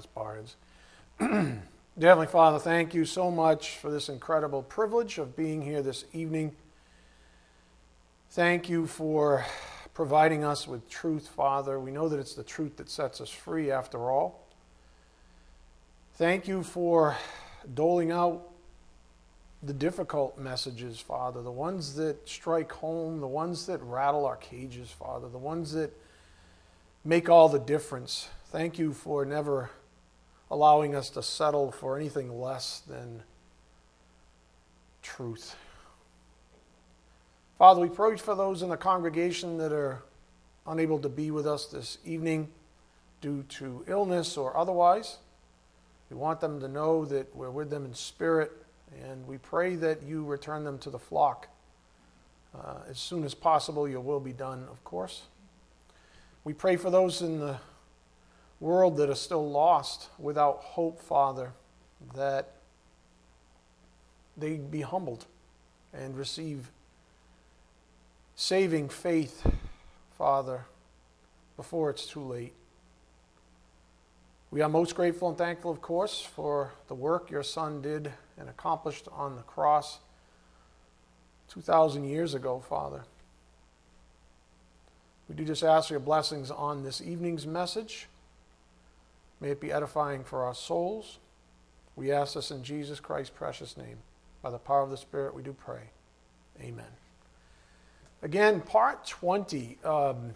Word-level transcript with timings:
That's 0.00 0.06
Barnes. 0.14 0.56
Heavenly 2.00 2.26
Father, 2.26 2.58
thank 2.58 2.94
you 2.94 3.04
so 3.04 3.30
much 3.30 3.76
for 3.76 3.90
this 3.90 4.08
incredible 4.08 4.62
privilege 4.62 5.18
of 5.18 5.36
being 5.36 5.60
here 5.60 5.82
this 5.82 6.06
evening. 6.14 6.56
Thank 8.30 8.70
you 8.70 8.86
for 8.86 9.44
providing 9.92 10.42
us 10.42 10.66
with 10.66 10.88
truth, 10.88 11.28
Father. 11.28 11.78
We 11.78 11.90
know 11.90 12.08
that 12.08 12.18
it's 12.18 12.32
the 12.32 12.42
truth 12.42 12.78
that 12.78 12.88
sets 12.88 13.20
us 13.20 13.28
free 13.28 13.70
after 13.70 14.10
all. 14.10 14.46
Thank 16.14 16.48
you 16.48 16.62
for 16.62 17.18
doling 17.74 18.10
out 18.10 18.48
the 19.62 19.74
difficult 19.74 20.38
messages, 20.38 20.98
Father, 20.98 21.42
the 21.42 21.52
ones 21.52 21.94
that 21.96 22.26
strike 22.26 22.72
home, 22.72 23.20
the 23.20 23.28
ones 23.28 23.66
that 23.66 23.82
rattle 23.82 24.24
our 24.24 24.36
cages, 24.36 24.90
Father, 24.90 25.28
the 25.28 25.36
ones 25.36 25.72
that 25.72 25.94
make 27.04 27.28
all 27.28 27.50
the 27.50 27.60
difference. 27.60 28.30
Thank 28.46 28.78
you 28.78 28.94
for 28.94 29.26
never 29.26 29.70
allowing 30.50 30.94
us 30.94 31.10
to 31.10 31.22
settle 31.22 31.70
for 31.70 31.96
anything 31.96 32.40
less 32.40 32.80
than 32.80 33.22
truth. 35.02 35.56
Father, 37.58 37.80
we 37.80 37.88
pray 37.88 38.16
for 38.16 38.34
those 38.34 38.62
in 38.62 38.70
the 38.70 38.76
congregation 38.76 39.58
that 39.58 39.72
are 39.72 40.02
unable 40.66 40.98
to 40.98 41.08
be 41.08 41.30
with 41.30 41.46
us 41.46 41.66
this 41.66 41.98
evening 42.04 42.48
due 43.20 43.42
to 43.44 43.84
illness 43.86 44.36
or 44.36 44.56
otherwise. 44.56 45.18
We 46.10 46.16
want 46.16 46.40
them 46.40 46.60
to 46.60 46.68
know 46.68 47.04
that 47.04 47.34
we're 47.36 47.50
with 47.50 47.70
them 47.70 47.84
in 47.84 47.94
spirit, 47.94 48.50
and 49.04 49.26
we 49.26 49.38
pray 49.38 49.76
that 49.76 50.02
you 50.02 50.24
return 50.24 50.64
them 50.64 50.78
to 50.78 50.90
the 50.90 50.98
flock. 50.98 51.48
Uh, 52.54 52.78
as 52.88 52.98
soon 52.98 53.24
as 53.24 53.34
possible, 53.34 53.88
your 53.88 54.00
will 54.00 54.20
be 54.20 54.32
done, 54.32 54.66
of 54.70 54.82
course. 54.82 55.22
We 56.42 56.52
pray 56.52 56.76
for 56.76 56.90
those 56.90 57.22
in 57.22 57.38
the 57.38 57.58
world 58.60 58.98
that 58.98 59.08
are 59.08 59.14
still 59.14 59.50
lost 59.50 60.10
without 60.18 60.58
hope, 60.58 61.00
Father, 61.00 61.52
that 62.14 62.52
they 64.36 64.56
be 64.56 64.82
humbled 64.82 65.26
and 65.92 66.16
receive 66.16 66.70
saving 68.36 68.88
faith, 68.88 69.50
Father, 70.16 70.66
before 71.56 71.90
it's 71.90 72.06
too 72.06 72.22
late. 72.22 72.54
We 74.50 74.62
are 74.62 74.68
most 74.68 74.94
grateful 74.94 75.28
and 75.28 75.38
thankful, 75.38 75.70
of 75.70 75.80
course, 75.80 76.20
for 76.20 76.72
the 76.88 76.94
work 76.94 77.30
your 77.30 77.42
Son 77.42 77.80
did 77.80 78.12
and 78.36 78.48
accomplished 78.48 79.08
on 79.12 79.36
the 79.36 79.42
cross 79.42 80.00
2,000 81.48 82.04
years 82.04 82.34
ago, 82.34 82.60
Father. 82.60 83.04
We 85.28 85.36
do 85.36 85.44
just 85.44 85.62
ask 85.62 85.90
your 85.90 86.00
blessings 86.00 86.50
on 86.50 86.82
this 86.82 87.00
evening's 87.00 87.46
message. 87.46 88.08
May 89.40 89.50
it 89.50 89.60
be 89.60 89.72
edifying 89.72 90.24
for 90.24 90.44
our 90.44 90.54
souls. 90.54 91.18
We 91.96 92.12
ask 92.12 92.34
this 92.34 92.50
in 92.50 92.62
Jesus 92.62 93.00
Christ's 93.00 93.34
precious 93.34 93.76
name. 93.76 93.98
By 94.42 94.50
the 94.50 94.58
power 94.58 94.82
of 94.82 94.90
the 94.90 94.96
Spirit, 94.96 95.34
we 95.34 95.42
do 95.42 95.52
pray. 95.52 95.90
Amen. 96.60 96.86
Again, 98.22 98.60
part 98.60 99.06
20. 99.06 99.78
Um, 99.84 100.34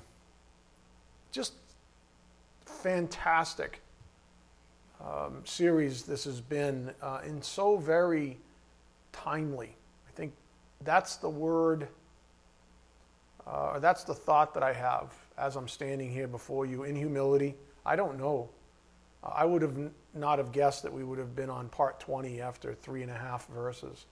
just 1.33 1.55
fantastic 2.65 3.81
um, 5.03 5.43
series 5.45 6.03
this 6.03 6.25
has 6.25 6.41
been, 6.41 6.93
uh, 7.03 7.21
and 7.25 7.43
so 7.43 7.77
very 7.77 8.39
timely. 9.13 9.77
I 10.09 10.13
think 10.13 10.33
that's 10.83 11.17
the 11.17 11.29
word 11.29 11.89
uh, 13.47 13.79
that's 13.79 14.05
the 14.05 14.15
thought 14.15 14.55
that 14.55 14.63
I 14.63 14.73
have 14.73 15.13
as 15.37 15.57
I'm 15.57 15.69
standing 15.69 16.11
here 16.11 16.27
before 16.27 16.67
you 16.67 16.85
in 16.85 16.97
humility. 16.97 17.55
I 17.85 17.97
don't 17.97 18.19
know. 18.19 18.49
I 19.25 19.45
would 19.45 19.63
have 19.63 19.91
not 20.13 20.39
have 20.39 20.53
guessed 20.53 20.83
that 20.83 20.93
we 20.93 21.03
would 21.03 21.19
have 21.19 21.35
been 21.35 21.51
on 21.51 21.69
part 21.69 21.99
20 22.01 22.41
after 22.41 22.75
three 22.75 23.03
and 23.03 23.11
a 23.11 23.15
half 23.15 23.47
verses 23.49 24.05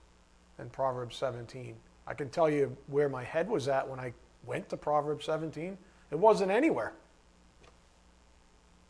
in 0.59 0.69
Proverbs 0.69 1.15
17. 1.17 1.75
I 2.07 2.13
can 2.13 2.29
tell 2.29 2.49
you 2.49 2.75
where 2.87 3.09
my 3.09 3.23
head 3.23 3.47
was 3.47 3.67
at 3.67 3.87
when 3.87 3.99
I 3.99 4.13
went 4.45 4.69
to 4.69 4.77
Proverbs 4.77 5.25
17. 5.25 5.77
It 6.11 6.19
wasn't 6.19 6.51
anywhere. 6.51 6.93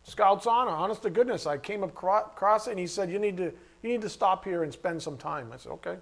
Scout's 0.04 0.48
honor, 0.48 0.72
honest 0.72 1.04
to 1.04 1.10
goodness. 1.10 1.46
I 1.46 1.58
came 1.58 1.84
across 1.84 2.68
it 2.68 2.72
and 2.72 2.80
he 2.80 2.88
said, 2.88 3.10
you 3.10 3.20
need, 3.20 3.38
to, 3.38 3.54
you 3.82 3.90
need 3.90 4.02
to 4.02 4.10
stop 4.10 4.44
here 4.44 4.64
and 4.64 4.74
spend 4.74 5.02
some 5.02 5.18
time. 5.18 5.52
I 5.54 5.58
said, 5.58 5.72
Okay. 5.74 5.98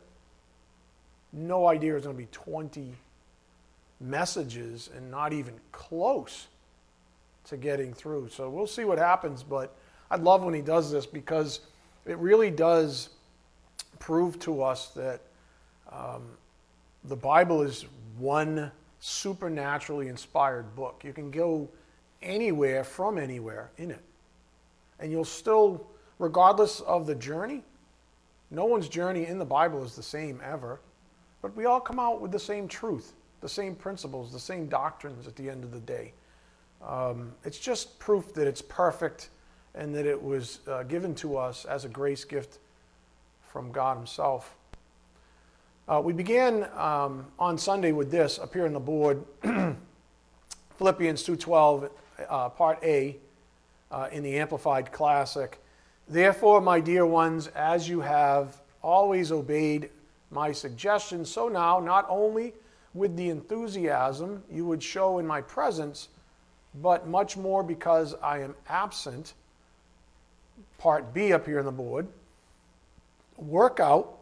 No 1.33 1.67
idea 1.67 1.95
it's 1.95 2.05
going 2.05 2.15
to 2.17 2.21
be 2.21 2.27
20 2.31 2.93
messages 4.01 4.89
and 4.95 5.09
not 5.09 5.31
even 5.31 5.53
close 5.71 6.47
to 7.45 7.55
getting 7.55 7.93
through. 7.93 8.29
So 8.29 8.49
we'll 8.49 8.67
see 8.67 8.83
what 8.83 8.97
happens, 8.97 9.41
but 9.41 9.73
I 10.11 10.17
love 10.17 10.43
when 10.43 10.53
he 10.53 10.61
does 10.61 10.91
this 10.91 11.05
because 11.05 11.61
it 12.05 12.17
really 12.17 12.51
does 12.51 13.09
prove 13.97 14.37
to 14.39 14.61
us 14.61 14.89
that 14.89 15.21
um, 15.89 16.23
the 17.05 17.15
Bible 17.15 17.61
is 17.61 17.85
one 18.17 18.71
supernaturally 18.99 20.09
inspired 20.09 20.75
book. 20.75 21.03
You 21.05 21.13
can 21.13 21.31
go 21.31 21.69
anywhere 22.21 22.83
from 22.83 23.17
anywhere 23.17 23.71
in 23.77 23.89
it. 23.89 24.03
And 24.99 25.11
you'll 25.11 25.23
still, 25.23 25.87
regardless 26.19 26.81
of 26.81 27.07
the 27.07 27.15
journey, 27.15 27.63
no 28.51 28.65
one's 28.65 28.89
journey 28.89 29.27
in 29.27 29.39
the 29.39 29.45
Bible 29.45 29.81
is 29.81 29.95
the 29.95 30.03
same 30.03 30.41
ever, 30.43 30.81
but 31.41 31.55
we 31.55 31.63
all 31.65 31.79
come 31.79 31.99
out 31.99 32.19
with 32.19 32.31
the 32.31 32.39
same 32.39 32.67
truth 32.67 33.13
the 33.39 33.49
same 33.49 33.73
principles, 33.73 34.31
the 34.31 34.39
same 34.39 34.67
doctrines 34.67 35.25
at 35.25 35.35
the 35.35 35.49
end 35.49 35.63
of 35.63 35.71
the 35.71 35.79
day. 35.79 36.13
Um, 36.87 37.31
it's 37.43 37.57
just 37.57 37.97
proof 37.97 38.35
that 38.35 38.45
it's 38.45 38.61
perfect 38.61 39.29
and 39.75 39.93
that 39.95 40.05
it 40.05 40.21
was 40.21 40.59
uh, 40.67 40.83
given 40.83 41.15
to 41.15 41.37
us 41.37 41.65
as 41.65 41.85
a 41.85 41.89
grace 41.89 42.23
gift 42.25 42.59
from 43.41 43.71
God 43.71 43.97
Himself. 43.97 44.55
Uh, 45.87 46.01
we 46.03 46.13
began 46.13 46.67
um, 46.75 47.25
on 47.39 47.57
Sunday 47.57 47.91
with 47.91 48.11
this 48.11 48.39
up 48.39 48.53
here 48.53 48.65
on 48.65 48.73
the 48.73 48.79
board, 48.79 49.23
Philippians 50.77 51.23
2:12, 51.23 51.89
uh, 52.29 52.49
Part 52.49 52.79
A, 52.83 53.17
uh, 53.91 54.07
in 54.11 54.23
the 54.23 54.37
Amplified 54.37 54.91
Classic. 54.91 55.59
Therefore, 56.07 56.61
my 56.61 56.79
dear 56.79 57.05
ones, 57.05 57.47
as 57.47 57.87
you 57.89 58.01
have 58.01 58.61
always 58.81 59.31
obeyed 59.31 59.89
my 60.29 60.51
suggestions, 60.51 61.29
so 61.29 61.47
now 61.47 61.79
not 61.79 62.05
only 62.09 62.53
with 62.93 63.15
the 63.15 63.29
enthusiasm 63.29 64.43
you 64.51 64.65
would 64.65 64.81
show 64.81 65.19
in 65.19 65.27
my 65.27 65.41
presence, 65.41 66.09
but 66.81 67.07
much 67.07 67.37
more 67.37 67.63
because 67.63 68.15
I 68.21 68.39
am 68.39 68.55
absent. 68.67 69.33
Part 70.81 71.13
B 71.13 71.31
up 71.31 71.45
here 71.45 71.59
on 71.59 71.65
the 71.65 71.71
board. 71.71 72.07
Work 73.37 73.79
out, 73.79 74.17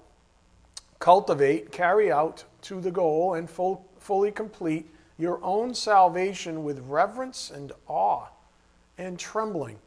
cultivate, 1.00 1.72
carry 1.72 2.12
out 2.12 2.44
to 2.64 2.82
the 2.82 2.92
goal, 2.92 3.36
and 3.36 3.50
full, 3.50 3.88
fully 3.98 4.30
complete 4.30 4.86
your 5.18 5.42
own 5.42 5.74
salvation 5.74 6.66
with 6.66 6.80
reverence 6.80 7.50
and 7.50 7.72
awe 7.88 8.26
and 8.98 9.18
trembling. 9.18 9.78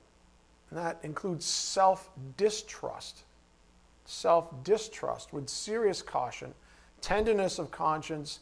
And 0.70 0.78
that 0.78 0.98
includes 1.02 1.44
self 1.44 2.08
distrust. 2.38 3.24
Self 4.06 4.64
distrust 4.64 5.30
with 5.30 5.50
serious 5.50 6.00
caution, 6.00 6.54
tenderness 7.02 7.58
of 7.58 7.70
conscience 7.70 8.40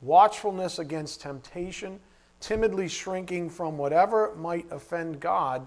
watchfulness 0.00 0.78
against 0.78 1.20
temptation, 1.20 2.00
timidly 2.40 2.88
shrinking 2.88 3.50
from 3.50 3.76
whatever 3.76 4.34
might 4.36 4.64
offend 4.70 5.20
God 5.20 5.66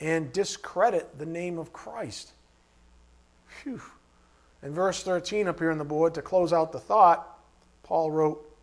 and 0.00 0.32
discredit 0.32 1.18
the 1.18 1.26
name 1.26 1.58
of 1.58 1.72
Christ. 1.72 2.32
Phew. 3.46 3.80
In 4.62 4.74
verse 4.74 5.02
13 5.02 5.48
up 5.48 5.58
here 5.58 5.70
on 5.70 5.78
the 5.78 5.84
board, 5.84 6.14
to 6.14 6.22
close 6.22 6.52
out 6.52 6.72
the 6.72 6.80
thought, 6.80 7.38
Paul 7.82 8.10
wrote, 8.10 8.56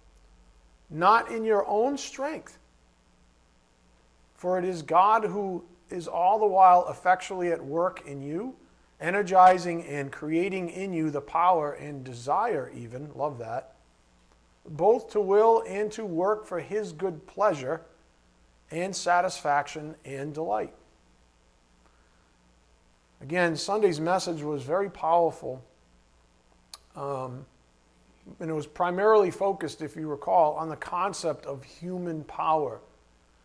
Not 0.89 1.31
in 1.31 1.45
your 1.45 1.65
own 1.67 1.97
strength, 1.97 2.57
for 4.35 4.59
it 4.59 4.65
is 4.65 4.81
God 4.81 5.23
who 5.23 5.63
is 5.89 6.07
all 6.07 6.39
the 6.39 6.45
while 6.45 6.87
effectually 6.89 7.51
at 7.51 7.63
work 7.63 8.05
in 8.05 8.21
you, 8.21 8.55
energizing 8.99 9.85
and 9.85 10.11
creating 10.11 10.69
in 10.69 10.93
you 10.93 11.09
the 11.11 11.21
power 11.21 11.73
and 11.73 12.03
desire, 12.03 12.71
even, 12.73 13.11
love 13.15 13.39
that, 13.39 13.75
both 14.67 15.11
to 15.11 15.21
will 15.21 15.63
and 15.67 15.91
to 15.91 16.05
work 16.05 16.45
for 16.45 16.59
his 16.59 16.91
good 16.91 17.25
pleasure 17.27 17.81
and 18.71 18.95
satisfaction 18.95 19.95
and 20.03 20.33
delight. 20.33 20.73
Again, 23.25 23.55
Sunday's 23.55 23.99
message 23.99 24.43
was 24.43 24.61
very 24.61 24.87
powerful. 24.87 25.59
Um, 26.95 27.43
and 28.39 28.51
it 28.51 28.53
was 28.53 28.67
primarily 28.67 29.31
focused, 29.31 29.81
if 29.81 29.95
you 29.95 30.07
recall, 30.07 30.53
on 30.53 30.69
the 30.69 30.75
concept 30.75 31.47
of 31.47 31.63
human 31.63 32.23
power. 32.25 32.81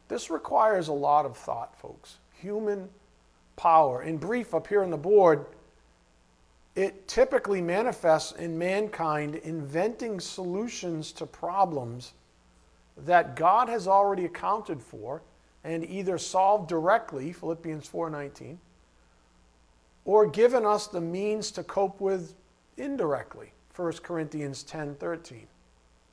This 0.09 0.29
requires 0.29 0.89
a 0.89 0.93
lot 0.93 1.25
of 1.25 1.35
thought, 1.35 1.75
folks. 1.81 2.19
Human 2.43 2.91
power. 3.57 4.03
In 4.03 4.19
brief, 4.19 4.53
up 4.53 4.67
here 4.67 4.83
on 4.83 4.91
the 4.91 4.99
board, 4.99 5.47
it 6.77 7.09
typically 7.09 7.63
manifests 7.63 8.33
in 8.33 8.59
mankind 8.59 9.37
inventing 9.37 10.21
solutions 10.21 11.11
to 11.13 11.25
problems 11.25 12.13
that 13.07 13.35
God 13.35 13.71
has 13.71 13.89
already 13.89 14.27
accounted 14.27 14.83
for 14.83 15.23
and 15.65 15.89
either 15.89 16.19
solved 16.19 16.69
directly, 16.69 17.33
Philippians 17.33 17.89
4:19, 17.89 18.59
or 20.05 20.27
given 20.27 20.65
us 20.65 20.87
the 20.87 21.01
means 21.01 21.51
to 21.53 21.63
cope 21.63 22.01
with 22.01 22.35
indirectly. 22.77 23.53
1 23.75 23.93
Corinthians 24.03 24.63
10 24.63 24.97
13. 24.97 25.47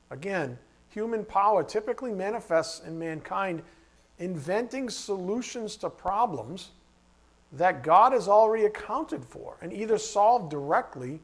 Again, 0.10 0.58
human 0.90 1.26
power 1.26 1.64
typically 1.64 2.12
manifests 2.12 2.86
in 2.86 2.98
mankind 2.98 3.62
inventing 4.20 4.90
solutions 4.90 5.76
to 5.78 5.90
problems 5.90 6.72
that 7.52 7.84
God 7.84 8.14
has 8.14 8.28
already 8.28 8.66
accounted 8.66 9.24
for 9.24 9.58
and 9.62 9.72
either 9.72 9.98
solved 9.98 10.50
directly 10.52 11.20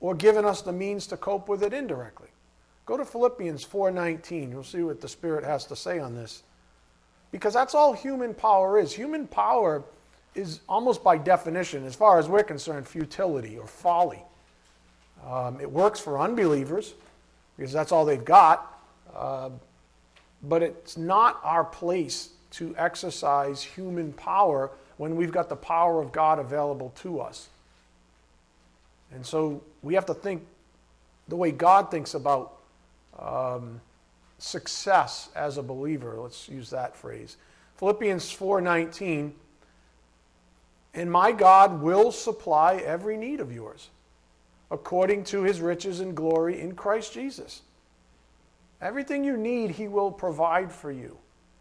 or 0.00 0.14
given 0.14 0.44
us 0.44 0.62
the 0.62 0.72
means 0.72 1.06
to 1.08 1.16
cope 1.16 1.48
with 1.48 1.62
it 1.62 1.72
indirectly. 1.72 2.28
Go 2.86 2.96
to 2.96 3.04
Philippians 3.04 3.64
4:19. 3.64 4.50
You'll 4.50 4.64
see 4.64 4.82
what 4.82 5.00
the 5.00 5.08
Spirit 5.08 5.44
has 5.44 5.66
to 5.66 5.76
say 5.76 5.98
on 5.98 6.14
this. 6.14 6.42
Because 7.30 7.52
that's 7.52 7.74
all 7.74 7.92
human 7.92 8.32
power 8.32 8.78
is. 8.78 8.94
Human 8.94 9.26
power 9.26 9.84
is 10.38 10.60
almost 10.68 11.02
by 11.02 11.18
definition, 11.18 11.84
as 11.84 11.94
far 11.94 12.18
as 12.18 12.28
we're 12.28 12.44
concerned, 12.44 12.86
futility 12.86 13.58
or 13.58 13.66
folly. 13.66 14.22
Um, 15.26 15.60
it 15.60 15.70
works 15.70 15.98
for 15.98 16.20
unbelievers 16.20 16.94
because 17.56 17.72
that's 17.72 17.90
all 17.90 18.04
they've 18.04 18.24
got. 18.24 18.80
Uh, 19.14 19.50
but 20.44 20.62
it's 20.62 20.96
not 20.96 21.40
our 21.42 21.64
place 21.64 22.30
to 22.52 22.74
exercise 22.78 23.62
human 23.62 24.12
power 24.12 24.70
when 24.96 25.16
we've 25.16 25.32
got 25.32 25.48
the 25.48 25.56
power 25.56 26.00
of 26.00 26.12
God 26.12 26.38
available 26.38 26.92
to 27.02 27.20
us. 27.20 27.48
And 29.12 29.26
so 29.26 29.62
we 29.82 29.94
have 29.94 30.06
to 30.06 30.14
think 30.14 30.46
the 31.26 31.36
way 31.36 31.50
God 31.50 31.90
thinks 31.90 32.14
about 32.14 32.52
um, 33.18 33.80
success 34.38 35.30
as 35.34 35.58
a 35.58 35.62
believer. 35.62 36.16
Let's 36.16 36.48
use 36.48 36.70
that 36.70 36.94
phrase. 36.94 37.36
Philippians 37.76 38.24
4:19 38.24 39.32
And 40.94 41.10
my 41.10 41.32
God 41.32 41.80
will 41.80 42.10
supply 42.10 42.76
every 42.76 43.16
need 43.16 43.40
of 43.40 43.52
yours 43.52 43.90
according 44.70 45.24
to 45.24 45.42
his 45.42 45.60
riches 45.60 46.00
and 46.00 46.14
glory 46.14 46.60
in 46.60 46.74
Christ 46.74 47.12
Jesus. 47.14 47.62
Everything 48.80 49.24
you 49.24 49.36
need 49.36 49.70
he 49.70 49.88
will 49.88 50.10
provide 50.10 50.70
for 50.70 50.92
you. 50.92 51.16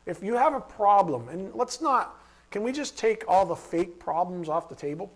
If 0.05 0.21
you 0.21 0.35
have 0.35 0.53
a 0.53 0.59
problem 0.59 1.29
and 1.29 1.53
let's 1.53 1.81
not 1.81 2.17
can 2.49 2.63
we 2.63 2.71
just 2.71 2.97
take 2.97 3.23
all 3.27 3.45
the 3.45 3.55
fake 3.55 3.99
problems 3.99 4.49
off 4.49 4.69
the 4.69 4.75
table? 4.75 5.11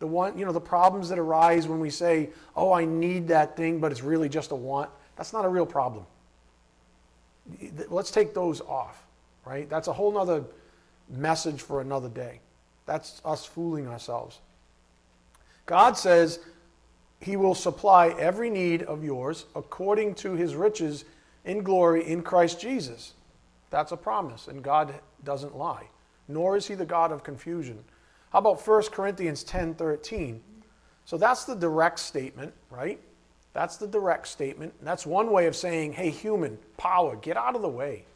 The 0.00 0.06
one, 0.06 0.36
you 0.36 0.44
know, 0.44 0.52
the 0.52 0.60
problems 0.60 1.08
that 1.10 1.18
arise 1.18 1.68
when 1.68 1.78
we 1.78 1.90
say, 1.90 2.30
"Oh, 2.56 2.72
I 2.72 2.84
need 2.84 3.28
that 3.28 3.56
thing, 3.56 3.78
but 3.78 3.92
it's 3.92 4.02
really 4.02 4.28
just 4.28 4.50
a 4.50 4.56
want." 4.56 4.90
That's 5.16 5.32
not 5.32 5.44
a 5.44 5.48
real 5.48 5.66
problem. 5.66 6.06
Let's 7.88 8.10
take 8.10 8.34
those 8.34 8.60
off, 8.62 9.06
right? 9.44 9.68
That's 9.68 9.86
a 9.86 9.92
whole 9.92 10.10
nother 10.10 10.44
message 11.08 11.62
for 11.62 11.80
another 11.80 12.08
day. 12.08 12.40
That's 12.86 13.20
us 13.24 13.44
fooling 13.44 13.88
ourselves. 13.88 14.38
God 15.66 15.96
says 15.96 16.40
he 17.20 17.36
will 17.36 17.54
supply 17.54 18.08
every 18.18 18.50
need 18.50 18.82
of 18.82 19.02
yours 19.02 19.46
according 19.54 20.14
to 20.16 20.32
his 20.32 20.54
riches 20.54 21.04
in 21.44 21.62
glory 21.62 22.06
in 22.06 22.22
Christ 22.22 22.60
Jesus. 22.60 23.14
That's 23.70 23.92
a 23.92 23.96
promise, 23.96 24.48
and 24.48 24.62
God 24.62 24.94
doesn't 25.24 25.56
lie 25.56 25.88
nor 26.28 26.56
is 26.56 26.66
he 26.66 26.74
the 26.74 26.86
God 26.86 27.12
of 27.12 27.22
confusion. 27.22 27.84
How 28.30 28.38
about 28.40 28.66
1 28.66 28.82
Corinthians 28.84 29.44
10 29.44 29.74
13? 29.74 30.42
So 31.04 31.18
that's 31.18 31.44
the 31.44 31.54
direct 31.54 31.98
statement, 31.98 32.54
right? 32.70 32.98
That's 33.52 33.76
the 33.76 33.86
direct 33.86 34.26
statement. 34.26 34.72
And 34.78 34.88
that's 34.88 35.06
one 35.06 35.30
way 35.30 35.46
of 35.46 35.54
saying, 35.54 35.92
hey, 35.92 36.10
human, 36.10 36.58
power, 36.76 37.16
get 37.16 37.36
out 37.36 37.54
of 37.54 37.62
the 37.62 37.68
way. 37.68 38.06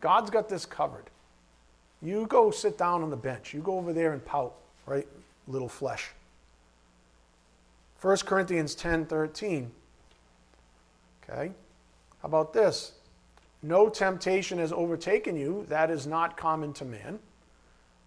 God's 0.00 0.30
got 0.30 0.48
this 0.48 0.66
covered. 0.66 1.10
You 2.04 2.26
go 2.26 2.50
sit 2.50 2.76
down 2.76 3.02
on 3.02 3.08
the 3.08 3.16
bench. 3.16 3.54
You 3.54 3.60
go 3.60 3.78
over 3.78 3.94
there 3.94 4.12
and 4.12 4.24
pout, 4.24 4.54
right? 4.86 5.08
Little 5.48 5.68
flesh. 5.68 6.10
1 8.02 8.18
Corinthians 8.18 8.74
10 8.74 9.06
13. 9.06 9.70
Okay? 11.22 11.50
How 12.20 12.28
about 12.28 12.52
this? 12.52 12.92
No 13.62 13.88
temptation 13.88 14.58
has 14.58 14.72
overtaken 14.72 15.36
you 15.36 15.64
that 15.70 15.90
is 15.90 16.06
not 16.06 16.36
common 16.36 16.74
to 16.74 16.84
man. 16.84 17.18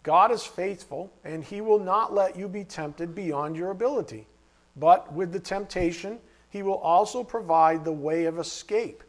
God 0.03 0.31
is 0.31 0.43
faithful, 0.43 1.11
and 1.25 1.43
he 1.43 1.59
will 1.61 1.79
not 1.79 2.13
let 2.13 2.38
you 2.38 2.47
be 2.47 2.63
tempted 2.63 3.15
beyond 3.15 3.55
your 3.55 3.71
ability. 3.71 4.27
But 4.75 5.11
with 5.11 5.31
the 5.31 5.39
temptation, 5.39 6.19
he 6.51 6.61
will 6.61 6.77
also 6.77 7.23
provide 7.23 7.83
the 7.83 7.91
way 7.91 8.25
of 8.25 8.38
escape 8.38 9.03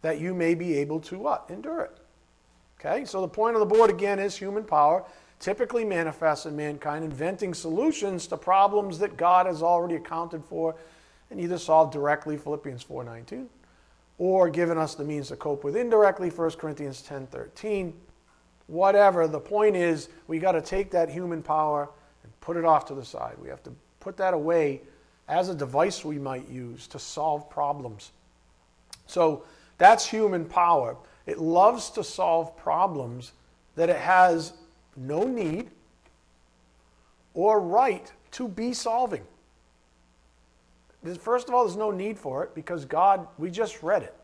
that 0.00 0.18
you 0.18 0.34
may 0.34 0.54
be 0.54 0.78
able 0.78 1.00
to 1.00 1.18
what? 1.18 1.44
Endure 1.50 1.82
it. 1.82 1.98
Okay, 2.86 3.04
so 3.04 3.20
the 3.20 3.28
point 3.28 3.56
of 3.56 3.60
the 3.60 3.66
board 3.66 3.90
again 3.90 4.20
is 4.20 4.36
human 4.36 4.62
power 4.62 5.04
typically 5.40 5.84
manifests 5.84 6.46
in 6.46 6.54
mankind 6.54 7.04
inventing 7.04 7.52
solutions 7.52 8.28
to 8.28 8.36
problems 8.36 8.98
that 9.00 9.16
God 9.16 9.46
has 9.46 9.60
already 9.60 9.96
accounted 9.96 10.44
for 10.44 10.76
and 11.30 11.40
either 11.40 11.58
solved 11.58 11.92
directly, 11.92 12.36
Philippians 12.36 12.84
4.19, 12.84 13.46
or 14.18 14.48
given 14.48 14.78
us 14.78 14.94
the 14.94 15.02
means 15.02 15.28
to 15.28 15.36
cope 15.36 15.64
with 15.64 15.76
indirectly, 15.76 16.30
1 16.30 16.50
Corinthians 16.52 17.02
10.13, 17.02 17.92
whatever. 18.68 19.26
The 19.26 19.40
point 19.40 19.74
is, 19.74 20.08
we 20.28 20.38
got 20.38 20.52
to 20.52 20.62
take 20.62 20.92
that 20.92 21.10
human 21.10 21.42
power 21.42 21.90
and 22.22 22.40
put 22.40 22.56
it 22.56 22.64
off 22.64 22.86
to 22.86 22.94
the 22.94 23.04
side. 23.04 23.34
We 23.42 23.48
have 23.48 23.64
to 23.64 23.72
put 23.98 24.16
that 24.18 24.32
away 24.32 24.82
as 25.28 25.48
a 25.48 25.54
device 25.56 26.04
we 26.04 26.18
might 26.18 26.48
use 26.48 26.86
to 26.86 27.00
solve 27.00 27.50
problems. 27.50 28.12
So 29.06 29.42
that's 29.76 30.06
human 30.06 30.44
power. 30.44 30.96
It 31.26 31.38
loves 31.38 31.90
to 31.90 32.04
solve 32.04 32.56
problems 32.56 33.32
that 33.74 33.90
it 33.90 33.96
has 33.96 34.52
no 34.96 35.24
need 35.24 35.70
or 37.34 37.60
right 37.60 38.10
to 38.32 38.48
be 38.48 38.72
solving. 38.72 39.22
First 41.20 41.48
of 41.48 41.54
all, 41.54 41.64
there's 41.64 41.76
no 41.76 41.90
need 41.90 42.18
for 42.18 42.42
it 42.42 42.54
because 42.54 42.84
God, 42.84 43.26
we 43.38 43.50
just 43.50 43.82
read 43.82 44.02
it. 44.02 44.14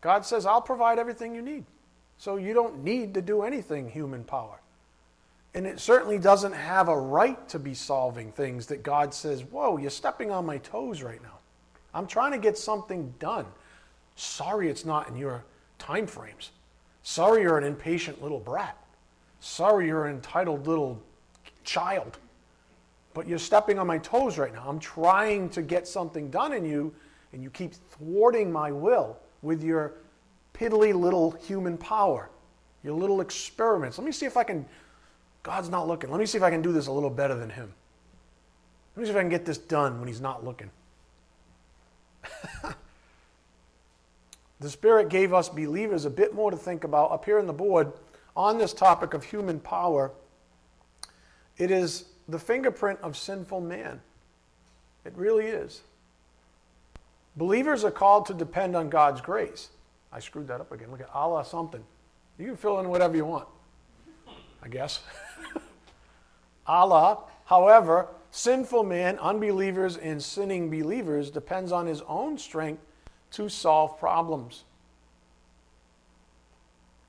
God 0.00 0.24
says, 0.24 0.46
I'll 0.46 0.60
provide 0.60 0.98
everything 0.98 1.34
you 1.34 1.42
need. 1.42 1.64
So 2.18 2.36
you 2.36 2.52
don't 2.52 2.84
need 2.84 3.14
to 3.14 3.22
do 3.22 3.42
anything 3.42 3.88
human 3.88 4.24
power. 4.24 4.60
And 5.54 5.66
it 5.66 5.80
certainly 5.80 6.18
doesn't 6.18 6.52
have 6.52 6.88
a 6.88 6.96
right 6.96 7.48
to 7.48 7.58
be 7.58 7.74
solving 7.74 8.30
things 8.32 8.66
that 8.66 8.82
God 8.82 9.14
says, 9.14 9.42
Whoa, 9.42 9.76
you're 9.78 9.90
stepping 9.90 10.30
on 10.30 10.44
my 10.44 10.58
toes 10.58 11.02
right 11.02 11.22
now. 11.22 11.38
I'm 11.94 12.06
trying 12.06 12.32
to 12.32 12.38
get 12.38 12.58
something 12.58 13.14
done. 13.18 13.46
Sorry 14.14 14.68
it's 14.68 14.84
not 14.84 15.08
in 15.08 15.16
your 15.16 15.44
time 15.78 16.06
frames. 16.06 16.50
Sorry 17.02 17.42
you're 17.42 17.58
an 17.58 17.64
impatient 17.64 18.22
little 18.22 18.40
brat. 18.40 18.76
Sorry 19.40 19.86
you're 19.86 20.06
an 20.06 20.16
entitled 20.16 20.66
little 20.66 21.00
child. 21.64 22.18
But 23.14 23.26
you're 23.26 23.38
stepping 23.38 23.78
on 23.78 23.86
my 23.86 23.98
toes 23.98 24.38
right 24.38 24.52
now. 24.52 24.64
I'm 24.66 24.78
trying 24.78 25.48
to 25.50 25.62
get 25.62 25.88
something 25.88 26.30
done 26.30 26.52
in 26.52 26.64
you, 26.64 26.94
and 27.32 27.42
you 27.42 27.50
keep 27.50 27.74
thwarting 27.74 28.52
my 28.52 28.70
will 28.70 29.16
with 29.42 29.62
your 29.62 29.94
piddly 30.54 30.94
little 30.94 31.30
human 31.32 31.76
power, 31.78 32.30
your 32.82 32.94
little 32.94 33.20
experiments. 33.20 33.98
Let 33.98 34.04
me 34.04 34.12
see 34.12 34.26
if 34.26 34.36
I 34.36 34.44
can, 34.44 34.66
God's 35.42 35.68
not 35.68 35.88
looking. 35.88 36.10
Let 36.10 36.20
me 36.20 36.26
see 36.26 36.38
if 36.38 36.44
I 36.44 36.50
can 36.50 36.62
do 36.62 36.72
this 36.72 36.86
a 36.86 36.92
little 36.92 37.10
better 37.10 37.34
than 37.34 37.50
Him. 37.50 37.72
Let 38.96 39.00
me 39.00 39.06
see 39.06 39.10
if 39.12 39.16
I 39.16 39.20
can 39.20 39.28
get 39.28 39.44
this 39.44 39.58
done 39.58 39.98
when 39.98 40.08
He's 40.08 40.20
not 40.20 40.44
looking. 40.44 40.70
the 44.60 44.70
Spirit 44.70 45.08
gave 45.08 45.32
us 45.32 45.48
believers 45.48 46.04
a 46.04 46.10
bit 46.10 46.34
more 46.34 46.50
to 46.50 46.56
think 46.56 46.84
about 46.84 47.12
up 47.12 47.24
here 47.24 47.38
on 47.38 47.46
the 47.46 47.52
board 47.52 47.92
on 48.36 48.58
this 48.58 48.72
topic 48.72 49.14
of 49.14 49.24
human 49.24 49.60
power. 49.60 50.12
It 51.56 51.70
is 51.70 52.06
the 52.28 52.38
fingerprint 52.38 52.98
of 53.02 53.16
sinful 53.16 53.60
man. 53.60 54.00
It 55.04 55.12
really 55.16 55.46
is. 55.46 55.82
Believers 57.36 57.84
are 57.84 57.90
called 57.90 58.26
to 58.26 58.34
depend 58.34 58.74
on 58.74 58.90
God's 58.90 59.20
grace. 59.20 59.70
I 60.12 60.20
screwed 60.20 60.48
that 60.48 60.60
up 60.60 60.72
again. 60.72 60.90
Look 60.90 61.00
at 61.00 61.10
Allah 61.14 61.44
something. 61.44 61.84
You 62.38 62.46
can 62.46 62.56
fill 62.56 62.80
in 62.80 62.88
whatever 62.88 63.16
you 63.16 63.24
want, 63.24 63.48
I 64.62 64.68
guess. 64.68 65.00
Allah, 66.66 67.18
however, 67.44 68.08
sinful 68.30 68.84
man, 68.84 69.18
unbelievers, 69.18 69.96
and 69.96 70.22
sinning 70.22 70.70
believers 70.70 71.30
depends 71.30 71.72
on 71.72 71.86
his 71.86 72.02
own 72.02 72.38
strength 72.38 72.82
to 73.32 73.48
solve 73.48 73.98
problems. 73.98 74.64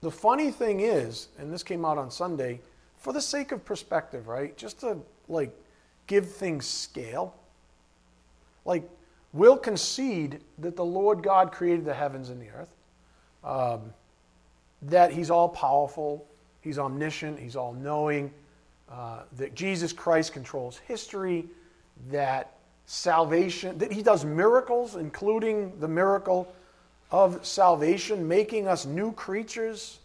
The 0.01 0.11
funny 0.11 0.51
thing 0.51 0.79
is, 0.79 1.27
and 1.37 1.51
this 1.51 1.63
came 1.63 1.83
out 1.83 1.97
on 1.97 2.09
Sunday, 2.09 2.61
for 2.97 3.13
the 3.13 3.21
sake 3.21 3.51
of 3.51 3.63
perspective, 3.65 4.27
right? 4.27 4.55
Just 4.57 4.79
to 4.81 4.97
like 5.27 5.53
give 6.07 6.29
things 6.29 6.65
scale. 6.65 7.35
Like, 8.65 8.89
we'll 9.33 9.57
concede 9.57 10.41
that 10.59 10.75
the 10.75 10.85
Lord 10.85 11.23
God 11.23 11.51
created 11.51 11.85
the 11.85 11.93
heavens 11.93 12.29
and 12.29 12.41
the 12.41 12.49
earth 12.49 12.69
um, 13.43 13.93
that 14.81 15.11
he's 15.11 15.29
all 15.29 15.49
powerful, 15.49 16.25
he's 16.61 16.79
omniscient, 16.79 17.39
he's 17.39 17.55
all 17.55 17.73
knowing, 17.73 18.31
uh, 18.89 19.21
that 19.37 19.53
Jesus 19.55 19.93
Christ 19.93 20.33
controls 20.33 20.77
history, 20.77 21.47
that 22.09 22.58
salvation, 22.91 23.77
that 23.77 23.91
he 23.91 24.01
does 24.01 24.25
miracles, 24.25 24.95
including 24.95 25.79
the 25.79 25.87
miracle 25.87 26.51
of 27.11 27.45
salvation, 27.45 28.27
making 28.27 28.67
us 28.67 28.87
new 28.87 29.11
creatures, 29.11 29.99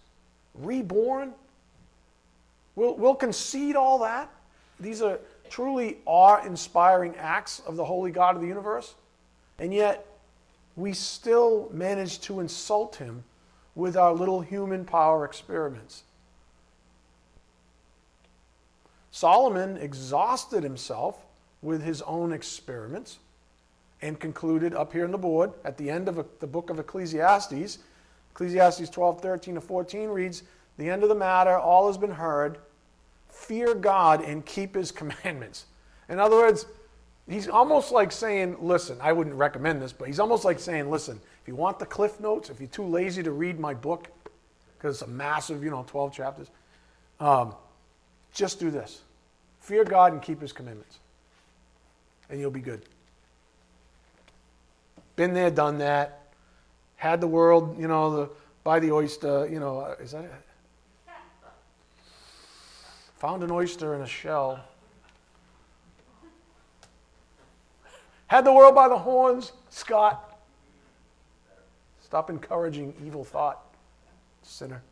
reborn. 0.53 1.33
We'll, 2.77 2.95
we'll 2.97 3.15
concede 3.15 3.75
all 3.75 4.01
that. 4.01 4.29
these 4.79 5.01
are 5.01 5.19
truly 5.49 5.97
awe-inspiring 6.05 7.17
acts 7.17 7.63
of 7.67 7.77
the 7.77 7.85
holy 7.87 8.11
God 8.11 8.37
of 8.37 8.43
the 8.43 8.49
universe, 8.49 8.93
and 9.59 9.73
yet 9.73 10.07
we 10.77 10.93
still 10.93 11.71
manage 11.73 12.21
to 12.21 12.41
insult 12.41 12.97
him 12.97 13.25
with 13.75 13.97
our 13.97 14.13
little 14.13 14.43
human 14.43 14.85
power 14.85 15.25
experiments. 15.25 16.03
Solomon 19.11 19.79
exhausted 19.79 20.63
himself 20.63 21.24
with 21.65 21.83
his 21.83 22.03
own 22.03 22.33
experiments 22.33 23.19
and 24.03 24.21
concluded 24.21 24.75
up 24.75 24.93
here 24.93 25.05
on 25.05 25.11
the 25.11 25.19
board 25.19 25.51
at 25.65 25.79
the 25.79 25.91
end 25.91 26.09
of 26.09 26.25
the 26.39 26.47
book 26.47 26.69
of 26.69 26.79
Ecclesiastes. 26.79 27.79
Ecclesiastes 28.33 28.91
12, 28.91 29.21
13 29.21 29.55
to 29.55 29.61
14 29.61 30.09
reads, 30.11 30.43
The 30.77 30.91
end 30.91 31.03
of 31.03 31.09
the 31.09 31.15
matter, 31.15 31.57
all 31.57 31.87
has 31.87 31.97
been 31.97 32.11
heard. 32.11 32.59
Fear 33.29 33.77
God 33.77 34.23
and 34.23 34.45
keep 34.45 34.75
his 34.75 34.93
commandments. 34.93 35.65
In 36.09 36.21
other 36.21 36.37
words, 36.37 36.67
he's 37.29 37.49
almost 37.49 37.93
like 37.93 38.13
saying, 38.13 38.57
Listen, 38.61 38.99
I 39.01 39.13
wouldn't 39.13 39.37
recommend 39.37 39.81
this, 39.81 39.93
but 39.93 40.07
he's 40.07 40.21
almost 40.21 40.45
like 40.45 40.61
saying, 40.61 40.91
Listen, 40.91 41.19
if 41.41 41.49
you 41.49 41.57
want 41.57 41.79
the 41.79 41.87
cliff 41.87 42.21
notes, 42.21 42.51
if 42.51 42.61
you're 42.61 42.69
too 42.69 42.85
lazy 42.85 43.23
to 43.23 43.33
read 43.33 43.59
my 43.59 43.73
book, 43.73 44.09
because 44.77 44.97
it's 44.97 45.09
a 45.09 45.13
massive, 45.13 45.65
you 45.65 45.71
know, 45.71 45.85
12 45.87 46.13
chapters, 46.13 46.51
um, 47.21 47.55
just 48.33 48.61
do 48.61 48.71
this. 48.71 49.01
Fear 49.61 49.85
God 49.85 50.13
and 50.13 50.21
keep 50.21 50.43
his 50.43 50.53
commandments. 50.53 50.99
And 52.31 52.41
you'll 52.41 52.51
be 52.51 52.61
good. 52.61 52.83
Been 55.17 55.35
there, 55.35 55.51
done 55.51 55.79
that. 55.79 56.21
Had 56.97 57.21
the 57.21 57.27
world, 57.27 57.79
you 57.79 57.87
know, 57.87 58.17
the, 58.17 58.31
by 58.65 58.81
the 58.81 58.91
oyster, 58.91 59.47
you 59.51 59.61
know, 59.61 59.81
uh, 59.81 59.95
is 60.01 60.13
that 60.13 60.25
it? 60.25 60.33
Found 63.19 63.43
an 63.43 63.51
oyster 63.51 63.95
in 63.95 64.03
a 64.03 64.07
shell. 64.07 64.63
Had 68.27 68.45
the 68.45 68.53
world 68.53 68.75
by 68.75 68.89
the 68.89 68.99
horns, 68.99 69.53
Scott. 69.71 70.39
Stop 72.03 72.31
encouraging 72.31 72.95
evil 73.05 73.25
thought, 73.25 73.63
sinner. 74.43 74.83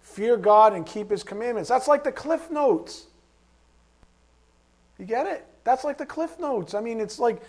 Fear 0.00 0.36
God 0.36 0.74
and 0.74 0.84
keep 0.84 1.10
his 1.10 1.22
commandments. 1.22 1.68
That's 1.68 1.88
like 1.88 2.04
the 2.04 2.12
cliff 2.12 2.50
notes. 2.50 3.06
You 4.98 5.06
get 5.06 5.26
it? 5.26 5.46
That's 5.64 5.84
like 5.84 5.98
the 5.98 6.06
cliff 6.06 6.38
notes. 6.38 6.74
I 6.74 6.80
mean, 6.80 7.00
it's 7.00 7.18
like 7.18 7.42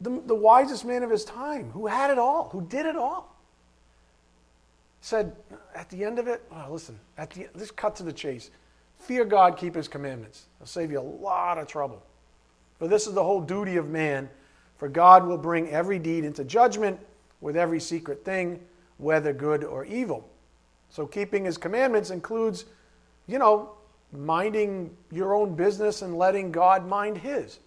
the, 0.00 0.22
the 0.26 0.34
wisest 0.34 0.84
man 0.84 1.02
of 1.02 1.10
his 1.10 1.24
time 1.24 1.70
who 1.70 1.86
had 1.86 2.10
it 2.10 2.18
all, 2.18 2.48
who 2.50 2.62
did 2.62 2.86
it 2.86 2.96
all. 2.96 3.34
Said 5.00 5.36
at 5.74 5.90
the 5.90 6.04
end 6.04 6.18
of 6.18 6.28
it, 6.28 6.42
oh, 6.50 6.66
listen, 6.70 6.98
at 7.18 7.30
the, 7.30 7.48
let's 7.54 7.70
cut 7.70 7.94
to 7.96 8.02
the 8.02 8.12
chase. 8.12 8.50
Fear 8.98 9.26
God, 9.26 9.56
keep 9.56 9.74
his 9.74 9.86
commandments. 9.86 10.46
It'll 10.58 10.66
save 10.66 10.90
you 10.90 10.98
a 10.98 11.02
lot 11.02 11.58
of 11.58 11.66
trouble. 11.66 12.02
For 12.78 12.88
this 12.88 13.06
is 13.06 13.14
the 13.14 13.22
whole 13.22 13.40
duty 13.40 13.76
of 13.76 13.88
man. 13.88 14.28
For 14.78 14.88
God 14.88 15.26
will 15.26 15.38
bring 15.38 15.68
every 15.68 15.98
deed 15.98 16.24
into 16.24 16.42
judgment 16.44 16.98
with 17.40 17.56
every 17.56 17.80
secret 17.80 18.24
thing, 18.24 18.60
whether 18.96 19.32
good 19.32 19.62
or 19.62 19.84
evil. 19.84 20.28
So 20.88 21.06
keeping 21.06 21.44
his 21.44 21.58
commandments 21.58 22.10
includes, 22.10 22.64
you 23.26 23.38
know, 23.38 23.73
minding 24.16 24.96
your 25.10 25.34
own 25.34 25.54
business 25.54 26.02
and 26.02 26.16
letting 26.16 26.52
God 26.52 26.86
mind 26.86 27.18
his. 27.18 27.58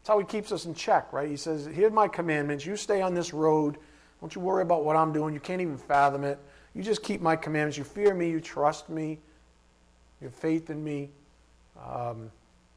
That's 0.00 0.08
how 0.08 0.18
he 0.18 0.24
keeps 0.24 0.50
us 0.50 0.64
in 0.64 0.74
check, 0.74 1.12
right? 1.12 1.28
He 1.28 1.36
says, 1.36 1.66
Here's 1.66 1.92
my 1.92 2.08
commandments. 2.08 2.66
You 2.66 2.76
stay 2.76 3.02
on 3.02 3.14
this 3.14 3.32
road. 3.32 3.78
Don't 4.20 4.34
you 4.34 4.40
worry 4.40 4.62
about 4.62 4.84
what 4.84 4.96
I'm 4.96 5.12
doing. 5.12 5.34
You 5.34 5.40
can't 5.40 5.60
even 5.60 5.76
fathom 5.76 6.24
it. 6.24 6.38
You 6.74 6.82
just 6.82 7.02
keep 7.02 7.20
my 7.20 7.36
commandments. 7.36 7.76
You 7.76 7.84
fear 7.84 8.14
me. 8.14 8.30
You 8.30 8.40
trust 8.40 8.88
me. 8.88 9.18
You 10.20 10.26
have 10.26 10.34
faith 10.34 10.70
in 10.70 10.82
me. 10.82 11.10
Um, 11.84 12.30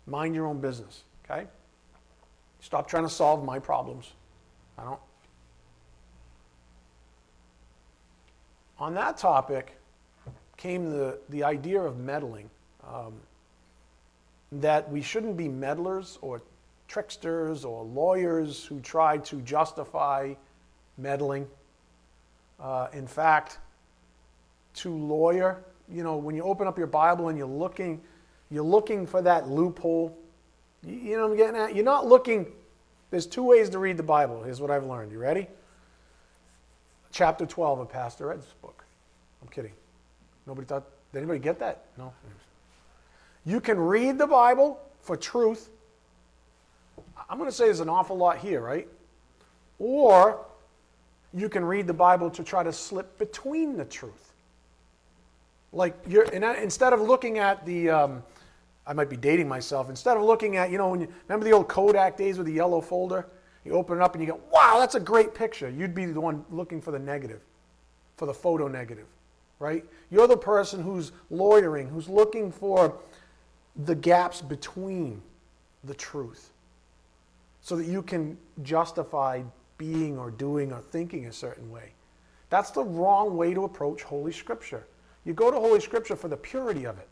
mind 0.08 0.36
your 0.36 0.48
own 0.48 0.60
business, 0.60 1.04
okay? 1.24 1.48
Stop 2.60 2.88
trying 2.88 3.04
to 3.04 3.10
solve 3.10 3.44
my 3.44 3.60
problems. 3.60 4.12
I 4.78 4.84
don't. 4.84 5.00
On 8.80 8.94
that 8.96 9.18
topic 9.18 9.78
came 10.66 10.90
the, 10.90 11.20
the 11.30 11.44
idea 11.44 11.80
of 11.80 12.00
meddling. 12.00 12.50
Um, 12.92 13.14
that 14.52 14.90
we 14.90 15.02
shouldn't 15.02 15.38
be 15.38 15.48
meddlers 15.48 16.18
or 16.22 16.42
tricksters 16.88 17.64
or 17.64 17.84
lawyers 17.84 18.66
who 18.66 18.80
try 18.80 19.18
to 19.18 19.42
justify 19.42 20.34
meddling. 20.98 21.48
Uh, 22.60 22.88
in 22.94 23.06
fact, 23.06 23.60
to 24.76 24.90
lawyer, 24.90 25.64
you 25.88 26.04
know, 26.04 26.18
when 26.18 26.36
you 26.36 26.42
open 26.44 26.68
up 26.68 26.78
your 26.80 26.88
Bible 26.88 27.30
and 27.30 27.38
you're 27.38 27.48
looking, 27.48 28.02
you're 28.50 28.64
looking 28.64 29.06
for 29.06 29.22
that 29.22 29.48
loophole. 29.48 30.18
You, 30.84 30.94
you 30.94 31.18
know 31.18 31.24
what 31.24 31.32
I'm 31.32 31.38
getting 31.38 31.62
at? 31.62 31.76
You're 31.76 31.86
not 31.86 32.08
looking. 32.08 32.48
There's 33.12 33.28
two 33.28 33.44
ways 33.44 33.70
to 33.70 33.80
read 33.80 33.98
the 33.98 34.04
Bible. 34.04 34.42
Here's 34.42 34.62
what 34.62 34.72
I've 34.72 34.86
learned. 34.86 35.12
You 35.12 35.20
ready? 35.20 35.48
Chapter 37.12 37.46
12 37.46 37.80
of 37.82 37.90
Pastor 37.90 38.32
Ed's 38.32 38.48
book. 38.62 38.84
I'm 39.42 39.48
kidding. 39.50 39.74
Nobody 40.48 40.68
thought. 40.68 40.84
Did 41.12 41.20
anybody 41.20 41.40
get 41.40 41.60
that? 41.60 41.86
No. 41.98 42.14
You 43.46 43.62
can 43.62 43.80
read 43.80 44.18
the 44.18 44.28
Bible 44.28 44.80
for 45.02 45.16
truth 45.16 45.70
I'm 47.30 47.38
going 47.38 47.50
to 47.50 47.56
say 47.56 47.66
there's 47.66 47.80
an 47.80 47.90
awful 47.90 48.18
lot 48.18 48.38
here, 48.38 48.62
right? 48.62 48.88
Or 49.80 50.46
you 51.34 51.50
can 51.50 51.66
read 51.66 51.88
the 51.88 51.94
Bible 51.94 52.30
to 52.30 52.44
try 52.44 52.64
to 52.64 52.72
slip 52.72 53.18
between 53.18 53.78
the 53.78 53.86
truth. 53.86 54.34
Like 55.74 55.98
you're 56.08 56.24
instead 56.26 56.94
of 56.94 57.02
looking 57.02 57.40
at 57.40 57.66
the, 57.66 57.90
um, 57.90 58.24
I 58.88 58.94
might 58.94 59.10
be 59.10 59.18
dating 59.18 59.48
myself. 59.48 59.90
Instead 59.90 60.16
of 60.16 60.24
looking 60.24 60.56
at, 60.56 60.72
you 60.72 60.78
know, 60.78 60.90
when 60.90 61.02
you 61.02 61.08
remember 61.28 61.44
the 61.44 61.52
old 61.52 61.68
Kodak 61.68 62.16
days 62.16 62.38
with 62.38 62.48
the 62.48 62.54
yellow 62.54 62.82
folder. 62.82 63.28
You 63.66 63.72
open 63.72 63.98
it 63.98 64.04
up 64.04 64.14
and 64.14 64.24
you 64.24 64.30
go, 64.30 64.40
"Wow, 64.52 64.78
that's 64.78 64.94
a 64.94 65.00
great 65.00 65.34
picture." 65.34 65.68
You'd 65.68 65.96
be 65.96 66.06
the 66.06 66.22
one 66.22 66.46
looking 66.52 66.80
for 66.80 66.92
the 66.92 67.00
negative, 67.00 67.42
for 68.16 68.28
the 68.28 68.34
photo 68.34 68.68
negative, 68.68 69.08
right? 69.60 69.86
You're 70.12 70.28
the 70.28 70.38
person 70.38 70.82
who's 70.82 71.12
lawyering, 71.30 71.88
who's 71.90 72.10
looking 72.10 72.52
for 72.52 72.98
the 73.76 73.96
gaps 73.96 74.42
between 74.42 75.22
the 75.84 75.94
truth 75.94 76.52
so 77.62 77.76
that 77.76 77.88
you 77.88 78.02
can 78.02 78.38
justify 78.64 79.42
being 79.78 80.18
or 80.18 80.32
doing 80.32 80.72
or 80.72 80.82
thinking 80.82 81.26
a 81.26 81.34
certain 81.34 81.70
way. 81.72 81.92
That's 82.50 82.72
the 82.72 82.84
wrong 82.84 83.36
way 83.36 83.54
to 83.54 83.64
approach 83.64 84.04
Holy 84.04 84.32
Scripture. 84.32 84.86
You 85.26 85.34
go 85.34 85.50
to 85.52 85.60
Holy 85.60 85.80
Scripture 85.80 86.16
for 86.16 86.28
the 86.28 86.38
purity 86.38 86.86
of 86.86 86.98
it, 87.00 87.08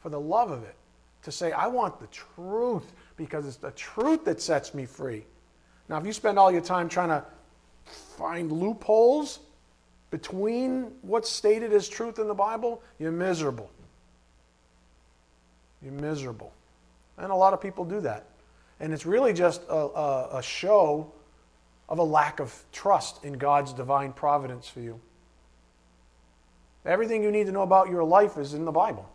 for 0.00 0.08
the 0.08 0.18
love 0.18 0.50
of 0.50 0.64
it, 0.64 0.74
to 1.22 1.30
say, 1.30 1.52
I 1.52 1.66
want 1.66 2.00
the 2.00 2.06
truth 2.06 2.92
because 3.16 3.46
it's 3.46 3.56
the 3.56 3.70
truth 3.72 4.24
that 4.24 4.40
sets 4.40 4.72
me 4.72 4.86
free. 4.86 5.24
Now, 5.88 5.98
if 5.98 6.06
you 6.06 6.12
spend 6.12 6.38
all 6.38 6.50
your 6.50 6.62
time 6.62 6.88
trying 6.88 7.10
to 7.10 7.24
find 7.84 8.50
loopholes 8.50 9.40
between 10.10 10.92
what's 11.02 11.28
stated 11.28 11.72
as 11.72 11.88
truth 11.88 12.18
in 12.18 12.28
the 12.28 12.34
Bible, 12.34 12.82
you're 12.98 13.12
miserable. 13.12 13.70
You're 15.82 15.92
miserable. 15.92 16.52
And 17.18 17.30
a 17.30 17.34
lot 17.34 17.52
of 17.52 17.60
people 17.60 17.84
do 17.84 18.00
that. 18.00 18.26
And 18.80 18.92
it's 18.92 19.04
really 19.04 19.32
just 19.32 19.62
a, 19.68 19.74
a, 19.74 20.38
a 20.38 20.42
show 20.42 21.12
of 21.88 21.98
a 21.98 22.02
lack 22.02 22.40
of 22.40 22.54
trust 22.72 23.24
in 23.24 23.34
God's 23.34 23.72
divine 23.72 24.12
providence 24.12 24.68
for 24.68 24.80
you. 24.80 25.00
Everything 26.84 27.22
you 27.22 27.30
need 27.30 27.46
to 27.46 27.52
know 27.52 27.62
about 27.62 27.90
your 27.90 28.04
life 28.04 28.38
is 28.38 28.54
in 28.54 28.64
the 28.64 28.72
Bible. 28.72 29.08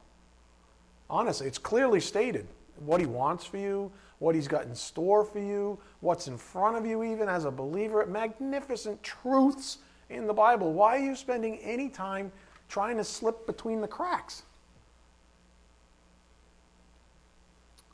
Honestly, 1.09 1.47
it's 1.47 1.57
clearly 1.57 1.99
stated 1.99 2.47
what 2.77 2.99
He 2.99 3.05
wants 3.05 3.45
for 3.45 3.57
you, 3.57 3.91
what 4.19 4.35
He's 4.35 4.47
got 4.47 4.65
in 4.65 4.75
store 4.75 5.23
for 5.23 5.39
you, 5.39 5.79
what's 6.01 6.27
in 6.27 6.37
front 6.37 6.75
of 6.75 6.85
you, 6.85 7.03
even 7.03 7.29
as 7.29 7.45
a 7.45 7.51
believer. 7.51 8.05
Magnificent 8.05 9.01
truths 9.01 9.79
in 10.13 10.27
the 10.27 10.33
Bible. 10.33 10.73
Why 10.73 10.97
are 10.97 11.03
you 11.03 11.15
spending 11.15 11.57
any 11.59 11.89
time 11.89 12.31
trying 12.69 12.97
to 12.97 13.03
slip 13.03 13.45
between 13.45 13.81
the 13.81 13.87
cracks? 13.87 14.43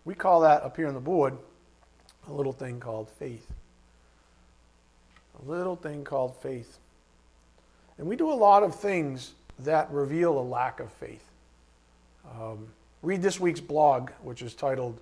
We 0.05 0.15
call 0.15 0.41
that 0.41 0.63
up 0.63 0.75
here 0.75 0.87
on 0.87 0.93
the 0.93 0.99
board 0.99 1.37
a 2.27 2.33
little 2.33 2.53
thing 2.53 2.79
called 2.79 3.09
faith. 3.09 3.47
A 5.41 5.49
little 5.49 5.75
thing 5.75 6.03
called 6.03 6.35
faith. 6.37 6.77
And 7.97 8.07
we 8.07 8.15
do 8.15 8.31
a 8.31 8.33
lot 8.33 8.63
of 8.63 8.75
things 8.75 9.33
that 9.59 9.91
reveal 9.91 10.37
a 10.37 10.41
lack 10.41 10.79
of 10.79 10.91
faith. 10.93 11.23
Um, 12.31 12.67
read 13.01 13.21
this 13.21 13.39
week's 13.39 13.59
blog, 13.59 14.11
which 14.21 14.41
is 14.41 14.53
titled, 14.53 14.97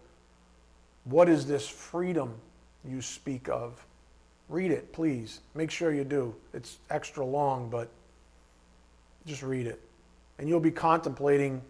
What 1.04 1.30
is 1.30 1.46
This 1.46 1.68
Freedom 1.68 2.34
You 2.88 3.02
Speak 3.02 3.50
of? 3.50 3.86
Read 4.50 4.72
it, 4.72 4.94
please. 4.94 5.42
Make 5.56 5.72
sure 5.72 5.94
you 5.94 6.04
do. 6.04 6.34
It's 6.54 6.78
extra 6.90 7.26
long, 7.26 7.70
but 7.70 7.90
just 9.26 9.44
read 9.44 9.68
it. 9.68 9.82
And 10.40 10.48
you'll 10.48 10.60
be 10.60 10.72
contemplating 10.72 11.62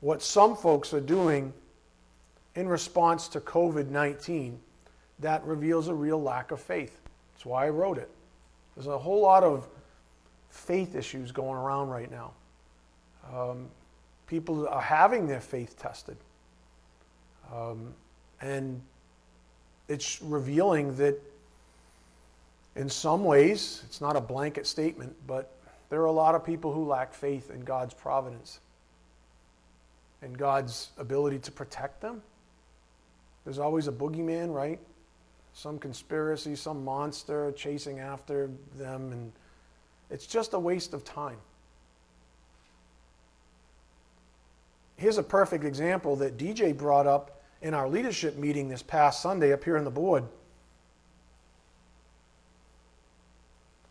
what 0.00 0.22
some 0.22 0.56
folks 0.56 0.94
are 0.94 1.00
doing 1.00 1.52
in 2.54 2.68
response 2.68 3.28
to 3.28 3.40
COVID 3.40 3.88
19 3.88 4.58
that 5.20 5.44
reveals 5.44 5.88
a 5.88 5.94
real 5.94 6.20
lack 6.20 6.50
of 6.50 6.60
faith. 6.60 7.00
That's 7.34 7.46
why 7.46 7.66
I 7.66 7.70
wrote 7.70 7.98
it. 7.98 8.10
There's 8.74 8.86
a 8.86 8.98
whole 8.98 9.20
lot 9.20 9.42
of 9.42 9.68
faith 10.50 10.94
issues 10.94 11.30
going 11.32 11.56
around 11.56 11.88
right 11.88 12.10
now. 12.10 12.32
Um, 13.32 13.68
People 14.26 14.66
are 14.68 14.80
having 14.80 15.26
their 15.26 15.40
faith 15.40 15.78
tested. 15.78 16.16
Um, 17.54 17.92
and 18.40 18.80
it's 19.88 20.22
revealing 20.22 20.96
that 20.96 21.20
in 22.76 22.88
some 22.88 23.24
ways, 23.24 23.82
it's 23.86 24.00
not 24.00 24.16
a 24.16 24.20
blanket 24.20 24.66
statement, 24.66 25.14
but 25.26 25.56
there 25.90 26.00
are 26.00 26.06
a 26.06 26.12
lot 26.12 26.34
of 26.34 26.44
people 26.44 26.72
who 26.72 26.84
lack 26.84 27.12
faith 27.12 27.50
in 27.50 27.60
God's 27.60 27.94
providence 27.94 28.60
and 30.22 30.36
God's 30.36 30.90
ability 30.98 31.38
to 31.40 31.52
protect 31.52 32.00
them. 32.00 32.22
There's 33.44 33.58
always 33.58 33.86
a 33.86 33.92
boogeyman, 33.92 34.52
right? 34.52 34.80
Some 35.52 35.78
conspiracy, 35.78 36.56
some 36.56 36.84
monster 36.84 37.52
chasing 37.52 38.00
after 38.00 38.50
them, 38.76 39.12
and 39.12 39.32
it's 40.10 40.26
just 40.26 40.54
a 40.54 40.58
waste 40.58 40.94
of 40.94 41.04
time. 41.04 41.36
Here's 44.96 45.18
a 45.18 45.22
perfect 45.22 45.64
example 45.64 46.16
that 46.16 46.38
DJ 46.38 46.76
brought 46.76 47.06
up 47.06 47.42
in 47.62 47.74
our 47.74 47.88
leadership 47.88 48.36
meeting 48.36 48.68
this 48.68 48.82
past 48.82 49.22
Sunday 49.22 49.52
up 49.52 49.62
here 49.64 49.76
on 49.76 49.84
the 49.84 49.90
board. 49.90 50.24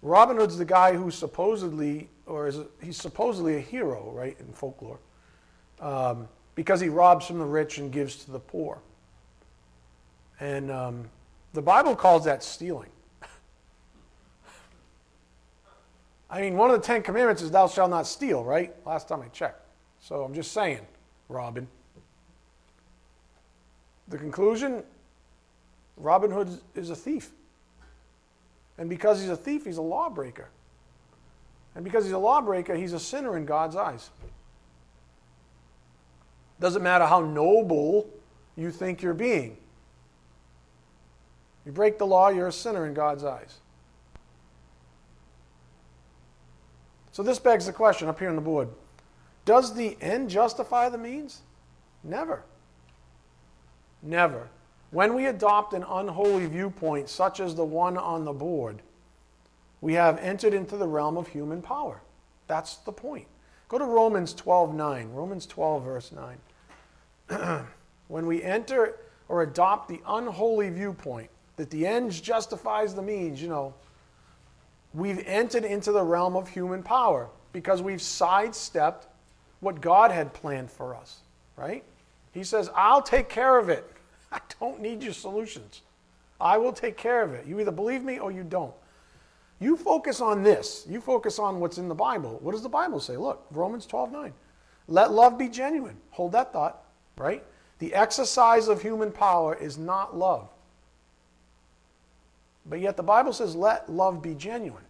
Robin 0.03 0.35
Hood's 0.35 0.57
the 0.57 0.65
guy 0.65 0.93
who 0.93 1.09
supposedly, 1.09 2.09
or 2.25 2.47
is 2.47 2.59
he's 2.83 2.97
supposedly 2.97 3.55
a 3.55 3.61
hero, 3.61 4.11
right, 4.11 4.37
in 4.37 4.51
folklore, 4.51 4.99
um, 5.79 6.27
because 6.55 6.81
he 6.81 6.89
robs 6.89 7.25
from 7.25 7.39
the 7.39 7.45
rich 7.45 7.77
and 7.77 7.89
gives 7.89 8.17
to 8.25 8.31
the 8.31 8.39
poor. 8.39 8.79
And 10.41 10.69
um, 10.69 11.09
the 11.53 11.61
Bible 11.61 11.95
calls 11.95 12.25
that 12.25 12.43
stealing. 12.43 12.89
I 16.29 16.41
mean, 16.41 16.57
one 16.57 16.69
of 16.69 16.81
the 16.81 16.85
Ten 16.85 17.01
Commandments 17.01 17.41
is 17.41 17.49
thou 17.49 17.69
shalt 17.69 17.89
not 17.89 18.05
steal, 18.05 18.43
right? 18.43 18.75
Last 18.85 19.07
time 19.07 19.21
I 19.21 19.29
checked. 19.29 19.61
So 20.01 20.25
I'm 20.25 20.33
just 20.33 20.51
saying, 20.51 20.81
Robin. 21.29 21.65
The 24.09 24.17
conclusion 24.17 24.83
Robin 25.95 26.29
Hood 26.29 26.59
is 26.75 26.89
a 26.89 26.95
thief. 26.95 27.31
And 28.77 28.89
because 28.89 29.21
he's 29.21 29.29
a 29.29 29.37
thief, 29.37 29.65
he's 29.65 29.77
a 29.77 29.81
lawbreaker. 29.81 30.49
And 31.75 31.83
because 31.83 32.05
he's 32.05 32.13
a 32.13 32.19
lawbreaker, 32.19 32.75
he's 32.75 32.93
a 32.93 32.99
sinner 32.99 33.37
in 33.37 33.45
God's 33.45 33.75
eyes. 33.75 34.09
Doesn't 36.59 36.83
matter 36.83 37.05
how 37.05 37.21
noble 37.21 38.09
you 38.55 38.71
think 38.71 39.01
you're 39.01 39.13
being. 39.13 39.57
You 41.65 41.71
break 41.71 41.97
the 41.97 42.05
law, 42.05 42.29
you're 42.29 42.47
a 42.47 42.53
sinner 42.53 42.85
in 42.85 42.93
God's 42.93 43.23
eyes. 43.23 43.59
So 47.11 47.21
this 47.21 47.39
begs 47.39 47.67
the 47.67 47.73
question 47.73 48.07
up 48.07 48.19
here 48.19 48.29
on 48.29 48.35
the 48.35 48.41
board 48.41 48.69
Does 49.45 49.73
the 49.75 49.97
end 50.01 50.29
justify 50.29 50.89
the 50.89 50.97
means? 50.97 51.41
Never. 52.03 52.43
Never. 54.01 54.49
When 54.93 55.15
we 55.15 55.25
adopt 55.25 55.73
an 55.73 55.83
unholy 55.89 56.45
viewpoint, 56.45 57.09
such 57.09 57.39
as 57.39 57.55
the 57.55 57.65
one 57.65 57.97
on 57.97 58.25
the 58.25 58.31
board, 58.31 58.83
we 59.81 59.95
have 59.95 60.19
entered 60.19 60.53
into 60.53 60.77
the 60.77 60.87
realm 60.87 61.17
of 61.17 61.27
human 61.27 61.63
power. 61.63 61.99
That's 62.45 62.75
the 62.75 62.91
point. 62.91 63.25
Go 63.69 63.79
to 63.79 63.85
Romans 63.85 64.35
12 64.35 64.75
9. 64.75 65.11
Romans 65.11 65.47
12, 65.47 65.83
verse 65.83 66.11
9. 67.31 67.65
when 68.07 68.27
we 68.27 68.43
enter 68.43 68.99
or 69.29 69.41
adopt 69.41 69.89
the 69.89 69.99
unholy 70.05 70.69
viewpoint 70.69 71.31
that 71.55 71.71
the 71.71 71.87
ends 71.87 72.21
justifies 72.21 72.93
the 72.93 73.01
means, 73.01 73.41
you 73.41 73.49
know, 73.49 73.73
we've 74.93 75.25
entered 75.25 75.65
into 75.65 75.91
the 75.91 76.03
realm 76.03 76.35
of 76.35 76.47
human 76.47 76.83
power 76.83 77.29
because 77.51 77.81
we've 77.81 78.01
sidestepped 78.01 79.07
what 79.59 79.81
God 79.81 80.11
had 80.11 80.33
planned 80.33 80.69
for 80.69 80.93
us, 80.93 81.21
right? 81.57 81.83
He 82.31 82.43
says, 82.43 82.69
I'll 82.75 83.01
take 83.01 83.27
care 83.27 83.57
of 83.57 83.69
it. 83.69 83.89
I 84.37 84.39
don't 84.59 84.81
need 84.81 85.03
your 85.03 85.13
solutions. 85.13 85.81
I 86.41 86.57
will 86.57 86.73
take 86.73 86.97
care 86.97 87.21
of 87.21 87.33
it. 87.33 87.45
You 87.45 87.59
either 87.59 87.71
believe 87.71 88.03
me 88.03 88.19
or 88.19 88.31
you 88.31 88.43
don't. 88.43 88.73
You 89.59 89.77
focus 89.77 90.19
on 90.19 90.43
this. 90.43 90.85
You 90.89 90.99
focus 90.99 91.39
on 91.39 91.59
what's 91.59 91.77
in 91.77 91.87
the 91.87 91.95
Bible. 91.95 92.39
What 92.41 92.51
does 92.51 92.63
the 92.63 92.69
Bible 92.69 92.99
say? 92.99 93.15
Look, 93.15 93.45
Romans 93.51 93.85
12 93.85 94.11
9. 94.11 94.33
Let 94.87 95.13
love 95.13 95.37
be 95.37 95.47
genuine. 95.47 95.95
Hold 96.11 96.33
that 96.33 96.51
thought, 96.51 96.83
right? 97.17 97.43
The 97.79 97.93
exercise 97.93 98.67
of 98.67 98.81
human 98.81 99.11
power 99.11 99.55
is 99.55 99.77
not 99.77 100.17
love. 100.17 100.49
But 102.65 102.79
yet 102.79 102.97
the 102.97 103.03
Bible 103.03 103.33
says, 103.33 103.55
let 103.55 103.89
love 103.89 104.21
be 104.21 104.35
genuine. 104.35 104.83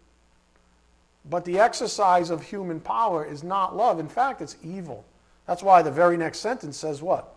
But 1.29 1.45
the 1.45 1.60
exercise 1.60 2.29
of 2.29 2.43
human 2.43 2.79
power 2.79 3.25
is 3.25 3.43
not 3.43 3.75
love. 3.75 3.99
In 3.99 4.10
fact, 4.10 4.41
it's 4.41 4.58
evil. 4.63 5.06
That's 5.47 5.63
why 5.63 5.82
the 5.82 5.91
very 5.91 6.17
next 6.17 6.39
sentence 6.39 6.77
says 6.77 7.01
what? 7.01 7.36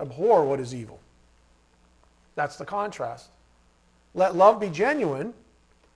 Abhor 0.00 0.44
what 0.44 0.60
is 0.60 0.74
evil. 0.74 1.00
That's 2.38 2.54
the 2.54 2.64
contrast. 2.64 3.30
Let 4.14 4.36
love 4.36 4.60
be 4.60 4.68
genuine. 4.68 5.34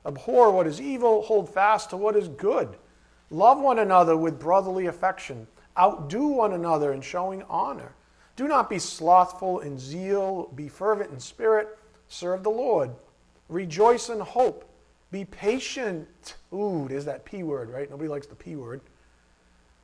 Abhor 0.05 0.51
what 0.51 0.67
is 0.67 0.81
evil. 0.81 1.23
Hold 1.23 1.49
fast 1.49 1.91
to 1.91 1.97
what 1.97 2.17
is 2.17 2.27
good. 2.27 2.77
Love 3.31 3.61
one 3.61 3.79
another 3.79 4.17
with 4.17 4.41
brotherly 4.41 4.87
affection. 4.87 5.47
Outdo 5.79 6.27
one 6.27 6.55
another 6.55 6.95
in 6.95 7.01
showing 7.01 7.45
honor. 7.45 7.95
Do 8.35 8.49
not 8.49 8.69
be 8.69 8.81
slothful 8.81 9.61
in 9.61 9.79
zeal. 9.79 10.51
Be 10.57 10.67
fervent 10.67 11.13
in 11.13 11.21
spirit. 11.21 11.79
Serve 12.09 12.43
the 12.43 12.51
Lord. 12.51 12.91
Rejoice 13.49 14.09
in 14.09 14.19
hope. 14.19 14.69
Be 15.13 15.25
patient. 15.25 16.35
Ooh, 16.53 16.89
there's 16.89 17.05
that 17.05 17.25
P 17.25 17.45
word, 17.45 17.71
right? 17.71 17.89
Nobody 17.89 18.09
likes 18.09 18.27
the 18.27 18.35
P 18.35 18.57
word. 18.57 18.81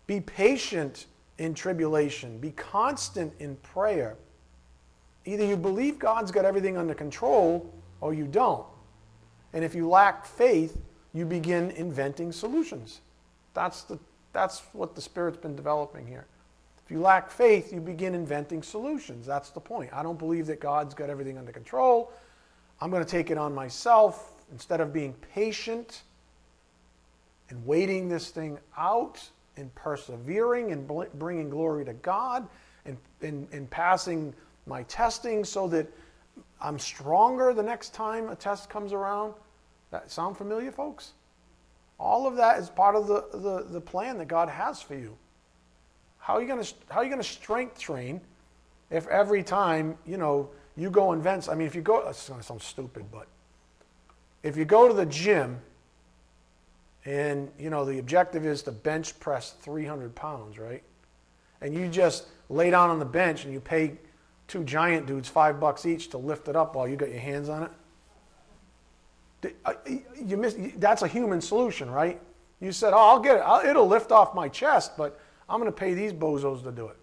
Be 0.08 0.18
patient 0.18 1.06
in 1.38 1.54
tribulation. 1.54 2.40
Be 2.40 2.50
constant 2.50 3.32
in 3.38 3.54
prayer. 3.58 4.16
Either 5.28 5.44
you 5.44 5.58
believe 5.58 5.98
God's 5.98 6.30
got 6.30 6.46
everything 6.46 6.78
under 6.78 6.94
control 6.94 7.70
or 8.00 8.14
you 8.14 8.24
don't. 8.24 8.64
And 9.52 9.62
if 9.62 9.74
you 9.74 9.86
lack 9.86 10.24
faith, 10.24 10.80
you 11.12 11.26
begin 11.26 11.70
inventing 11.72 12.32
solutions. 12.32 13.00
That's, 13.52 13.82
the, 13.82 13.98
that's 14.32 14.62
what 14.72 14.94
the 14.94 15.02
Spirit's 15.02 15.36
been 15.36 15.54
developing 15.54 16.06
here. 16.06 16.24
If 16.82 16.90
you 16.90 17.00
lack 17.00 17.30
faith, 17.30 17.74
you 17.74 17.80
begin 17.80 18.14
inventing 18.14 18.62
solutions. 18.62 19.26
That's 19.26 19.50
the 19.50 19.60
point. 19.60 19.90
I 19.92 20.02
don't 20.02 20.18
believe 20.18 20.46
that 20.46 20.60
God's 20.60 20.94
got 20.94 21.10
everything 21.10 21.36
under 21.36 21.52
control. 21.52 22.10
I'm 22.80 22.90
going 22.90 23.04
to 23.04 23.10
take 23.10 23.30
it 23.30 23.36
on 23.36 23.54
myself 23.54 24.32
instead 24.50 24.80
of 24.80 24.94
being 24.94 25.12
patient 25.34 26.04
and 27.50 27.66
waiting 27.66 28.08
this 28.08 28.30
thing 28.30 28.58
out 28.78 29.28
and 29.58 29.74
persevering 29.74 30.72
and 30.72 30.88
bringing 31.18 31.50
glory 31.50 31.84
to 31.84 31.92
God 31.92 32.48
and, 32.86 32.96
and, 33.20 33.46
and 33.52 33.68
passing 33.68 34.32
my 34.68 34.82
testing 34.84 35.44
so 35.44 35.66
that 35.68 35.90
I'm 36.60 36.78
stronger 36.78 37.54
the 37.54 37.62
next 37.62 37.94
time 37.94 38.28
a 38.28 38.36
test 38.36 38.68
comes 38.68 38.92
around. 38.92 39.34
That 39.90 40.10
sound 40.10 40.36
familiar, 40.36 40.70
folks? 40.70 41.12
All 41.98 42.26
of 42.26 42.36
that 42.36 42.58
is 42.58 42.68
part 42.68 42.94
of 42.94 43.06
the, 43.06 43.24
the, 43.32 43.66
the 43.68 43.80
plan 43.80 44.18
that 44.18 44.28
God 44.28 44.48
has 44.48 44.80
for 44.80 44.94
you. 44.94 45.16
How 46.18 46.34
are 46.34 46.42
you 46.42 46.46
going 46.46 46.62
to 46.62 46.74
how 46.90 47.00
are 47.00 47.04
you 47.04 47.10
to 47.22 47.24
strength 47.24 47.78
train 47.78 48.20
if 48.90 49.06
every 49.08 49.42
time 49.42 49.96
you 50.04 50.18
know 50.18 50.50
you 50.76 50.90
go 50.90 51.12
and 51.12 51.22
vent? 51.22 51.48
I 51.48 51.54
mean, 51.54 51.66
if 51.66 51.74
you 51.74 51.80
go, 51.80 52.02
going 52.02 52.12
to 52.12 52.46
sound 52.46 52.60
stupid, 52.60 53.06
but 53.10 53.26
if 54.42 54.56
you 54.56 54.64
go 54.64 54.88
to 54.88 54.94
the 54.94 55.06
gym 55.06 55.58
and 57.04 57.50
you 57.58 57.70
know 57.70 57.84
the 57.84 57.98
objective 57.98 58.44
is 58.44 58.62
to 58.64 58.72
bench 58.72 59.18
press 59.18 59.54
300 59.62 60.14
pounds, 60.14 60.58
right? 60.58 60.82
And 61.60 61.74
you 61.74 61.88
just 61.88 62.26
lay 62.50 62.70
down 62.70 62.90
on 62.90 62.98
the 62.98 63.04
bench 63.04 63.44
and 63.44 63.52
you 63.52 63.60
pay 63.60 63.94
two 64.48 64.64
giant 64.64 65.06
dudes 65.06 65.28
five 65.28 65.60
bucks 65.60 65.86
each 65.86 66.08
to 66.10 66.18
lift 66.18 66.48
it 66.48 66.56
up 66.56 66.74
while 66.74 66.88
you 66.88 66.96
got 66.96 67.10
your 67.10 67.20
hands 67.20 67.48
on 67.48 67.64
it. 67.64 69.56
Uh, 69.64 69.74
you 70.24 70.36
miss, 70.36 70.56
that's 70.78 71.02
a 71.02 71.06
human 71.06 71.40
solution, 71.40 71.88
right? 71.88 72.20
You 72.60 72.72
said, 72.72 72.92
"Oh, 72.92 72.98
I'll 72.98 73.20
get 73.20 73.36
it. 73.36 73.42
I'll, 73.44 73.64
it'll 73.64 73.86
lift 73.86 74.10
off 74.10 74.34
my 74.34 74.48
chest, 74.48 74.96
but 74.96 75.20
I'm 75.48 75.60
going 75.60 75.70
to 75.70 75.76
pay 75.76 75.94
these 75.94 76.12
bozos 76.12 76.64
to 76.64 76.72
do 76.72 76.88
it." 76.88 76.96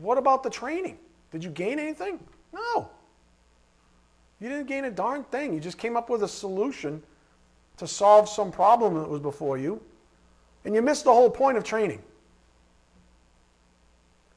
What 0.00 0.18
about 0.18 0.42
the 0.42 0.50
training? 0.50 0.98
Did 1.32 1.42
you 1.42 1.50
gain 1.50 1.78
anything? 1.78 2.20
No. 2.52 2.90
You 4.40 4.48
didn't 4.48 4.66
gain 4.66 4.84
a 4.84 4.90
darn 4.90 5.24
thing. 5.24 5.54
You 5.54 5.60
just 5.60 5.78
came 5.78 5.96
up 5.96 6.10
with 6.10 6.22
a 6.22 6.28
solution 6.28 7.02
to 7.78 7.86
solve 7.86 8.28
some 8.28 8.52
problem 8.52 8.94
that 8.94 9.08
was 9.08 9.20
before 9.20 9.58
you, 9.58 9.80
and 10.64 10.74
you 10.74 10.82
missed 10.82 11.04
the 11.04 11.12
whole 11.12 11.30
point 11.30 11.56
of 11.56 11.64
training. 11.64 12.02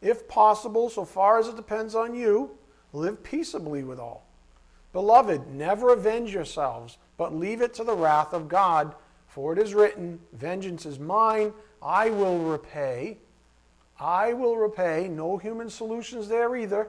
If 0.00 0.28
possible, 0.28 0.88
so 0.88 1.04
far 1.04 1.38
as 1.38 1.48
it 1.48 1.56
depends 1.56 1.94
on 1.94 2.14
you, 2.14 2.50
live 2.92 3.22
peaceably 3.22 3.84
with 3.84 3.98
all. 3.98 4.26
Beloved, 4.92 5.48
never 5.48 5.92
avenge 5.92 6.32
yourselves, 6.32 6.98
but 7.16 7.34
leave 7.34 7.60
it 7.60 7.74
to 7.74 7.84
the 7.84 7.94
wrath 7.94 8.32
of 8.32 8.48
God, 8.48 8.94
for 9.28 9.52
it 9.52 9.58
is 9.58 9.74
written, 9.74 10.18
Vengeance 10.32 10.86
is 10.86 10.98
mine, 10.98 11.52
I 11.82 12.10
will 12.10 12.38
repay. 12.38 13.18
I 13.98 14.32
will 14.32 14.56
repay. 14.56 15.08
No 15.08 15.36
human 15.36 15.70
solutions 15.70 16.28
there 16.28 16.56
either. 16.56 16.88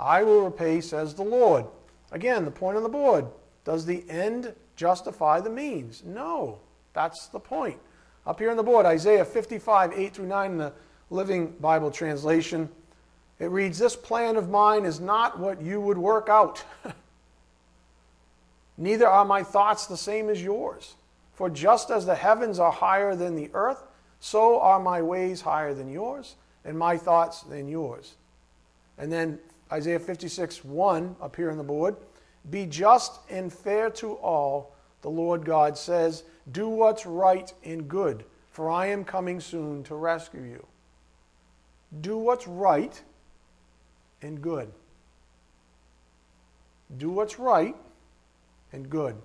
I 0.00 0.22
will 0.22 0.44
repay, 0.44 0.80
says 0.80 1.14
the 1.14 1.22
Lord. 1.22 1.66
Again, 2.10 2.44
the 2.44 2.50
point 2.50 2.76
on 2.76 2.82
the 2.82 2.88
board. 2.88 3.26
Does 3.64 3.86
the 3.86 4.04
end 4.08 4.54
justify 4.74 5.40
the 5.40 5.50
means? 5.50 6.02
No. 6.04 6.58
That's 6.94 7.28
the 7.28 7.38
point. 7.38 7.78
Up 8.26 8.38
here 8.38 8.50
on 8.50 8.56
the 8.56 8.62
board, 8.62 8.86
Isaiah 8.86 9.24
55, 9.24 9.92
8 9.94 10.14
through 10.14 10.26
9 10.26 10.50
in 10.52 10.58
the 10.58 10.72
Living 11.10 11.48
Bible 11.60 11.90
translation. 11.90 12.68
It 13.38 13.50
reads, 13.50 13.78
This 13.78 13.96
plan 13.96 14.36
of 14.36 14.48
mine 14.48 14.84
is 14.84 15.00
not 15.00 15.38
what 15.38 15.60
you 15.60 15.80
would 15.80 15.98
work 15.98 16.28
out. 16.28 16.64
Neither 18.78 19.08
are 19.08 19.24
my 19.24 19.42
thoughts 19.42 19.86
the 19.86 19.96
same 19.96 20.28
as 20.28 20.42
yours. 20.42 20.94
For 21.34 21.50
just 21.50 21.90
as 21.90 22.06
the 22.06 22.14
heavens 22.14 22.58
are 22.58 22.70
higher 22.70 23.16
than 23.16 23.34
the 23.34 23.50
earth, 23.54 23.82
so 24.20 24.60
are 24.60 24.78
my 24.78 25.02
ways 25.02 25.40
higher 25.40 25.74
than 25.74 25.90
yours, 25.90 26.36
and 26.64 26.78
my 26.78 26.96
thoughts 26.96 27.42
than 27.42 27.66
yours. 27.66 28.14
And 28.98 29.10
then 29.10 29.40
Isaiah 29.72 29.98
56, 29.98 30.64
1 30.64 31.16
up 31.20 31.34
here 31.34 31.50
on 31.50 31.56
the 31.56 31.64
board. 31.64 31.96
Be 32.50 32.66
just 32.66 33.18
and 33.28 33.52
fair 33.52 33.90
to 33.90 34.12
all, 34.14 34.76
the 35.00 35.10
Lord 35.10 35.44
God 35.44 35.76
says. 35.76 36.22
Do 36.50 36.68
what's 36.68 37.06
right 37.06 37.52
and 37.64 37.88
good, 37.88 38.24
for 38.50 38.70
I 38.70 38.86
am 38.86 39.04
coming 39.04 39.40
soon 39.40 39.84
to 39.84 39.94
rescue 39.94 40.42
you. 40.42 40.66
Do 42.00 42.16
what's 42.16 42.48
right 42.48 43.00
and 44.22 44.40
good. 44.40 44.72
Do 46.96 47.10
what's 47.10 47.38
right 47.38 47.76
and 48.72 48.90
good. 48.90 49.16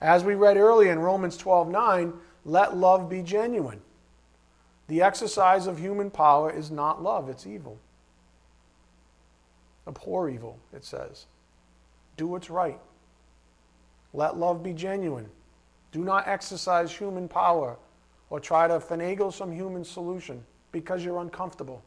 As 0.00 0.22
we 0.22 0.34
read 0.34 0.56
earlier 0.56 0.92
in 0.92 1.00
Romans 1.00 1.36
12 1.36 1.68
9, 1.68 2.12
let 2.44 2.76
love 2.76 3.08
be 3.08 3.22
genuine. 3.22 3.80
The 4.86 5.02
exercise 5.02 5.66
of 5.66 5.78
human 5.78 6.10
power 6.10 6.50
is 6.50 6.70
not 6.70 7.02
love, 7.02 7.28
it's 7.28 7.46
evil. 7.46 7.78
Abhor 9.86 10.28
evil, 10.30 10.58
it 10.72 10.84
says. 10.84 11.26
Do 12.16 12.26
what's 12.26 12.50
right. 12.50 12.78
Let 14.12 14.36
love 14.36 14.62
be 14.62 14.72
genuine. 14.72 15.28
Do 15.92 16.04
not 16.04 16.28
exercise 16.28 16.92
human 16.92 17.28
power 17.28 17.76
or 18.30 18.40
try 18.40 18.68
to 18.68 18.78
finagle 18.78 19.32
some 19.32 19.50
human 19.50 19.84
solution 19.84 20.44
because 20.72 21.04
you're 21.04 21.18
uncomfortable. 21.18 21.82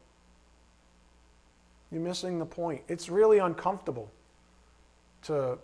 You're 1.91 2.01
missing 2.01 2.39
the 2.39 2.45
point. 2.45 2.81
It's 2.87 3.09
really 3.09 3.39
uncomfortable 3.39 4.09
to, 5.23 5.57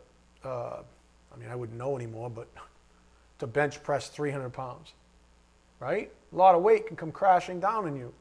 uh, 0.43 0.47
I 0.47 1.37
mean, 1.39 1.49
I 1.49 1.55
wouldn't 1.55 1.77
know 1.77 1.95
anymore, 1.95 2.29
but 2.29 2.47
to 3.39 3.47
bench 3.47 3.81
press 3.81 4.09
300 4.09 4.49
pounds, 4.51 4.93
right? 5.79 6.11
A 6.33 6.35
lot 6.35 6.53
of 6.53 6.61
weight 6.61 6.87
can 6.87 6.95
come 6.95 7.11
crashing 7.11 7.59
down 7.59 7.85
on 7.85 7.95
you. 7.95 8.13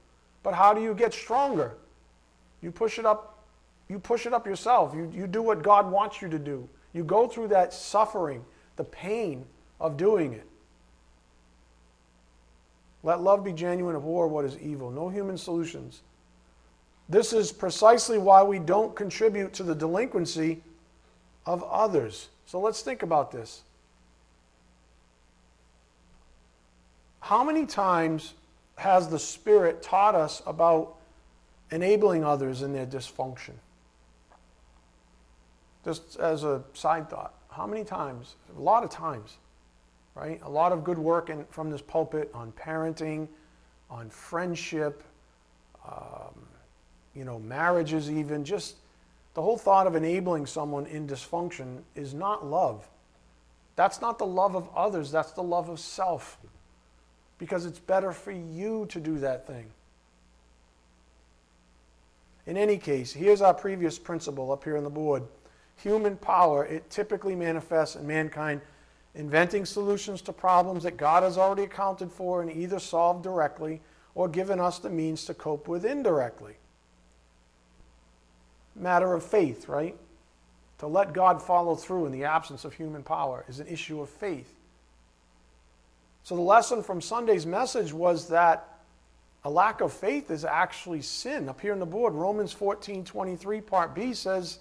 But 0.42 0.54
how 0.54 0.72
do 0.72 0.80
you 0.80 0.94
get 0.94 1.12
stronger? 1.12 1.74
You 2.62 2.70
push 2.70 2.98
it 2.98 3.04
up. 3.04 3.44
You 3.88 3.98
push 3.98 4.26
it 4.26 4.32
up 4.32 4.46
yourself. 4.46 4.94
You, 4.94 5.10
you 5.14 5.26
do 5.26 5.42
what 5.42 5.62
God 5.62 5.90
wants 5.90 6.22
you 6.22 6.28
to 6.28 6.38
do. 6.38 6.68
You 6.92 7.04
go 7.04 7.26
through 7.26 7.48
that 7.48 7.72
suffering, 7.72 8.44
the 8.76 8.84
pain 8.84 9.44
of 9.80 9.96
doing 9.96 10.32
it. 10.32 10.46
Let 13.02 13.20
love 13.20 13.44
be 13.44 13.52
genuine, 13.52 13.94
abhor 13.94 14.26
what 14.28 14.44
is 14.44 14.58
evil. 14.58 14.90
No 14.90 15.08
human 15.08 15.38
solutions. 15.38 16.02
This 17.08 17.32
is 17.32 17.52
precisely 17.52 18.18
why 18.18 18.42
we 18.42 18.58
don't 18.58 18.96
contribute 18.96 19.52
to 19.54 19.62
the 19.62 19.74
delinquency 19.74 20.62
of 21.44 21.62
others. 21.64 22.28
So 22.46 22.58
let's 22.60 22.82
think 22.82 23.02
about 23.02 23.30
this. 23.30 23.62
How 27.20 27.44
many 27.44 27.66
times 27.66 28.34
has 28.76 29.08
the 29.08 29.18
Spirit 29.18 29.82
taught 29.82 30.14
us 30.14 30.42
about 30.46 30.96
enabling 31.70 32.24
others 32.24 32.62
in 32.62 32.72
their 32.72 32.86
dysfunction? 32.86 33.54
Just 35.84 36.16
as 36.18 36.42
a 36.42 36.62
side 36.74 37.08
thought, 37.08 37.34
how 37.50 37.66
many 37.66 37.84
times? 37.84 38.34
A 38.56 38.60
lot 38.60 38.82
of 38.82 38.90
times, 38.90 39.36
right? 40.16 40.40
A 40.42 40.50
lot 40.50 40.72
of 40.72 40.82
good 40.82 40.98
work 40.98 41.30
in, 41.30 41.44
from 41.50 41.70
this 41.70 41.82
pulpit 41.82 42.30
on 42.34 42.50
parenting, 42.52 43.28
on 43.88 44.10
friendship, 44.10 45.04
um, 45.86 46.34
you 47.14 47.24
know, 47.24 47.38
marriages, 47.38 48.10
even. 48.10 48.44
Just 48.44 48.76
the 49.34 49.42
whole 49.42 49.58
thought 49.58 49.86
of 49.86 49.94
enabling 49.94 50.46
someone 50.46 50.86
in 50.86 51.06
dysfunction 51.06 51.82
is 51.94 52.14
not 52.14 52.44
love. 52.44 52.88
That's 53.76 54.00
not 54.00 54.18
the 54.18 54.26
love 54.26 54.56
of 54.56 54.68
others, 54.74 55.12
that's 55.12 55.32
the 55.32 55.42
love 55.42 55.68
of 55.68 55.78
self 55.78 56.38
because 57.38 57.66
it's 57.66 57.78
better 57.78 58.12
for 58.12 58.32
you 58.32 58.86
to 58.88 59.00
do 59.00 59.18
that 59.18 59.46
thing. 59.46 59.66
In 62.46 62.56
any 62.56 62.78
case, 62.78 63.12
here's 63.12 63.42
our 63.42 63.54
previous 63.54 63.98
principle 63.98 64.52
up 64.52 64.64
here 64.64 64.76
on 64.76 64.84
the 64.84 64.90
board. 64.90 65.24
Human 65.78 66.16
power, 66.16 66.64
it 66.64 66.88
typically 66.88 67.34
manifests 67.34 67.96
in 67.96 68.06
mankind 68.06 68.60
inventing 69.16 69.64
solutions 69.64 70.20
to 70.22 70.32
problems 70.32 70.82
that 70.84 70.96
God 70.96 71.22
has 71.22 71.38
already 71.38 71.62
accounted 71.62 72.12
for 72.12 72.42
and 72.42 72.50
either 72.50 72.78
solved 72.78 73.24
directly 73.24 73.80
or 74.14 74.28
given 74.28 74.60
us 74.60 74.78
the 74.78 74.90
means 74.90 75.24
to 75.24 75.34
cope 75.34 75.66
with 75.66 75.84
indirectly. 75.84 76.54
Matter 78.74 79.14
of 79.14 79.24
faith, 79.24 79.68
right? 79.68 79.96
To 80.78 80.86
let 80.86 81.14
God 81.14 81.42
follow 81.42 81.74
through 81.74 82.06
in 82.06 82.12
the 82.12 82.24
absence 82.24 82.64
of 82.64 82.74
human 82.74 83.02
power 83.02 83.44
is 83.48 83.58
an 83.58 83.66
issue 83.66 84.00
of 84.00 84.10
faith. 84.10 84.52
So 86.22 86.34
the 86.34 86.42
lesson 86.42 86.82
from 86.82 87.00
Sunday's 87.00 87.46
message 87.46 87.92
was 87.92 88.28
that 88.28 88.68
a 89.44 89.50
lack 89.50 89.80
of 89.80 89.92
faith 89.92 90.30
is 90.30 90.44
actually 90.44 91.00
sin. 91.00 91.48
Up 91.48 91.60
here 91.60 91.72
on 91.72 91.78
the 91.78 91.86
board, 91.86 92.14
Romans 92.14 92.52
14 92.52 93.04
23, 93.04 93.60
part 93.60 93.94
B 93.94 94.12
says 94.12 94.58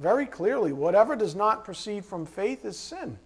very 0.00 0.26
clearly 0.26 0.72
whatever 0.72 1.14
does 1.14 1.36
not 1.36 1.64
proceed 1.64 2.04
from 2.04 2.26
faith 2.26 2.64
is 2.64 2.78
sin. 2.78 3.18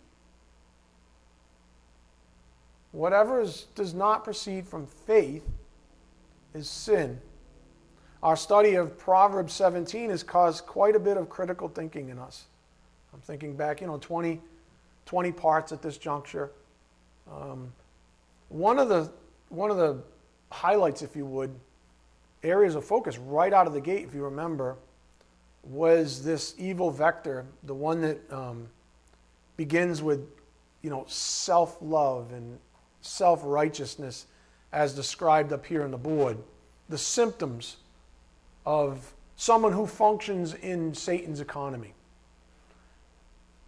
Whatever 2.92 3.40
is, 3.40 3.66
does 3.74 3.94
not 3.94 4.24
proceed 4.24 4.66
from 4.66 4.86
faith 4.86 5.44
is 6.54 6.68
sin. 6.68 7.20
Our 8.22 8.36
study 8.36 8.74
of 8.74 8.98
Proverbs 8.98 9.52
17 9.52 10.10
has 10.10 10.22
caused 10.22 10.66
quite 10.66 10.96
a 10.96 10.98
bit 10.98 11.16
of 11.16 11.28
critical 11.28 11.68
thinking 11.68 12.08
in 12.08 12.18
us. 12.18 12.46
I'm 13.12 13.20
thinking 13.20 13.56
back, 13.56 13.80
you 13.80 13.86
know, 13.86 13.98
20, 13.98 14.40
20 15.04 15.32
parts 15.32 15.72
at 15.72 15.82
this 15.82 15.98
juncture. 15.98 16.50
Um, 17.30 17.72
one 18.48 18.78
of 18.78 18.88
the 18.88 19.10
one 19.48 19.70
of 19.70 19.76
the 19.76 20.02
highlights, 20.50 21.02
if 21.02 21.14
you 21.14 21.24
would, 21.24 21.54
areas 22.42 22.74
of 22.74 22.84
focus 22.84 23.16
right 23.18 23.52
out 23.52 23.66
of 23.66 23.72
the 23.72 23.80
gate, 23.80 24.04
if 24.04 24.14
you 24.14 24.24
remember, 24.24 24.76
was 25.62 26.24
this 26.24 26.54
evil 26.58 26.90
vector, 26.90 27.46
the 27.64 27.74
one 27.74 28.00
that 28.00 28.32
um, 28.32 28.68
begins 29.56 30.02
with, 30.02 30.26
you 30.82 30.90
know, 30.90 31.04
self-love 31.08 32.32
and 32.32 32.58
self-righteousness, 33.06 34.26
as 34.72 34.94
described 34.94 35.52
up 35.52 35.64
here 35.64 35.84
on 35.84 35.90
the 35.90 35.96
board. 35.98 36.36
The 36.88 36.98
symptoms 36.98 37.76
of 38.64 39.12
someone 39.36 39.72
who 39.72 39.86
functions 39.86 40.54
in 40.54 40.94
Satan's 40.94 41.40
economy, 41.40 41.94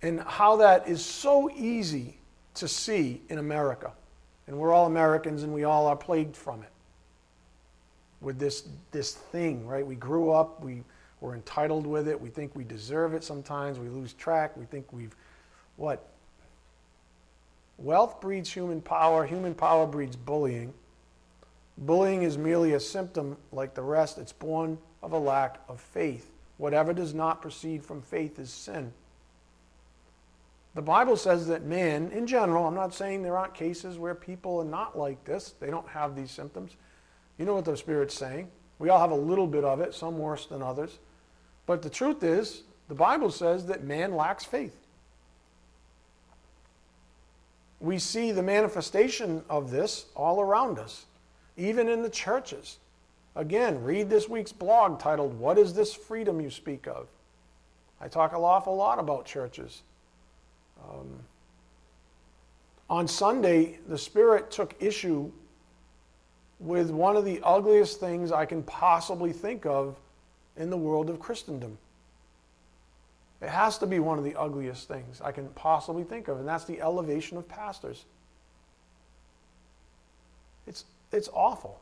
and 0.03 0.21
how 0.21 0.57
that 0.57 0.89
is 0.89 1.05
so 1.05 1.51
easy 1.57 2.19
to 2.55 2.69
see 2.69 3.21
in 3.29 3.39
America. 3.39 3.93
And 4.47 4.59
we're 4.59 4.73
all 4.73 4.87
Americans 4.87 5.43
and 5.43 5.53
we 5.53 5.65
all 5.65 5.87
are 5.87 5.97
plagued 5.97 6.37
from 6.37 6.63
it. 6.63 6.71
With 8.21 8.39
this, 8.39 8.65
this 8.91 9.13
thing, 9.13 9.67
right? 9.67 9.87
We 9.87 9.95
grew 9.95 10.31
up, 10.31 10.63
we 10.63 10.83
were 11.21 11.35
entitled 11.35 11.87
with 11.87 12.09
it, 12.09 12.21
we 12.21 12.31
think 12.31 12.55
we 12.57 12.65
deserve 12.65 13.15
it 13.15 13.23
sometimes, 13.23 13.79
we 13.79 13.89
lose 13.89 14.13
track, 14.15 14.57
we 14.57 14.65
think 14.65 14.93
we've, 14.93 15.15
what? 15.77 16.09
Wealth 17.79 18.21
breeds 18.21 18.53
human 18.53 18.81
power, 18.81 19.25
human 19.25 19.55
power 19.55 19.87
breeds 19.87 20.17
bullying. 20.17 20.75
Bullying 21.79 22.25
is 22.25 22.37
merely 22.37 22.73
a 22.73 22.81
symptom 22.81 23.37
like 23.53 23.75
the 23.75 23.83
rest, 23.83 24.19
it's 24.19 24.33
born 24.33 24.79
of 25.03 25.13
a 25.13 25.19
lack 25.19 25.61
of 25.69 25.81
faith. 25.81 26.31
Whatever 26.57 26.93
does 26.93 27.15
not 27.15 27.41
proceed 27.41 27.85
from 27.85 28.03
faith 28.03 28.39
is 28.41 28.51
sin. 28.51 28.93
The 30.75 30.83
Bible 30.83 31.17
says 31.17 31.47
that 31.47 31.65
man, 31.65 32.11
in 32.11 32.27
general, 32.27 32.67
I'm 32.67 32.75
not 32.75 32.95
saying 32.95 33.23
there 33.23 33.37
aren't 33.39 33.55
cases 33.55 33.97
where 33.97 34.15
people 34.15 34.59
are 34.59 34.65
not 34.65 34.99
like 34.99 35.25
this, 35.25 35.55
they 35.61 35.71
don't 35.71 35.89
have 35.89 36.17
these 36.17 36.33
symptoms. 36.33 36.77
You 37.39 37.47
know 37.47 37.55
what 37.55 37.65
the 37.65 37.77
Spirit's 37.77 38.15
saying. 38.15 38.49
We 38.81 38.89
all 38.89 39.01
have 39.01 39.13
a 39.13 39.17
little 39.17 39.47
bit 39.47 39.65
of 39.65 39.81
it, 39.81 39.95
some 39.95 40.19
worse 40.19 40.47
than 40.47 40.63
others. 40.63 40.99
But 41.67 41.83
the 41.83 41.91
truth 41.91 42.23
is, 42.23 42.63
the 42.89 42.95
Bible 42.95 43.31
says 43.31 43.67
that 43.67 43.85
man 43.85 44.15
lacks 44.15 44.45
faith. 44.45 44.78
We 47.81 47.99
see 47.99 48.33
the 48.33 48.43
manifestation 48.43 49.43
of 49.49 49.71
this 49.71 50.07
all 50.17 50.41
around 50.41 50.79
us, 50.79 51.07
even 51.57 51.89
in 51.89 52.03
the 52.03 52.11
churches. 52.11 52.79
Again, 53.37 53.83
read 53.83 54.11
this 54.11 54.29
week's 54.29 54.53
blog 54.53 54.99
titled, 54.99 55.39
What 55.39 55.59
is 55.59 55.75
This 55.75 55.95
Freedom 55.95 56.41
You 56.41 56.51
Speak 56.51 56.87
of? 56.89 57.07
I 58.01 58.09
talk 58.09 58.33
an 58.33 58.39
awful 58.39 58.75
lot 58.77 58.99
about 58.99 59.27
churches. 59.27 59.83
Um, 60.91 61.21
on 62.91 63.07
Sunday, 63.07 63.79
the 63.89 63.99
Spirit 63.99 64.51
took 64.51 64.75
issue 64.81 65.31
with 66.59 66.91
one 66.91 67.17
of 67.17 67.25
the 67.25 67.41
ugliest 67.45 68.01
things 68.01 68.33
I 68.33 68.45
can 68.45 68.63
possibly 68.65 69.33
think 69.33 69.67
of 69.67 69.97
in 70.57 70.71
the 70.71 70.77
world 70.77 71.11
of 71.11 71.21
Christendom. 71.21 71.79
It 73.41 73.49
has 73.49 73.79
to 73.79 73.87
be 73.87 74.01
one 74.01 74.19
of 74.19 74.25
the 74.25 74.35
ugliest 74.35 74.89
things 74.89 75.21
I 75.21 75.31
can 75.31 75.49
possibly 75.51 76.03
think 76.03 76.29
of, 76.29 76.39
and 76.39 76.49
that's 76.49 76.65
the 76.65 76.81
elevation 76.81 77.39
of 77.39 77.49
pastors. 77.49 78.05
It's, 80.67 80.85
it's 81.13 81.29
awful. 81.33 81.81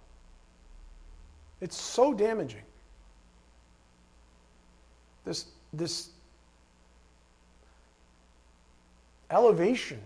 It's 1.60 1.76
so 1.76 2.12
damaging. 2.12 2.62
This, 5.24 5.46
this 5.72 6.10
elevation 9.30 10.00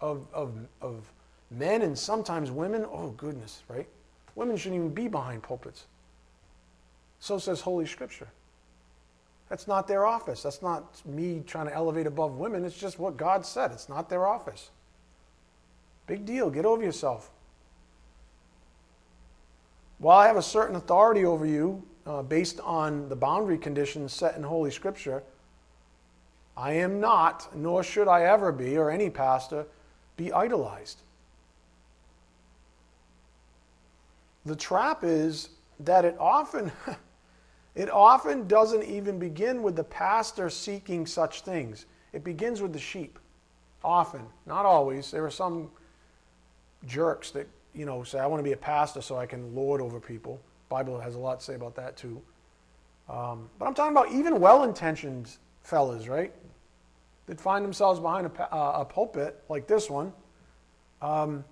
of, 0.00 0.26
of, 0.32 0.54
of 0.80 1.10
men 1.50 1.82
and 1.82 1.98
sometimes 1.98 2.50
women, 2.50 2.86
oh 2.90 3.10
goodness, 3.10 3.62
right? 3.68 3.88
Women 4.34 4.56
shouldn't 4.56 4.78
even 4.78 4.94
be 4.94 5.08
behind 5.08 5.42
pulpits. 5.42 5.84
So 7.20 7.38
says 7.38 7.60
Holy 7.60 7.86
Scripture. 7.86 8.28
That's 9.52 9.68
not 9.68 9.86
their 9.86 10.06
office. 10.06 10.42
That's 10.42 10.62
not 10.62 11.04
me 11.04 11.42
trying 11.46 11.66
to 11.66 11.74
elevate 11.74 12.06
above 12.06 12.38
women. 12.38 12.64
It's 12.64 12.74
just 12.74 12.98
what 12.98 13.18
God 13.18 13.44
said. 13.44 13.70
It's 13.70 13.86
not 13.86 14.08
their 14.08 14.26
office. 14.26 14.70
Big 16.06 16.24
deal. 16.24 16.48
Get 16.48 16.64
over 16.64 16.82
yourself. 16.82 17.30
While 19.98 20.16
I 20.16 20.26
have 20.26 20.38
a 20.38 20.42
certain 20.42 20.76
authority 20.76 21.26
over 21.26 21.44
you 21.44 21.82
uh, 22.06 22.22
based 22.22 22.60
on 22.60 23.10
the 23.10 23.14
boundary 23.14 23.58
conditions 23.58 24.14
set 24.14 24.36
in 24.36 24.42
Holy 24.42 24.70
Scripture, 24.70 25.22
I 26.56 26.72
am 26.72 26.98
not, 26.98 27.54
nor 27.54 27.82
should 27.82 28.08
I 28.08 28.22
ever 28.22 28.52
be, 28.52 28.78
or 28.78 28.90
any 28.90 29.10
pastor, 29.10 29.66
be 30.16 30.32
idolized. 30.32 31.02
The 34.46 34.56
trap 34.56 35.04
is 35.04 35.50
that 35.80 36.06
it 36.06 36.16
often 36.18 36.72
it 37.74 37.90
often 37.90 38.46
doesn't 38.46 38.84
even 38.84 39.18
begin 39.18 39.62
with 39.62 39.76
the 39.76 39.84
pastor 39.84 40.50
seeking 40.50 41.06
such 41.06 41.42
things. 41.42 41.86
It 42.12 42.24
begins 42.24 42.60
with 42.60 42.72
the 42.72 42.78
sheep. 42.78 43.18
Often, 43.84 44.26
not 44.46 44.64
always. 44.64 45.10
There 45.10 45.24
are 45.24 45.30
some 45.30 45.70
jerks 46.86 47.30
that 47.32 47.48
you 47.74 47.86
know, 47.86 48.02
say, 48.02 48.18
I 48.18 48.26
want 48.26 48.40
to 48.40 48.44
be 48.44 48.52
a 48.52 48.56
pastor 48.56 49.00
so 49.00 49.16
I 49.16 49.26
can 49.26 49.54
lord 49.54 49.80
over 49.80 49.98
people. 49.98 50.40
Bible 50.68 50.98
has 51.00 51.14
a 51.14 51.18
lot 51.18 51.40
to 51.40 51.44
say 51.44 51.54
about 51.54 51.74
that 51.76 51.96
too. 51.96 52.20
Um, 53.08 53.48
but 53.58 53.66
I'm 53.66 53.74
talking 53.74 53.96
about 53.96 54.12
even 54.12 54.40
well-intentioned 54.40 55.30
fellas, 55.62 56.08
right? 56.08 56.32
That 57.26 57.40
find 57.40 57.64
themselves 57.64 58.00
behind 58.00 58.26
a, 58.26 58.54
uh, 58.54 58.80
a 58.80 58.84
pulpit 58.84 59.42
like 59.48 59.66
this 59.66 59.88
one. 59.88 60.12
Um, 61.00 61.44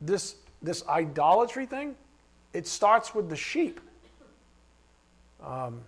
this 0.00 0.36
this 0.62 0.86
idolatry 0.88 1.66
thing, 1.66 1.94
it 2.54 2.66
starts 2.66 3.14
with 3.14 3.28
the 3.28 3.36
sheep. 3.36 3.80
Um, 5.44 5.80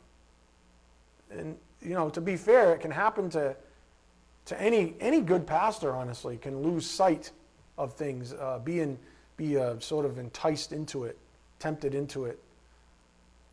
and 1.31 1.57
you 1.83 1.95
know, 1.95 2.09
to 2.11 2.21
be 2.21 2.37
fair, 2.37 2.75
it 2.75 2.81
can 2.81 2.91
happen 2.91 3.31
to 3.31 3.57
to 4.47 4.61
any 4.61 4.95
any 5.01 5.21
good 5.21 5.47
pastor. 5.47 5.95
Honestly, 5.95 6.37
can 6.37 6.63
lose 6.63 6.89
sight 6.89 7.33
of 7.79 7.95
things, 7.95 8.33
uh, 8.33 8.59
being 8.65 8.99
be 9.37 9.59
uh, 9.59 9.79
sort 9.79 10.07
of 10.07 10.19
enticed 10.19 10.73
into 10.73 11.05
it, 11.05 11.19
tempted 11.59 11.95
into 11.95 12.25
it. 12.25 12.39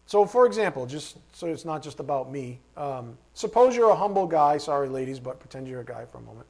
So, 0.06 0.26
for 0.26 0.46
example, 0.46 0.86
just 0.86 1.18
so 1.34 1.48
it's 1.48 1.66
not 1.66 1.82
just 1.82 2.00
about 2.00 2.32
me, 2.32 2.60
um, 2.76 3.18
suppose 3.34 3.76
you're 3.76 3.89
a 3.89 3.96
humble 3.96 4.28
guy. 4.28 4.58
Sorry, 4.58 4.89
ladies, 4.89 5.20
but 5.20 5.39
pretend 5.39 5.68
you're 5.68 5.82
a 5.82 5.86
guy 5.86 6.06
for 6.06 6.18
a 6.18 6.22
moment. 6.22 6.48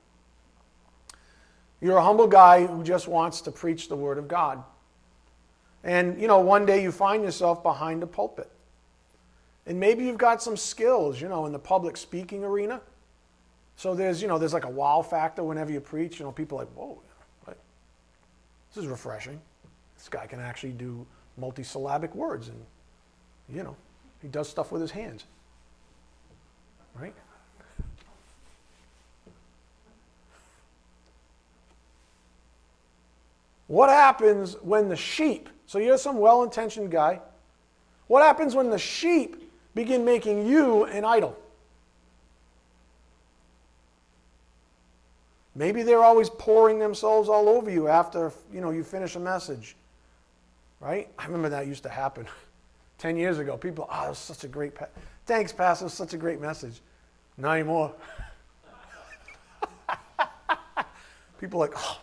You're 1.81 1.97
a 1.97 2.03
humble 2.03 2.27
guy 2.27 2.65
who 2.65 2.83
just 2.83 3.07
wants 3.07 3.41
to 3.41 3.51
preach 3.51 3.89
the 3.89 3.95
Word 3.95 4.17
of 4.17 4.27
God. 4.27 4.63
And, 5.83 6.19
you 6.19 6.27
know, 6.27 6.39
one 6.39 6.65
day 6.65 6.81
you 6.81 6.93
find 6.93 7.23
yourself 7.23 7.61
behind 7.61 8.01
a 8.03 8.07
pulpit. 8.07 8.49
And 9.65 9.79
maybe 9.79 10.03
you've 10.03 10.17
got 10.17 10.41
some 10.41 10.57
skills, 10.57 11.21
you 11.21 11.29
know, 11.29 11.45
in 11.45 11.53
the 11.53 11.59
public 11.59 11.95
speaking 11.97 12.43
arena. 12.43 12.81
So 13.75 13.95
there's, 13.95 14.21
you 14.21 14.27
know, 14.27 14.37
there's 14.37 14.53
like 14.53 14.65
a 14.65 14.69
wow 14.69 15.01
factor 15.01 15.43
whenever 15.43 15.71
you 15.71 15.79
preach. 15.79 16.19
You 16.19 16.25
know, 16.25 16.31
people 16.31 16.57
are 16.59 16.65
like, 16.65 16.73
whoa, 16.73 17.01
this 18.73 18.83
is 18.83 18.89
refreshing. 18.89 19.39
This 19.97 20.09
guy 20.09 20.25
can 20.25 20.39
actually 20.39 20.71
do 20.71 21.05
multisyllabic 21.39 22.15
words 22.15 22.47
and, 22.47 22.59
you 23.49 23.63
know, 23.63 23.75
he 24.21 24.27
does 24.27 24.49
stuff 24.49 24.71
with 24.71 24.81
his 24.81 24.91
hands. 24.91 25.25
Right? 26.99 27.13
What 33.67 33.89
happens 33.89 34.55
when 34.61 34.89
the 34.89 34.95
sheep, 34.95 35.49
so 35.65 35.79
you're 35.79 35.97
some 35.97 36.17
well 36.17 36.43
intentioned 36.43 36.91
guy, 36.91 37.19
what 38.07 38.23
happens 38.23 38.55
when 38.55 38.69
the 38.69 38.77
sheep 38.77 39.42
begin 39.75 40.05
making 40.05 40.47
you 40.47 40.85
an 40.85 41.05
idol? 41.05 41.37
Maybe 45.55 45.83
they're 45.83 46.03
always 46.03 46.29
pouring 46.29 46.79
themselves 46.79 47.29
all 47.29 47.47
over 47.47 47.69
you 47.69 47.87
after 47.87 48.31
you 48.51 48.59
know 48.61 48.71
you 48.71 48.83
finish 48.83 49.15
a 49.15 49.19
message. 49.19 49.75
Right? 50.79 51.07
I 51.17 51.25
remember 51.25 51.49
that 51.49 51.67
used 51.67 51.83
to 51.83 51.89
happen 51.89 52.27
10 52.97 53.15
years 53.15 53.39
ago. 53.39 53.55
People, 53.55 53.87
ah, 53.89 53.99
oh, 53.99 54.03
that 54.03 54.09
was 54.09 54.17
such 54.17 54.43
a 54.43 54.47
great 54.47 54.75
pa- 54.75 54.87
thanks, 55.25 55.53
Pastor, 55.53 55.87
such 55.89 56.13
a 56.13 56.17
great 56.17 56.41
message. 56.41 56.81
Not 57.37 57.53
anymore. 57.53 57.93
People 61.39 61.59
like, 61.59 61.73
oh. 61.77 61.99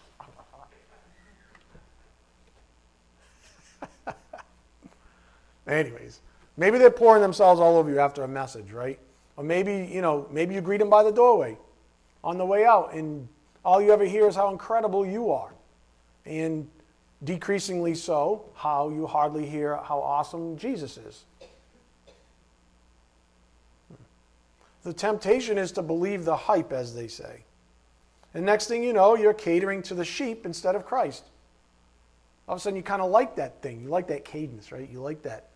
Anyways, 5.66 6.20
maybe 6.56 6.78
they're 6.78 6.90
pouring 6.90 7.22
themselves 7.22 7.60
all 7.60 7.76
over 7.76 7.90
you 7.90 7.98
after 7.98 8.22
a 8.22 8.28
message, 8.28 8.72
right? 8.72 8.98
Or 9.36 9.44
maybe, 9.44 9.88
you 9.90 10.02
know, 10.02 10.26
maybe 10.30 10.54
you 10.54 10.60
greet 10.60 10.78
them 10.78 10.90
by 10.90 11.02
the 11.02 11.12
doorway 11.12 11.56
on 12.22 12.38
the 12.38 12.44
way 12.44 12.64
out 12.64 12.92
and 12.92 13.28
all 13.64 13.80
you 13.80 13.92
ever 13.92 14.04
hear 14.04 14.26
is 14.26 14.34
how 14.34 14.50
incredible 14.50 15.06
you 15.06 15.30
are. 15.30 15.52
And 16.24 16.68
decreasingly 17.24 17.94
so, 17.94 18.44
how 18.54 18.88
you 18.88 19.06
hardly 19.06 19.46
hear 19.46 19.76
how 19.76 20.00
awesome 20.00 20.56
Jesus 20.56 20.96
is. 20.96 21.24
The 24.82 24.92
temptation 24.94 25.58
is 25.58 25.72
to 25.72 25.82
believe 25.82 26.24
the 26.24 26.36
hype, 26.36 26.72
as 26.72 26.94
they 26.94 27.08
say. 27.08 27.44
And 28.32 28.46
next 28.46 28.66
thing 28.66 28.82
you 28.82 28.94
know, 28.94 29.14
you're 29.14 29.34
catering 29.34 29.82
to 29.82 29.94
the 29.94 30.04
sheep 30.04 30.46
instead 30.46 30.74
of 30.74 30.86
Christ. 30.86 31.24
All 32.48 32.54
of 32.54 32.60
a 32.60 32.62
sudden, 32.62 32.76
you 32.76 32.82
kind 32.82 33.02
of 33.02 33.10
like 33.10 33.36
that 33.36 33.60
thing. 33.60 33.82
You 33.82 33.88
like 33.88 34.06
that 34.08 34.24
cadence, 34.24 34.72
right? 34.72 34.88
You 34.88 35.00
like 35.00 35.22
that. 35.22 35.48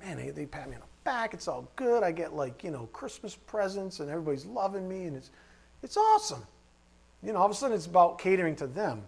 Man, 0.00 0.16
they, 0.16 0.30
they 0.30 0.46
pat 0.46 0.68
me 0.68 0.76
on 0.76 0.80
the 0.80 0.86
back. 1.04 1.34
It's 1.34 1.48
all 1.48 1.70
good. 1.76 2.02
I 2.02 2.12
get 2.12 2.34
like, 2.34 2.64
you 2.64 2.70
know, 2.70 2.88
Christmas 2.92 3.34
presents 3.34 4.00
and 4.00 4.10
everybody's 4.10 4.46
loving 4.46 4.88
me 4.88 5.04
and 5.04 5.16
it's, 5.16 5.30
it's 5.82 5.96
awesome. 5.96 6.44
You 7.22 7.32
know, 7.32 7.38
all 7.40 7.46
of 7.46 7.52
a 7.52 7.54
sudden 7.54 7.76
it's 7.76 7.86
about 7.86 8.18
catering 8.18 8.56
to 8.56 8.66
them 8.66 9.02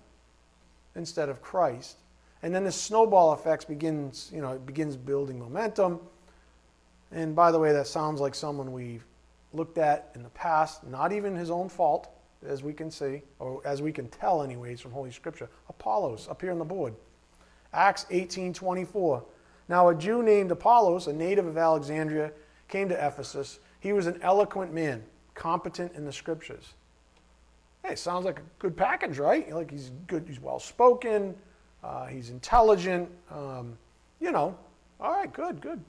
instead 0.95 1.29
of 1.29 1.41
Christ. 1.41 1.97
And 2.43 2.55
then 2.55 2.65
the 2.65 2.73
snowball 2.73 3.33
effects 3.33 3.65
begins, 3.65 4.31
you 4.35 4.41
know, 4.41 4.53
it 4.53 4.67
begins 4.67 4.97
building 4.97 5.39
momentum. 5.39 6.01
And 7.13 7.37
by 7.37 7.53
the 7.53 7.59
way, 7.59 7.73
that 7.73 7.87
sounds 7.87 8.21
like 8.21 8.35
someone 8.35 8.73
we've 8.73 9.05
looked 9.53 9.79
at 9.79 10.11
in 10.15 10.23
the 10.23 10.31
past, 10.31 10.85
not 10.87 11.13
even 11.13 11.37
his 11.37 11.51
own 11.51 11.69
fault, 11.69 12.09
as 12.47 12.63
we 12.63 12.73
can 12.73 12.91
see, 12.91 13.23
or 13.39 13.63
as 13.65 13.81
we 13.81 13.93
can 13.93 14.09
tell 14.09 14.43
anyways 14.43 14.81
from 14.81 14.93
Holy 14.93 15.13
Scripture. 15.13 15.49
Apollos, 15.69 16.27
up 16.29 16.41
here 16.41 16.51
on 16.51 16.59
the 16.59 16.65
board. 16.65 16.95
Acts 17.73 18.07
18:24. 18.11 19.23
Now 19.69 19.89
a 19.89 19.95
Jew 19.95 20.23
named 20.23 20.51
Apollos, 20.51 21.07
a 21.07 21.13
native 21.13 21.47
of 21.47 21.57
Alexandria, 21.57 22.33
came 22.69 22.89
to 22.89 23.07
Ephesus. 23.07 23.59
He 23.81 23.93
was 23.93 24.07
an 24.07 24.19
eloquent 24.23 24.73
man, 24.73 25.03
competent 25.35 25.95
in 25.95 26.05
the 26.05 26.13
scriptures. 26.13 26.75
Hey, 27.85 27.97
sounds 27.97 28.25
like 28.25 28.39
a 28.39 28.43
good 28.59 28.77
package, 28.77 29.19
right? 29.19 29.53
Like 29.53 29.71
he's 29.71 29.91
good, 30.07 30.25
he's 30.27 30.41
well 30.41 30.61
spoken, 30.61 31.35
uh, 31.83 32.07
he's 32.07 32.31
intelligent, 32.31 33.09
um, 33.31 33.77
you 34.21 34.31
know. 34.31 34.57
All 35.01 35.13
right, 35.13 35.33
good, 35.33 35.61
good. 35.61 35.81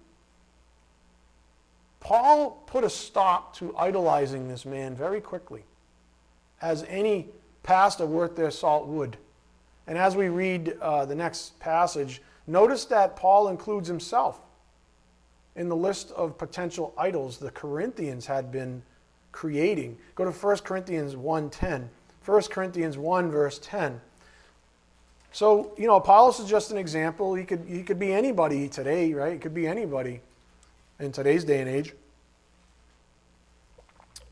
Paul 2.00 2.64
put 2.66 2.84
a 2.84 2.90
stop 2.90 3.56
to 3.58 3.76
idolizing 3.78 4.48
this 4.48 4.66
man 4.66 4.96
very 4.96 5.22
quickly, 5.22 5.64
as 6.62 6.84
any 6.90 7.28
pastor 7.62 8.06
worth 8.06 8.36
their 8.36 8.52
salt 8.52 8.88
would. 8.88 9.18
And 9.88 9.98
as 9.98 10.16
we 10.16 10.30
read 10.30 10.78
uh, 10.82 11.06
the 11.06 11.16
next 11.16 11.60
passage, 11.60 12.22
notice 12.48 12.86
that 12.86 13.16
Paul 13.16 13.50
includes 13.50 13.88
himself 13.88 14.40
in 15.56 15.70
the 15.70 15.76
list 15.76 16.12
of 16.12 16.38
potential 16.38 16.94
idols 16.98 17.38
the 17.38 17.52
Corinthians 17.52 18.26
had 18.26 18.52
been 18.52 18.82
creating. 19.32 19.98
Go 20.16 20.26
to 20.26 20.32
1 20.32 20.58
Corinthians 20.64 21.16
1:10. 21.16 21.90
1 22.26 22.42
Corinthians 22.50 22.98
1 22.98 23.32
verse 23.32 23.60
10. 23.60 24.02
So, 25.34 25.74
you 25.78 25.88
know, 25.88 25.96
Apollos 25.96 26.40
is 26.40 26.48
just 26.48 26.72
an 26.72 26.78
example. 26.78 27.34
He 27.34 27.44
could, 27.44 27.66
he 27.68 27.82
could 27.82 27.98
be 27.98 28.14
anybody 28.14 28.70
today, 28.70 29.14
right? 29.14 29.34
He 29.34 29.40
could 29.40 29.54
be 29.54 29.68
anybody 29.68 30.22
in 31.00 31.12
today's 31.12 31.44
day 31.44 31.60
and 31.60 31.68
age. 31.68 31.94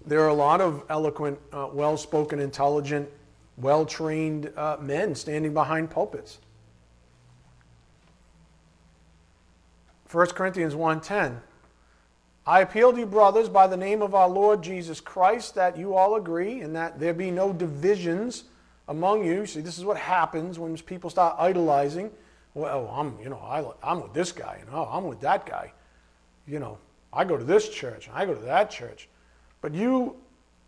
There 0.06 0.22
are 0.22 0.30
a 0.30 0.34
lot 0.34 0.62
of 0.62 0.84
eloquent, 0.90 1.40
uh, 1.52 1.70
well 1.72 1.98
spoken, 1.98 2.40
intelligent, 2.40 3.10
well 3.58 3.84
trained 3.86 4.52
uh, 4.56 4.78
men 4.80 5.16
standing 5.16 5.54
behind 5.54 5.90
pulpits. 5.90 6.38
1 10.12 10.28
Corinthians 10.36 10.76
1:10 10.76 11.42
I 12.46 12.62
appeal 12.62 12.92
to 12.92 13.00
you 13.00 13.06
brothers 13.06 13.48
by 13.48 13.68
the 13.68 13.78
name 13.78 14.02
of 14.02 14.14
our 14.14 14.28
Lord 14.28 14.62
Jesus 14.62 15.00
Christ 15.00 15.56
that 15.56 15.78
you 15.78 15.96
all 15.96 16.16
agree 16.16 16.62
and 16.62 16.76
that 16.76 17.00
there 17.00 17.14
be 17.14 17.32
no 17.32 17.54
divisions 17.54 18.46
among 18.88 19.24
you. 19.24 19.46
See, 19.46 19.62
this 19.62 19.78
is 19.78 19.86
what 19.86 19.98
happens 19.98 20.58
when 20.58 20.76
people 20.78 21.10
start 21.10 21.36
idolizing. 21.40 22.12
Well, 22.56 22.92
I'm, 22.94 23.18
you 23.22 23.30
know, 23.30 23.38
I, 23.38 23.64
I'm 23.90 24.02
with 24.02 24.14
this 24.14 24.32
guy, 24.32 24.58
and 24.60 24.70
oh, 24.74 24.90
I'm 24.92 25.06
with 25.06 25.22
that 25.22 25.46
guy. 25.46 25.72
You 26.48 26.60
know, 26.60 26.78
I 27.14 27.24
go 27.24 27.38
to 27.38 27.44
this 27.44 27.70
church, 27.70 28.08
and 28.08 28.18
I 28.18 28.26
go 28.26 28.34
to 28.34 28.42
that 28.42 28.70
church. 28.70 29.08
But 29.62 29.74
you, 29.74 30.18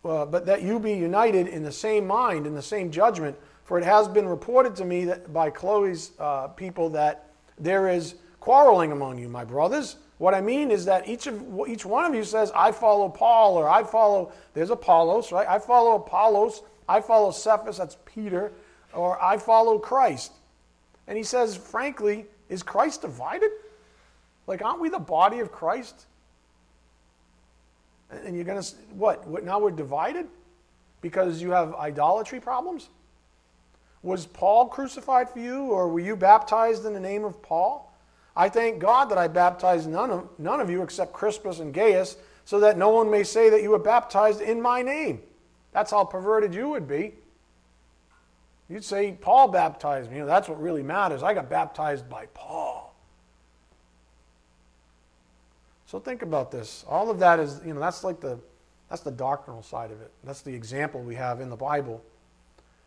uh, 0.04 0.24
but 0.24 0.46
that 0.46 0.62
you 0.62 0.78
be 0.78 0.94
united 0.94 1.48
in 1.48 1.64
the 1.64 1.72
same 1.72 2.06
mind, 2.06 2.46
in 2.46 2.54
the 2.54 2.62
same 2.62 2.90
judgment. 2.90 3.36
For 3.64 3.78
it 3.78 3.84
has 3.84 4.08
been 4.08 4.28
reported 4.28 4.76
to 4.76 4.84
me 4.84 5.04
that 5.06 5.32
by 5.32 5.50
Chloe's 5.50 6.12
uh, 6.18 6.48
people 6.48 6.88
that 6.90 7.30
there 7.58 7.88
is 7.88 8.14
quarreling 8.44 8.92
among 8.92 9.18
you, 9.18 9.28
my 9.28 9.44
brothers. 9.44 9.96
What 10.18 10.34
I 10.34 10.40
mean 10.40 10.70
is 10.70 10.84
that 10.84 11.08
each 11.08 11.26
of 11.26 11.42
each 11.66 11.84
one 11.84 12.04
of 12.04 12.14
you 12.14 12.24
says, 12.24 12.52
"I 12.54 12.72
follow 12.72 13.08
Paul," 13.08 13.56
or 13.56 13.68
"I 13.68 13.82
follow." 13.82 14.32
There's 14.52 14.70
Apollos, 14.70 15.32
right? 15.32 15.48
I 15.48 15.58
follow 15.58 15.96
Apollos 15.96 16.62
I 16.88 17.00
follow 17.00 17.30
Cephas, 17.30 17.78
that's 17.78 17.96
Peter, 18.04 18.52
or 18.92 19.22
I 19.22 19.38
follow 19.38 19.78
Christ. 19.78 20.32
And 21.06 21.16
he 21.16 21.24
says, 21.24 21.56
frankly, 21.56 22.26
is 22.48 22.62
Christ 22.62 23.02
divided? 23.02 23.50
Like, 24.46 24.62
aren't 24.62 24.80
we 24.80 24.88
the 24.88 24.98
body 24.98 25.40
of 25.40 25.50
Christ? 25.50 26.06
And 28.10 28.36
you're 28.36 28.44
going 28.44 28.60
to, 28.60 28.74
what, 28.92 29.26
what? 29.26 29.44
Now 29.44 29.58
we're 29.58 29.70
divided? 29.70 30.26
Because 31.00 31.42
you 31.42 31.50
have 31.50 31.74
idolatry 31.74 32.40
problems? 32.40 32.88
Was 34.02 34.26
Paul 34.26 34.68
crucified 34.68 35.30
for 35.30 35.38
you, 35.38 35.64
or 35.64 35.88
were 35.88 36.00
you 36.00 36.14
baptized 36.14 36.84
in 36.84 36.92
the 36.92 37.00
name 37.00 37.24
of 37.24 37.42
Paul? 37.42 37.83
I 38.36 38.48
thank 38.48 38.80
God 38.80 39.10
that 39.10 39.18
I 39.18 39.28
baptized 39.28 39.88
none 39.88 40.10
of, 40.10 40.28
none 40.38 40.60
of 40.60 40.68
you 40.68 40.82
except 40.82 41.12
Crispus 41.12 41.60
and 41.60 41.72
Gaius, 41.72 42.16
so 42.44 42.60
that 42.60 42.76
no 42.76 42.90
one 42.90 43.10
may 43.10 43.22
say 43.22 43.48
that 43.50 43.62
you 43.62 43.70
were 43.70 43.78
baptized 43.78 44.40
in 44.40 44.60
my 44.60 44.82
name. 44.82 45.20
That's 45.72 45.90
how 45.90 46.04
perverted 46.04 46.54
you 46.54 46.68
would 46.68 46.86
be. 46.86 47.14
You'd 48.68 48.84
say, 48.84 49.16
Paul 49.20 49.48
baptized 49.48 50.10
me. 50.10 50.16
You 50.16 50.22
know, 50.22 50.28
that's 50.28 50.48
what 50.48 50.60
really 50.60 50.82
matters. 50.82 51.22
I 51.22 51.34
got 51.34 51.48
baptized 51.48 52.08
by 52.08 52.26
Paul. 52.34 52.94
So 55.86 56.00
think 56.00 56.22
about 56.22 56.50
this. 56.50 56.84
All 56.88 57.10
of 57.10 57.18
that 57.20 57.38
is, 57.38 57.60
you 57.64 57.72
know, 57.72 57.80
that's 57.80 58.02
like 58.02 58.20
the 58.20 58.38
that's 58.88 59.02
the 59.02 59.10
doctrinal 59.10 59.62
side 59.62 59.90
of 59.90 60.00
it. 60.00 60.10
That's 60.24 60.42
the 60.42 60.54
example 60.54 61.00
we 61.00 61.14
have 61.14 61.40
in 61.40 61.50
the 61.50 61.56
Bible. 61.56 62.02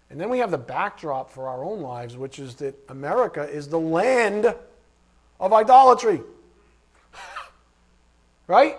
And 0.10 0.19
then 0.19 0.29
we 0.29 0.39
have 0.39 0.51
the 0.51 0.57
backdrop 0.57 1.29
for 1.29 1.49
our 1.49 1.63
own 1.63 1.81
lives, 1.81 2.15
which 2.15 2.39
is 2.39 2.55
that 2.55 2.75
America 2.89 3.43
is 3.43 3.67
the 3.67 3.79
land 3.79 4.55
of 5.39 5.54
idolatry. 5.54 6.21
right? 8.47 8.78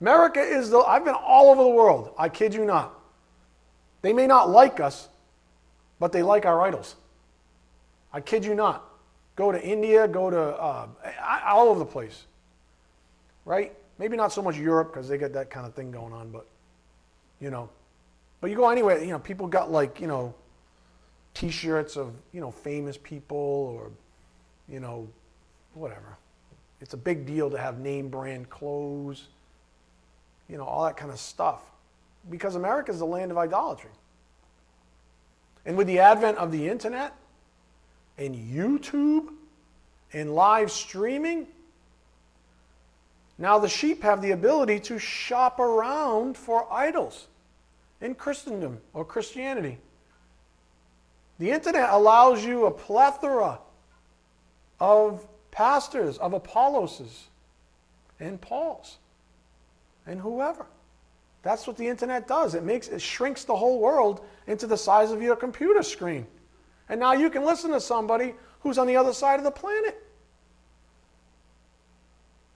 America 0.00 0.40
is 0.40 0.70
the 0.70 0.78
I've 0.78 1.04
been 1.04 1.14
all 1.14 1.50
over 1.50 1.62
the 1.62 1.68
world. 1.68 2.14
I 2.18 2.28
kid 2.28 2.54
you 2.54 2.64
not. 2.64 2.98
They 4.02 4.12
may 4.12 4.26
not 4.26 4.48
like 4.48 4.80
us, 4.80 5.08
but 5.98 6.12
they 6.12 6.22
like 6.22 6.46
our 6.46 6.62
idols. 6.62 6.96
I 8.12 8.20
kid 8.20 8.44
you 8.44 8.54
not. 8.54 8.84
Go 9.36 9.52
to 9.52 9.62
India, 9.62 10.08
go 10.08 10.30
to 10.30 10.40
uh, 10.40 10.86
all 11.46 11.68
over 11.68 11.78
the 11.78 11.86
place. 11.86 12.24
Right? 13.44 13.72
Maybe 13.98 14.16
not 14.16 14.32
so 14.32 14.42
much 14.42 14.56
Europe 14.56 14.92
because 14.92 15.08
they 15.08 15.18
got 15.18 15.32
that 15.34 15.50
kind 15.50 15.66
of 15.66 15.74
thing 15.74 15.90
going 15.90 16.12
on, 16.12 16.30
but, 16.30 16.46
you 17.40 17.50
know. 17.50 17.68
But 18.40 18.50
you 18.50 18.56
go 18.56 18.70
anywhere, 18.70 19.02
you 19.02 19.10
know, 19.10 19.18
people 19.18 19.46
got 19.46 19.70
like, 19.70 20.00
you 20.00 20.06
know, 20.06 20.34
t 21.34 21.50
shirts 21.50 21.96
of, 21.96 22.14
you 22.32 22.40
know, 22.40 22.50
famous 22.50 22.96
people 22.96 23.36
or, 23.36 23.90
you 24.68 24.80
know, 24.80 25.08
whatever. 25.80 26.16
It's 26.80 26.94
a 26.94 26.98
big 26.98 27.26
deal 27.26 27.50
to 27.50 27.58
have 27.58 27.78
name 27.78 28.08
brand 28.08 28.48
clothes, 28.50 29.28
you 30.48 30.56
know, 30.56 30.64
all 30.64 30.84
that 30.84 30.96
kind 30.96 31.10
of 31.10 31.18
stuff 31.18 31.60
because 32.28 32.54
America 32.54 32.92
is 32.92 32.98
the 32.98 33.06
land 33.06 33.30
of 33.30 33.38
idolatry. 33.38 33.90
And 35.64 35.76
with 35.76 35.86
the 35.86 35.98
advent 35.98 36.38
of 36.38 36.52
the 36.52 36.68
internet 36.68 37.14
and 38.18 38.34
YouTube 38.34 39.28
and 40.12 40.34
live 40.34 40.70
streaming, 40.70 41.46
now 43.38 43.58
the 43.58 43.68
sheep 43.68 44.02
have 44.02 44.20
the 44.20 44.32
ability 44.32 44.80
to 44.80 44.98
shop 44.98 45.58
around 45.58 46.36
for 46.36 46.70
idols 46.70 47.26
in 48.00 48.14
Christendom 48.14 48.80
or 48.92 49.04
Christianity. 49.04 49.78
The 51.38 51.50
internet 51.50 51.88
allows 51.90 52.44
you 52.44 52.66
a 52.66 52.70
plethora 52.70 53.58
of 54.78 55.26
pastors, 55.50 56.18
of 56.18 56.32
Apolloses 56.32 57.28
and 58.18 58.40
Pauls 58.40 58.98
and 60.06 60.20
whoever. 60.20 60.66
That's 61.42 61.66
what 61.66 61.76
the 61.76 61.86
internet 61.86 62.28
does. 62.28 62.54
It 62.54 62.64
makes 62.64 62.88
it 62.88 63.00
shrinks 63.00 63.44
the 63.44 63.56
whole 63.56 63.80
world 63.80 64.24
into 64.46 64.66
the 64.66 64.76
size 64.76 65.10
of 65.10 65.22
your 65.22 65.36
computer 65.36 65.82
screen. 65.82 66.26
And 66.88 67.00
now 67.00 67.12
you 67.12 67.30
can 67.30 67.44
listen 67.44 67.70
to 67.70 67.80
somebody 67.80 68.34
who's 68.60 68.76
on 68.76 68.86
the 68.86 68.96
other 68.96 69.12
side 69.12 69.38
of 69.38 69.44
the 69.44 69.50
planet. 69.50 70.02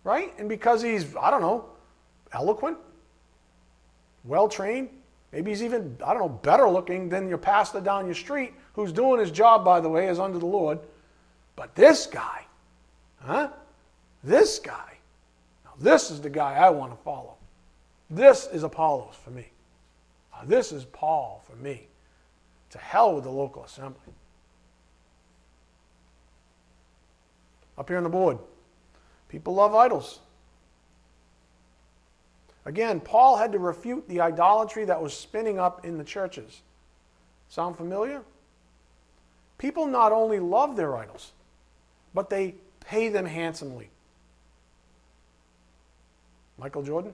Right? 0.02 0.34
And 0.38 0.48
because 0.48 0.82
he's, 0.82 1.16
I 1.16 1.30
don't 1.30 1.40
know, 1.40 1.64
eloquent, 2.32 2.76
well 4.24 4.48
trained, 4.48 4.90
maybe 5.32 5.50
he's 5.50 5.62
even, 5.62 5.96
I 6.04 6.12
don't 6.12 6.20
know, 6.20 6.28
better 6.28 6.68
looking 6.68 7.08
than 7.08 7.28
your 7.28 7.38
pastor 7.38 7.80
down 7.80 8.04
your 8.04 8.14
street, 8.14 8.52
who's 8.74 8.92
doing 8.92 9.18
his 9.18 9.30
job, 9.30 9.64
by 9.64 9.80
the 9.80 9.88
way, 9.88 10.08
is 10.08 10.18
under 10.18 10.38
the 10.38 10.46
Lord. 10.46 10.78
But 11.56 11.74
this 11.74 12.06
guy, 12.06 12.44
huh? 13.24 13.48
This 14.22 14.58
guy, 14.58 14.98
now 15.64 15.72
this 15.78 16.10
is 16.10 16.20
the 16.20 16.30
guy 16.30 16.54
I 16.54 16.70
want 16.70 16.92
to 16.92 17.02
follow. 17.02 17.34
This 18.10 18.46
is 18.52 18.62
Apollos 18.62 19.14
for 19.22 19.30
me. 19.30 19.48
Uh, 20.32 20.44
this 20.46 20.72
is 20.72 20.84
Paul 20.84 21.42
for 21.48 21.56
me. 21.56 21.88
To 22.70 22.78
hell 22.78 23.14
with 23.14 23.24
the 23.24 23.30
local 23.30 23.64
assembly. 23.64 24.14
Up 27.76 27.88
here 27.88 27.98
on 27.98 28.04
the 28.04 28.10
board, 28.10 28.38
people 29.28 29.54
love 29.54 29.74
idols. 29.74 30.20
Again, 32.66 33.00
Paul 33.00 33.36
had 33.36 33.52
to 33.52 33.58
refute 33.58 34.08
the 34.08 34.20
idolatry 34.20 34.84
that 34.86 35.00
was 35.00 35.14
spinning 35.14 35.58
up 35.58 35.84
in 35.84 35.98
the 35.98 36.04
churches. 36.04 36.62
Sound 37.48 37.76
familiar? 37.76 38.22
People 39.58 39.86
not 39.86 40.12
only 40.12 40.38
love 40.38 40.76
their 40.76 40.96
idols, 40.96 41.32
but 42.14 42.30
they 42.30 42.54
pay 42.84 43.08
them 43.08 43.26
handsomely. 43.26 43.90
Michael 46.58 46.82
Jordan? 46.82 47.12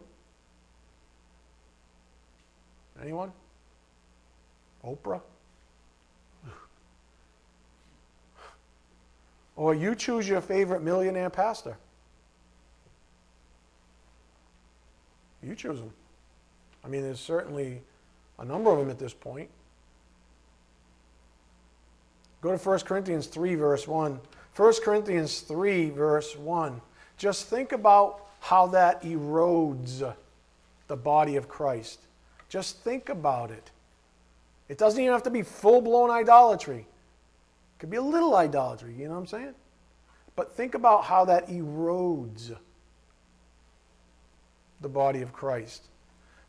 Anyone? 3.01 3.33
Oprah? 4.85 5.21
Or 9.57 9.75
you 9.75 9.95
choose 9.95 10.27
your 10.27 10.41
favorite 10.41 10.83
millionaire 10.83 11.29
pastor. 11.29 11.77
You 15.43 15.55
choose 15.55 15.79
them. 15.79 15.93
I 16.85 16.89
mean, 16.89 17.03
there's 17.03 17.21
certainly 17.21 17.83
a 18.39 18.45
number 18.45 18.71
of 18.71 18.79
them 18.79 18.91
at 18.91 18.99
this 18.99 19.13
point. 19.13 19.51
Go 22.41 22.57
to 22.57 22.57
1 22.57 22.79
Corinthians 22.81 23.27
3, 23.27 23.55
verse 23.55 23.87
1. 23.87 24.19
1 24.57 24.73
Corinthians 24.83 25.41
3, 25.41 25.91
verse 25.91 26.37
1. 26.37 26.81
Just 27.17 27.47
think 27.47 27.73
about 27.73 28.27
how 28.41 28.67
that 28.69 29.03
erodes 29.03 30.15
the 30.89 30.97
body 30.97 31.37
of 31.37 31.49
Christ. 31.49 32.01
Just 32.49 32.79
think 32.79 33.09
about 33.09 33.51
it. 33.51 33.71
It 34.69 34.79
doesn't 34.79 35.01
even 35.01 35.13
have 35.13 35.23
to 35.25 35.31
be 35.31 35.43
full 35.43 35.81
blown 35.81 36.11
idolatry, 36.11 36.79
it 36.79 37.79
could 37.79 37.91
be 37.91 37.97
a 37.97 38.03
little 38.03 38.37
idolatry, 38.37 38.95
you 38.97 39.05
know 39.05 39.15
what 39.15 39.21
I'm 39.21 39.27
saying? 39.27 39.55
But 40.37 40.57
think 40.57 40.75
about 40.75 41.05
how 41.05 41.25
that 41.27 41.49
erodes 41.49 42.57
the 44.81 44.89
body 44.89 45.23
of 45.23 45.33
Christ. 45.33 45.85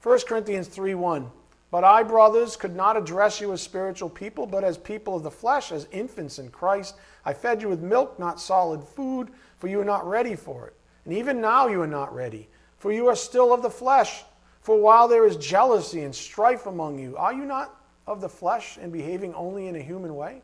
1 0.04 0.20
Corinthians 0.28 0.68
3 0.68 0.96
1. 0.96 1.30
But 1.72 1.86
I, 1.86 2.04
brothers, 2.04 2.58
could 2.58 2.76
not 2.76 2.98
address 2.98 3.40
you 3.40 3.54
as 3.54 3.62
spiritual 3.62 4.10
people, 4.10 4.46
but 4.46 4.66
as 4.66 4.78
people 4.78 5.16
of 5.16 5.24
the 5.24 5.32
flesh, 5.32 5.72
as 5.72 5.88
infants 5.92 6.38
in 6.38 6.50
Christ. 6.50 6.96
I 7.24 7.34
fed 7.34 7.62
you 7.62 7.70
with 7.70 7.82
milk, 7.82 8.20
not 8.20 8.42
solid 8.42 8.84
food, 8.84 9.30
for 9.58 9.68
you 9.68 9.80
are 9.80 9.86
not 9.86 10.06
ready 10.06 10.36
for 10.36 10.68
it. 10.68 10.76
And 11.06 11.14
even 11.14 11.40
now 11.40 11.68
you 11.68 11.82
are 11.82 11.88
not 11.88 12.14
ready, 12.14 12.50
for 12.78 12.92
you 12.92 13.08
are 13.08 13.16
still 13.16 13.54
of 13.54 13.62
the 13.62 13.70
flesh. 13.70 14.24
For 14.60 14.78
while 14.78 15.08
there 15.08 15.26
is 15.26 15.38
jealousy 15.38 16.02
and 16.02 16.14
strife 16.14 16.68
among 16.68 17.00
you, 17.00 17.16
are 17.16 17.34
you 17.34 17.46
not 17.46 17.82
of 18.06 18.20
the 18.20 18.30
flesh 18.30 18.78
and 18.80 18.92
behaving 18.92 19.34
only 19.34 19.68
in 19.68 19.78
a 19.78 19.82
human 19.82 20.16
way? 20.16 20.42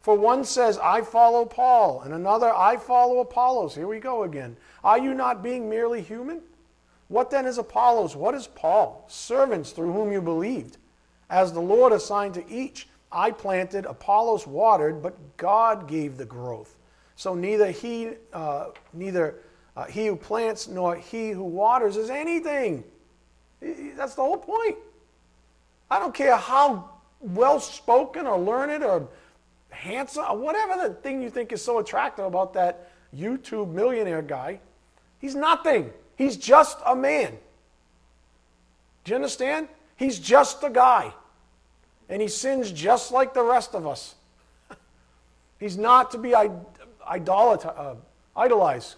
For 0.00 0.16
one 0.16 0.44
says, 0.44 0.78
I 0.78 1.02
follow 1.02 1.44
Paul, 1.44 2.00
and 2.02 2.14
another, 2.14 2.54
I 2.54 2.78
follow 2.78 3.20
Apollos. 3.20 3.74
Here 3.74 3.86
we 3.86 4.00
go 4.00 4.22
again. 4.22 4.56
Are 4.82 4.98
you 4.98 5.12
not 5.12 5.42
being 5.42 5.68
merely 5.68 6.00
human? 6.00 6.40
What 7.10 7.28
then 7.28 7.44
is 7.44 7.58
Apollos? 7.58 8.14
What 8.14 8.36
is 8.36 8.46
Paul? 8.46 9.04
Servants 9.08 9.72
through 9.72 9.92
whom 9.92 10.12
you 10.12 10.22
believed. 10.22 10.76
As 11.28 11.52
the 11.52 11.60
Lord 11.60 11.92
assigned 11.92 12.34
to 12.34 12.48
each, 12.48 12.88
I 13.10 13.32
planted, 13.32 13.84
Apollos 13.84 14.46
watered, 14.46 15.02
but 15.02 15.36
God 15.36 15.88
gave 15.88 16.16
the 16.16 16.24
growth. 16.24 16.76
So 17.16 17.34
neither 17.34 17.72
he, 17.72 18.10
uh, 18.32 18.66
neither 18.92 19.40
uh, 19.76 19.86
he 19.86 20.06
who 20.06 20.14
plants 20.14 20.68
nor 20.68 20.94
he 20.94 21.30
who 21.30 21.42
waters 21.42 21.96
is 21.96 22.10
anything. 22.10 22.84
That's 23.60 24.14
the 24.14 24.22
whole 24.22 24.38
point. 24.38 24.76
I 25.90 25.98
don't 25.98 26.14
care 26.14 26.36
how 26.36 26.90
well 27.18 27.58
spoken 27.58 28.24
or 28.24 28.38
learned 28.38 28.84
or 28.84 29.08
handsome 29.70 30.26
or 30.30 30.38
whatever 30.38 30.88
the 30.88 30.94
thing 30.94 31.20
you 31.20 31.28
think 31.28 31.50
is 31.50 31.60
so 31.60 31.80
attractive 31.80 32.24
about 32.24 32.52
that 32.54 32.92
YouTube 33.12 33.72
millionaire 33.72 34.22
guy. 34.22 34.60
He's 35.18 35.34
nothing. 35.34 35.92
He's 36.20 36.36
just 36.36 36.76
a 36.84 36.94
man. 36.94 37.38
Do 39.04 39.10
you 39.10 39.16
understand? 39.16 39.68
He's 39.96 40.18
just 40.18 40.62
a 40.62 40.68
guy. 40.68 41.14
And 42.10 42.20
he 42.20 42.28
sins 42.28 42.70
just 42.70 43.10
like 43.10 43.32
the 43.32 43.42
rest 43.42 43.74
of 43.74 43.86
us. 43.86 44.16
He's 45.58 45.78
not 45.78 46.10
to 46.10 46.18
be 46.18 46.34
uh, 46.34 46.50
idolized. 48.36 48.96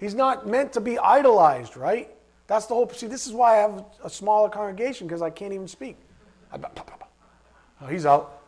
He's 0.00 0.14
not 0.14 0.46
meant 0.48 0.72
to 0.72 0.80
be 0.80 0.98
idolized, 0.98 1.76
right? 1.76 2.08
That's 2.46 2.64
the 2.64 2.72
whole. 2.72 2.88
See, 2.88 3.06
this 3.06 3.26
is 3.26 3.34
why 3.34 3.58
I 3.58 3.60
have 3.60 3.84
a 4.02 4.08
smaller 4.08 4.48
congregation 4.48 5.06
because 5.06 5.20
I 5.20 5.28
can't 5.28 5.52
even 5.52 5.68
speak. 5.68 5.98
Oh, 6.50 7.86
he's 7.88 8.06
out. 8.06 8.40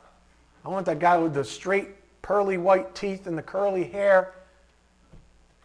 I 0.64 0.70
want 0.70 0.86
that 0.86 1.00
guy 1.00 1.18
with 1.18 1.34
the 1.34 1.44
straight, 1.44 1.88
pearly 2.22 2.56
white 2.56 2.94
teeth 2.94 3.26
and 3.26 3.36
the 3.36 3.42
curly 3.42 3.84
hair, 3.84 4.32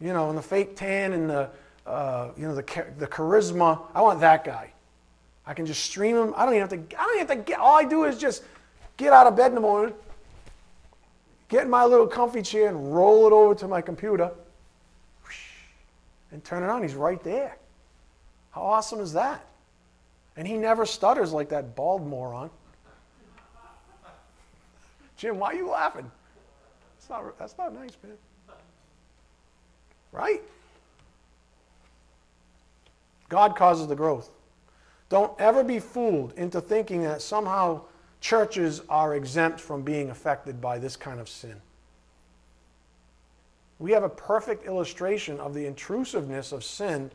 you 0.02 0.14
know, 0.14 0.30
and 0.30 0.38
the 0.38 0.41
fake 0.41 0.76
tan 0.76 1.14
and 1.14 1.30
the, 1.30 1.49
uh, 1.86 2.30
you 2.36 2.47
know, 2.47 2.56
the, 2.56 2.86
the 2.97 3.08
charisma. 3.08 3.80
I 3.93 4.02
want 4.02 4.20
that 4.22 4.43
guy. 4.43 4.74
I 5.45 5.54
can 5.54 5.66
just 5.66 5.84
stream 5.84 6.16
him. 6.16 6.34
I 6.36 6.45
don't 6.45 6.56
even 6.56 6.68
have 6.68 6.89
to. 6.89 6.97
I 6.97 7.04
don't 7.06 7.16
even 7.16 7.28
have 7.28 7.38
to 7.38 7.43
get. 7.43 7.60
All 7.60 7.76
I 7.76 7.84
do 7.84 8.04
is 8.06 8.18
just 8.18 8.43
get 8.97 9.14
out 9.14 9.28
of 9.28 9.36
bed 9.36 9.47
in 9.47 9.56
the 9.56 9.62
morning, 9.62 9.93
get 11.49 11.64
in 11.64 11.70
my 11.70 11.86
little 11.86 12.08
comfy 12.08 12.41
chair, 12.41 12.70
and 12.70 12.95
roll 12.95 13.28
it 13.28 13.34
over 13.34 13.56
to 13.56 13.68
my 13.68 13.82
computer, 13.82 14.32
and 16.32 16.43
turn 16.43 16.64
it 16.64 16.70
on. 16.70 16.82
He's 16.82 16.95
right 16.95 17.24
there. 17.24 17.58
How 18.52 18.62
awesome 18.62 18.99
is 18.99 19.14
that? 19.14 19.45
And 20.38 20.47
he 20.47 20.58
never 20.58 20.86
stutters 20.86 21.32
like 21.34 21.49
that 21.49 21.76
bald 21.76 22.06
moron. 22.06 22.49
Jim, 25.18 25.38
why 25.38 25.49
are 25.49 25.56
you 25.56 25.70
laughing? 25.70 26.10
That's 26.97 27.10
not, 27.10 27.38
that's 27.38 27.58
not 27.58 27.74
nice, 27.74 27.95
man. 28.04 28.14
Right? 30.12 30.41
God 33.30 33.55
causes 33.55 33.88
the 33.88 33.95
growth. 33.95 34.30
Don't 35.09 35.39
ever 35.39 35.64
be 35.64 35.80
fooled 35.80 36.34
into 36.34 36.62
thinking 36.62 37.03
that 37.03 37.22
somehow 37.22 37.82
churches 38.20 38.82
are 38.88 39.16
exempt 39.16 39.59
from 39.59 39.82
being 39.82 40.09
affected 40.09 40.62
by 40.62 40.78
this 40.78 40.95
kind 40.95 41.20
of 41.20 41.28
sin. 41.28 41.55
We 43.80 43.91
have 43.91 44.03
a 44.03 44.09
perfect 44.09 44.66
illustration 44.66 45.39
of 45.39 45.53
the 45.53 45.66
intrusiveness 45.66 46.51
of 46.51 46.64
sin 46.64 47.09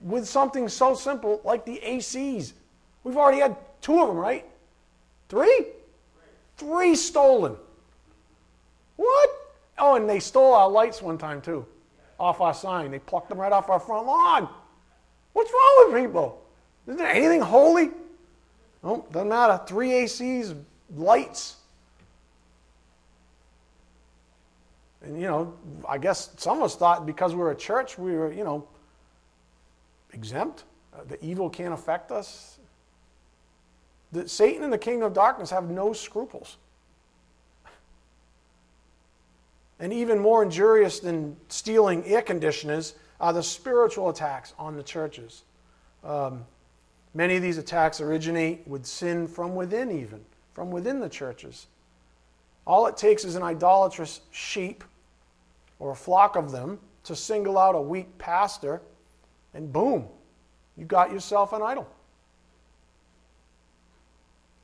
with 0.00 0.26
something 0.26 0.68
so 0.68 0.94
simple 0.94 1.40
like 1.44 1.64
the 1.64 1.80
ACs. 1.84 2.52
We've 3.04 3.16
already 3.16 3.40
had 3.40 3.56
two 3.80 4.00
of 4.00 4.08
them, 4.08 4.16
right? 4.16 4.44
Three? 5.28 5.66
Three 6.56 6.94
stolen. 6.94 7.56
What? 8.96 9.30
Oh, 9.78 9.96
and 9.96 10.08
they 10.08 10.20
stole 10.20 10.54
our 10.54 10.68
lights 10.68 11.00
one 11.00 11.18
time 11.18 11.40
too, 11.40 11.66
off 12.18 12.40
our 12.40 12.54
sign. 12.54 12.90
They 12.90 12.98
plucked 12.98 13.28
them 13.28 13.40
right 13.40 13.52
off 13.52 13.68
our 13.68 13.80
front 13.80 14.06
lawn. 14.06 14.48
What's 15.32 15.52
wrong 15.52 15.92
with 15.92 16.02
people? 16.02 16.42
Isn't 16.86 16.98
there 16.98 17.08
anything 17.08 17.40
holy? 17.40 17.90
No, 18.82 19.06
doesn't 19.10 19.28
matter. 19.28 19.60
Three 19.66 19.90
ACs, 19.90 20.54
lights. 20.94 21.56
And, 25.02 25.20
you 25.20 25.26
know, 25.26 25.54
I 25.88 25.98
guess 25.98 26.30
some 26.36 26.58
of 26.58 26.64
us 26.64 26.76
thought 26.76 27.04
because 27.04 27.34
we 27.34 27.42
are 27.42 27.50
a 27.50 27.56
church, 27.56 27.98
we 27.98 28.12
were, 28.12 28.32
you 28.32 28.44
know, 28.44 28.66
exempt. 30.12 30.64
Uh, 30.94 31.04
the 31.08 31.22
evil 31.24 31.50
can't 31.50 31.74
affect 31.74 32.10
us. 32.10 32.58
Satan 34.26 34.62
and 34.62 34.72
the 34.72 34.78
kingdom 34.78 35.06
of 35.06 35.12
darkness 35.12 35.50
have 35.50 35.68
no 35.68 35.92
scruples. 35.92 36.56
And 39.84 39.92
even 39.92 40.18
more 40.18 40.42
injurious 40.42 40.98
than 40.98 41.36
stealing 41.48 42.06
air 42.06 42.22
conditioners 42.22 42.94
are 43.20 43.34
the 43.34 43.42
spiritual 43.42 44.08
attacks 44.08 44.54
on 44.58 44.76
the 44.76 44.82
churches. 44.82 45.42
Um, 46.02 46.46
many 47.12 47.36
of 47.36 47.42
these 47.42 47.58
attacks 47.58 48.00
originate 48.00 48.66
with 48.66 48.86
sin 48.86 49.28
from 49.28 49.54
within, 49.54 49.90
even 49.90 50.24
from 50.54 50.70
within 50.70 51.00
the 51.00 51.08
churches. 51.10 51.66
All 52.66 52.86
it 52.86 52.96
takes 52.96 53.26
is 53.26 53.34
an 53.34 53.42
idolatrous 53.42 54.22
sheep 54.30 54.84
or 55.78 55.90
a 55.90 55.94
flock 55.94 56.34
of 56.36 56.50
them 56.50 56.78
to 57.02 57.14
single 57.14 57.58
out 57.58 57.74
a 57.74 57.80
weak 57.82 58.16
pastor 58.16 58.80
and 59.52 59.70
boom, 59.70 60.06
you 60.78 60.86
got 60.86 61.12
yourself 61.12 61.52
an 61.52 61.60
idol. 61.60 61.86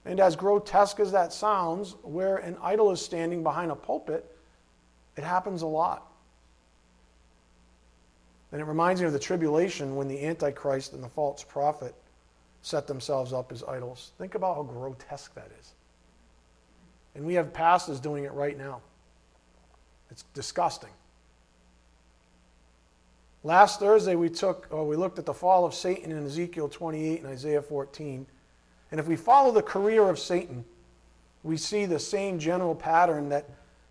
And 0.07 0.19
as 0.19 0.35
grotesque 0.35 0.99
as 0.99 1.13
that 1.13 1.31
sounds, 1.31 1.97
where 2.05 2.39
an 2.39 2.57
idol 2.63 2.91
is 2.91 3.03
standing 3.03 3.43
behind 3.43 3.71
a 3.71 3.77
pulpit, 3.77 4.35
it 5.17 5.25
happens 5.25 5.63
a 5.63 5.67
lot. 5.67 6.07
And 8.53 8.61
it 8.61 8.65
reminds 8.65 9.01
me 9.01 9.07
of 9.07 9.13
the 9.13 9.19
tribulation 9.19 9.95
when 9.97 10.09
the 10.09 10.25
Antichrist 10.25 10.93
and 10.93 11.03
the 11.03 11.09
false 11.09 11.45
prophet 11.45 11.95
set 12.63 12.87
themselves 12.87 13.33
up 13.33 13.53
as 13.53 13.63
idols. 13.63 14.13
Think 14.19 14.35
about 14.35 14.57
how 14.57 14.63
grotesque 14.63 15.35
that 15.35 15.51
is. 15.61 15.73
And 17.15 17.25
we 17.25 17.35
have 17.35 17.53
pastors 17.53 18.01
doing 18.01 18.25
it 18.25 18.33
right 18.33 18.57
now. 18.57 18.81
It's 20.11 20.25
disgusting. 20.35 20.91
Last 23.43 23.81
Thursday, 23.81 24.17
we 24.17 24.29
took, 24.29 24.67
or 24.71 24.87
we 24.87 24.97
looked 24.97 25.19
at 25.19 25.25
the 25.27 25.33
fall 25.33 25.65
of 25.65 25.75
Satan 25.75 26.13
in 26.13 26.27
Ezekiel 26.27 26.69
28 26.69 27.21
and 27.21 27.29
Isaiah 27.29 27.63
14. 27.63 28.27
And 28.91 29.01
if 29.01 29.07
we 29.07 29.17
follow 29.17 29.51
the 29.53 29.63
career 29.63 30.09
of 30.09 30.19
Satan, 30.19 30.65
we 31.43 31.57
see 31.57 31.87
the 31.87 31.99
same 31.99 32.39
general 32.39 32.75
pattern 32.75 33.31
that 33.31 33.49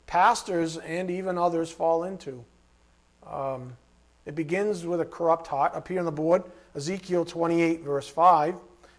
pastors 0.09 0.77
and 0.77 1.11
even 1.11 1.37
others 1.37 1.69
fall 1.69 2.03
into. 2.03 2.43
Um, 3.27 3.77
it 4.25 4.33
begins 4.33 4.83
with 4.83 5.01
a 5.01 5.05
corrupt 5.05 5.45
heart. 5.45 5.75
Up 5.75 5.87
here 5.87 5.99
on 5.99 6.05
the 6.05 6.11
board, 6.11 6.43
Ezekiel 6.75 7.25
28, 7.25 7.81
verse 7.81 8.09
5. 8.09 8.55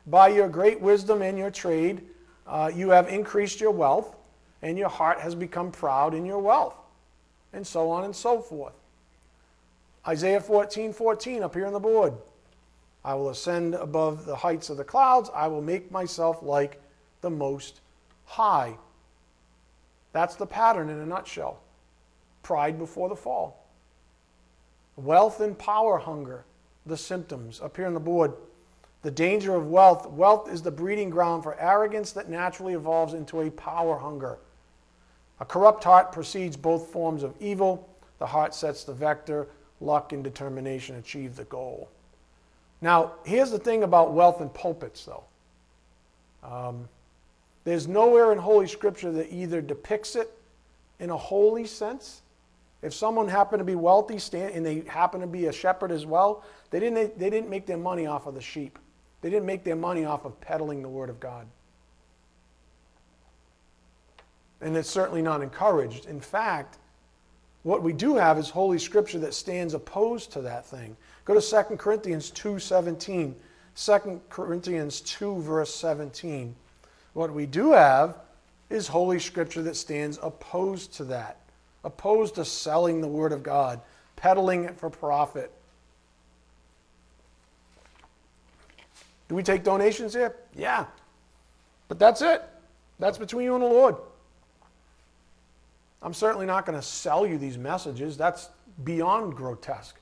By 0.06 0.28
your 0.28 0.48
great 0.48 0.80
wisdom 0.80 1.20
and 1.20 1.36
your 1.36 1.50
trade, 1.50 2.02
uh, 2.46 2.70
you 2.72 2.90
have 2.90 3.08
increased 3.08 3.60
your 3.60 3.72
wealth, 3.72 4.14
and 4.62 4.78
your 4.78 4.88
heart 4.88 5.18
has 5.18 5.34
become 5.34 5.72
proud 5.72 6.14
in 6.14 6.24
your 6.24 6.38
wealth, 6.38 6.76
and 7.52 7.66
so 7.66 7.90
on 7.90 8.04
and 8.04 8.14
so 8.14 8.40
forth. 8.40 8.74
Isaiah 10.06 10.40
14 10.40 10.92
14 10.92 11.42
up 11.42 11.54
here 11.54 11.66
on 11.66 11.72
the 11.72 11.80
board. 11.80 12.14
I 13.04 13.14
will 13.14 13.30
ascend 13.30 13.74
above 13.74 14.26
the 14.26 14.36
heights 14.36 14.70
of 14.70 14.76
the 14.76 14.84
clouds. 14.84 15.28
I 15.34 15.48
will 15.48 15.62
make 15.62 15.90
myself 15.90 16.40
like 16.40 16.80
the 17.20 17.30
Most 17.30 17.80
High. 18.26 18.76
That's 20.12 20.36
the 20.36 20.46
pattern 20.46 20.90
in 20.90 20.98
a 20.98 21.06
nutshell. 21.06 21.60
Pride 22.42 22.78
before 22.78 23.08
the 23.08 23.16
fall. 23.16 23.66
Wealth 24.96 25.40
and 25.40 25.58
power 25.58 25.98
hunger, 25.98 26.44
the 26.86 26.96
symptoms. 26.96 27.60
Up 27.60 27.76
here 27.76 27.86
on 27.86 27.94
the 27.94 28.00
board. 28.00 28.34
The 29.02 29.10
danger 29.10 29.54
of 29.54 29.68
wealth. 29.68 30.08
Wealth 30.10 30.50
is 30.50 30.62
the 30.62 30.70
breeding 30.70 31.10
ground 31.10 31.42
for 31.42 31.58
arrogance 31.58 32.12
that 32.12 32.28
naturally 32.28 32.74
evolves 32.74 33.14
into 33.14 33.40
a 33.40 33.50
power 33.50 33.98
hunger. 33.98 34.38
A 35.38 35.44
corrupt 35.44 35.84
heart 35.84 36.12
precedes 36.12 36.56
both 36.56 36.88
forms 36.88 37.22
of 37.22 37.34
evil. 37.40 37.88
The 38.18 38.26
heart 38.26 38.54
sets 38.54 38.84
the 38.84 38.92
vector 38.92 39.48
luck 39.80 40.12
and 40.12 40.22
determination 40.22 40.96
achieve 40.96 41.36
the 41.36 41.44
goal. 41.44 41.88
Now, 42.80 43.12
here's 43.24 43.50
the 43.50 43.58
thing 43.58 43.82
about 43.82 44.12
wealth 44.12 44.40
and 44.40 44.52
pulpits, 44.52 45.04
though. 45.04 45.24
Um, 46.42 46.88
there's 47.64 47.86
nowhere 47.86 48.32
in 48.32 48.38
Holy 48.38 48.66
Scripture 48.66 49.12
that 49.12 49.32
either 49.32 49.60
depicts 49.60 50.16
it 50.16 50.32
in 50.98 51.10
a 51.10 51.16
holy 51.16 51.66
sense. 51.66 52.22
If 52.82 52.94
someone 52.94 53.28
happened 53.28 53.60
to 53.60 53.64
be 53.64 53.74
wealthy 53.74 54.18
and 54.38 54.64
they 54.64 54.80
happened 54.80 55.22
to 55.22 55.26
be 55.26 55.46
a 55.46 55.52
shepherd 55.52 55.92
as 55.92 56.06
well, 56.06 56.44
they 56.70 56.80
didn't, 56.80 57.18
they 57.18 57.28
didn't 57.28 57.50
make 57.50 57.66
their 57.66 57.76
money 57.76 58.06
off 58.06 58.26
of 58.26 58.34
the 58.34 58.40
sheep. 58.40 58.78
They 59.20 59.28
didn't 59.28 59.44
make 59.44 59.64
their 59.64 59.76
money 59.76 60.04
off 60.04 60.24
of 60.24 60.40
peddling 60.40 60.80
the 60.80 60.88
Word 60.88 61.10
of 61.10 61.20
God. 61.20 61.46
And 64.62 64.76
it's 64.76 64.88
certainly 64.88 65.20
not 65.20 65.42
encouraged. 65.42 66.06
In 66.06 66.20
fact, 66.20 66.78
what 67.62 67.82
we 67.82 67.92
do 67.92 68.16
have 68.16 68.38
is 68.38 68.48
Holy 68.48 68.78
Scripture 68.78 69.18
that 69.18 69.34
stands 69.34 69.74
opposed 69.74 70.32
to 70.32 70.40
that 70.42 70.64
thing. 70.64 70.96
Go 71.26 71.38
to 71.38 71.66
2 71.68 71.76
Corinthians 71.76 72.30
2.17. 72.30 73.34
2 73.76 74.20
Corinthians 74.30 75.00
2, 75.02 75.40
verse 75.42 75.74
17. 75.74 76.54
What 77.12 77.32
we 77.32 77.46
do 77.46 77.72
have 77.72 78.16
is 78.68 78.86
Holy 78.88 79.18
Scripture 79.18 79.62
that 79.62 79.76
stands 79.76 80.18
opposed 80.22 80.92
to 80.94 81.04
that, 81.04 81.38
opposed 81.84 82.36
to 82.36 82.44
selling 82.44 83.00
the 83.00 83.08
Word 83.08 83.32
of 83.32 83.42
God, 83.42 83.80
peddling 84.16 84.64
it 84.64 84.78
for 84.78 84.90
profit. 84.90 85.52
Do 89.28 89.34
we 89.34 89.42
take 89.42 89.64
donations 89.64 90.12
here? 90.12 90.36
Yeah. 90.56 90.86
But 91.88 91.98
that's 91.98 92.22
it. 92.22 92.42
That's 92.98 93.18
between 93.18 93.44
you 93.44 93.54
and 93.54 93.62
the 93.62 93.68
Lord. 93.68 93.96
I'm 96.02 96.14
certainly 96.14 96.46
not 96.46 96.66
going 96.66 96.78
to 96.78 96.84
sell 96.84 97.26
you 97.26 97.38
these 97.38 97.58
messages. 97.58 98.16
That's 98.16 98.50
beyond 98.84 99.34
grotesque. 99.34 99.96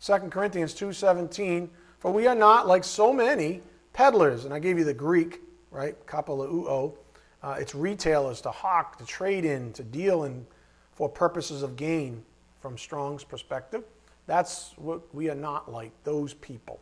2 0.00 0.12
Corinthians 0.30 0.74
2:17 0.74 1.68
For 1.98 2.12
we 2.12 2.26
are 2.26 2.34
not 2.34 2.66
like 2.66 2.84
so 2.84 3.12
many 3.12 3.62
peddlers 3.92 4.44
and 4.44 4.52
I 4.52 4.58
gave 4.58 4.78
you 4.78 4.84
the 4.84 4.94
Greek, 4.94 5.40
right? 5.74 5.94
Kapeleuo. 6.06 6.94
Uh, 7.42 7.56
it's 7.58 7.74
retailers 7.74 8.40
to 8.40 8.50
hawk, 8.50 8.96
to 8.96 9.04
trade 9.04 9.44
in, 9.44 9.72
to 9.74 9.82
deal 9.82 10.24
in 10.24 10.46
for 10.92 11.08
purposes 11.08 11.62
of 11.62 11.76
gain 11.76 12.22
from 12.60 12.78
Strong's 12.78 13.24
perspective. 13.24 13.84
That's 14.26 14.72
what 14.76 15.02
we 15.14 15.28
are 15.28 15.34
not 15.34 15.70
like, 15.70 15.92
those 16.04 16.32
people 16.32 16.80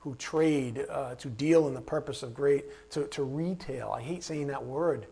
who 0.00 0.16
trade, 0.16 0.84
uh, 0.90 1.14
to 1.14 1.28
deal 1.28 1.68
in 1.68 1.74
the 1.74 1.80
purpose 1.80 2.24
of 2.24 2.34
great, 2.34 2.64
to, 2.90 3.06
to 3.08 3.22
retail. 3.22 3.92
I 3.92 4.00
hate 4.00 4.24
saying 4.24 4.48
that 4.48 4.64
word, 4.64 5.06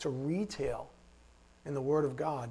to 0.00 0.10
retail 0.10 0.90
in 1.64 1.72
the 1.72 1.80
Word 1.80 2.04
of 2.04 2.14
God. 2.14 2.50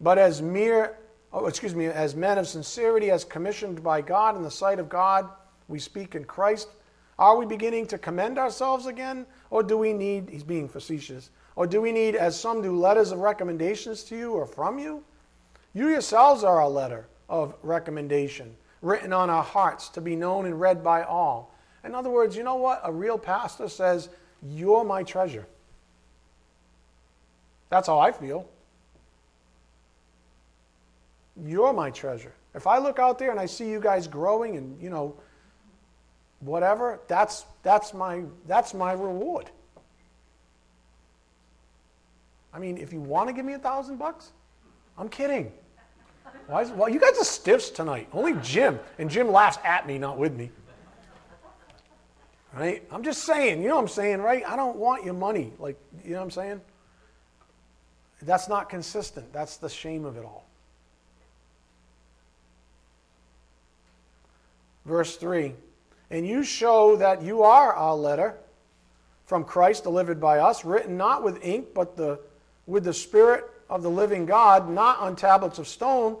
But 0.00 0.16
as 0.16 0.40
mere, 0.40 0.96
oh, 1.30 1.44
excuse 1.44 1.74
me, 1.74 1.86
as 1.86 2.14
men 2.14 2.38
of 2.38 2.48
sincerity, 2.48 3.10
as 3.10 3.22
commissioned 3.22 3.82
by 3.82 4.00
God 4.00 4.34
in 4.34 4.42
the 4.42 4.50
sight 4.50 4.78
of 4.78 4.88
God, 4.88 5.28
we 5.68 5.78
speak 5.78 6.14
in 6.14 6.24
Christ. 6.24 6.68
Are 7.18 7.36
we 7.36 7.46
beginning 7.46 7.86
to 7.86 7.98
commend 7.98 8.38
ourselves 8.38 8.86
again? 8.86 9.26
Or 9.50 9.62
do 9.62 9.78
we 9.78 9.92
need, 9.92 10.28
he's 10.28 10.44
being 10.44 10.68
facetious, 10.68 11.30
or 11.54 11.66
do 11.66 11.80
we 11.80 11.92
need, 11.92 12.14
as 12.14 12.38
some 12.38 12.60
do, 12.60 12.76
letters 12.76 13.10
of 13.10 13.20
recommendations 13.20 14.02
to 14.04 14.16
you 14.16 14.32
or 14.32 14.46
from 14.46 14.78
you? 14.78 15.02
You 15.72 15.88
yourselves 15.88 16.44
are 16.44 16.60
a 16.60 16.68
letter 16.68 17.06
of 17.28 17.54
recommendation 17.62 18.56
written 18.82 19.12
on 19.12 19.30
our 19.30 19.42
hearts 19.42 19.88
to 19.90 20.00
be 20.00 20.14
known 20.14 20.46
and 20.46 20.60
read 20.60 20.82
by 20.82 21.02
all. 21.02 21.54
In 21.84 21.94
other 21.94 22.10
words, 22.10 22.36
you 22.36 22.42
know 22.42 22.56
what? 22.56 22.80
A 22.84 22.92
real 22.92 23.18
pastor 23.18 23.68
says, 23.68 24.10
You're 24.42 24.84
my 24.84 25.02
treasure. 25.02 25.46
That's 27.70 27.88
how 27.88 27.98
I 27.98 28.12
feel. 28.12 28.48
You're 31.44 31.72
my 31.72 31.90
treasure. 31.90 32.32
If 32.54 32.66
I 32.66 32.78
look 32.78 32.98
out 32.98 33.18
there 33.18 33.30
and 33.30 33.40
I 33.40 33.46
see 33.46 33.68
you 33.68 33.80
guys 33.80 34.06
growing 34.06 34.56
and, 34.56 34.80
you 34.80 34.88
know, 34.88 35.14
whatever, 36.46 37.00
that's, 37.08 37.44
that's, 37.62 37.92
my, 37.92 38.22
that's 38.46 38.72
my 38.72 38.92
reward. 38.92 39.50
I 42.54 42.58
mean, 42.58 42.78
if 42.78 42.92
you 42.92 43.00
want 43.00 43.28
to 43.28 43.34
give 43.34 43.44
me 43.44 43.52
a 43.52 43.58
thousand 43.58 43.98
bucks, 43.98 44.30
I'm 44.96 45.08
kidding. 45.08 45.52
Why 46.46 46.62
is, 46.62 46.70
well, 46.70 46.88
you 46.88 47.00
guys 47.00 47.18
are 47.18 47.24
stiffs 47.24 47.70
tonight. 47.70 48.08
Only 48.12 48.34
Jim. 48.42 48.78
And 48.98 49.10
Jim 49.10 49.30
laughs 49.30 49.58
at 49.64 49.86
me, 49.86 49.98
not 49.98 50.16
with 50.16 50.34
me. 50.34 50.50
Right? 52.54 52.82
I'm 52.90 53.02
just 53.02 53.24
saying, 53.24 53.60
you 53.60 53.68
know 53.68 53.74
what 53.74 53.82
I'm 53.82 53.88
saying, 53.88 54.22
right? 54.22 54.42
I 54.46 54.56
don't 54.56 54.76
want 54.76 55.04
your 55.04 55.12
money. 55.12 55.52
Like, 55.58 55.78
you 56.02 56.12
know 56.12 56.18
what 56.18 56.24
I'm 56.24 56.30
saying? 56.30 56.60
That's 58.22 58.48
not 58.48 58.70
consistent. 58.70 59.30
That's 59.32 59.58
the 59.58 59.68
shame 59.68 60.06
of 60.06 60.16
it 60.16 60.24
all. 60.24 60.46
Verse 64.86 65.16
3 65.16 65.52
And 66.10 66.26
you 66.26 66.44
show 66.44 66.96
that 66.96 67.22
you 67.22 67.42
are 67.42 67.72
our 67.72 67.94
letter 67.94 68.36
from 69.24 69.44
Christ 69.44 69.82
delivered 69.82 70.20
by 70.20 70.38
us, 70.38 70.64
written 70.64 70.96
not 70.96 71.24
with 71.24 71.44
ink, 71.44 71.68
but 71.74 71.96
the, 71.96 72.20
with 72.66 72.84
the 72.84 72.94
Spirit 72.94 73.44
of 73.68 73.82
the 73.82 73.90
living 73.90 74.24
God, 74.26 74.70
not 74.70 75.00
on 75.00 75.16
tablets 75.16 75.58
of 75.58 75.66
stone 75.66 76.16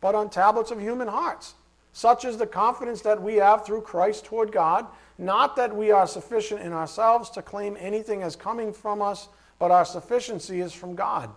but 0.00 0.14
on 0.14 0.30
tablets 0.30 0.70
of 0.70 0.80
human 0.80 1.08
hearts. 1.08 1.54
Such 1.92 2.24
is 2.24 2.38
the 2.38 2.46
confidence 2.46 3.02
that 3.02 3.20
we 3.20 3.36
have 3.36 3.66
through 3.66 3.82
Christ 3.82 4.24
toward 4.24 4.52
God, 4.52 4.86
not 5.18 5.56
that 5.56 5.74
we 5.74 5.90
are 5.90 6.06
sufficient 6.06 6.60
in 6.60 6.72
ourselves 6.72 7.30
to 7.30 7.42
claim 7.42 7.76
anything 7.78 8.22
as 8.22 8.36
coming 8.36 8.72
from 8.72 9.02
us, 9.02 9.28
but 9.58 9.70
our 9.70 9.84
sufficiency 9.84 10.60
is 10.60 10.72
from 10.72 10.94
God. 10.94 11.30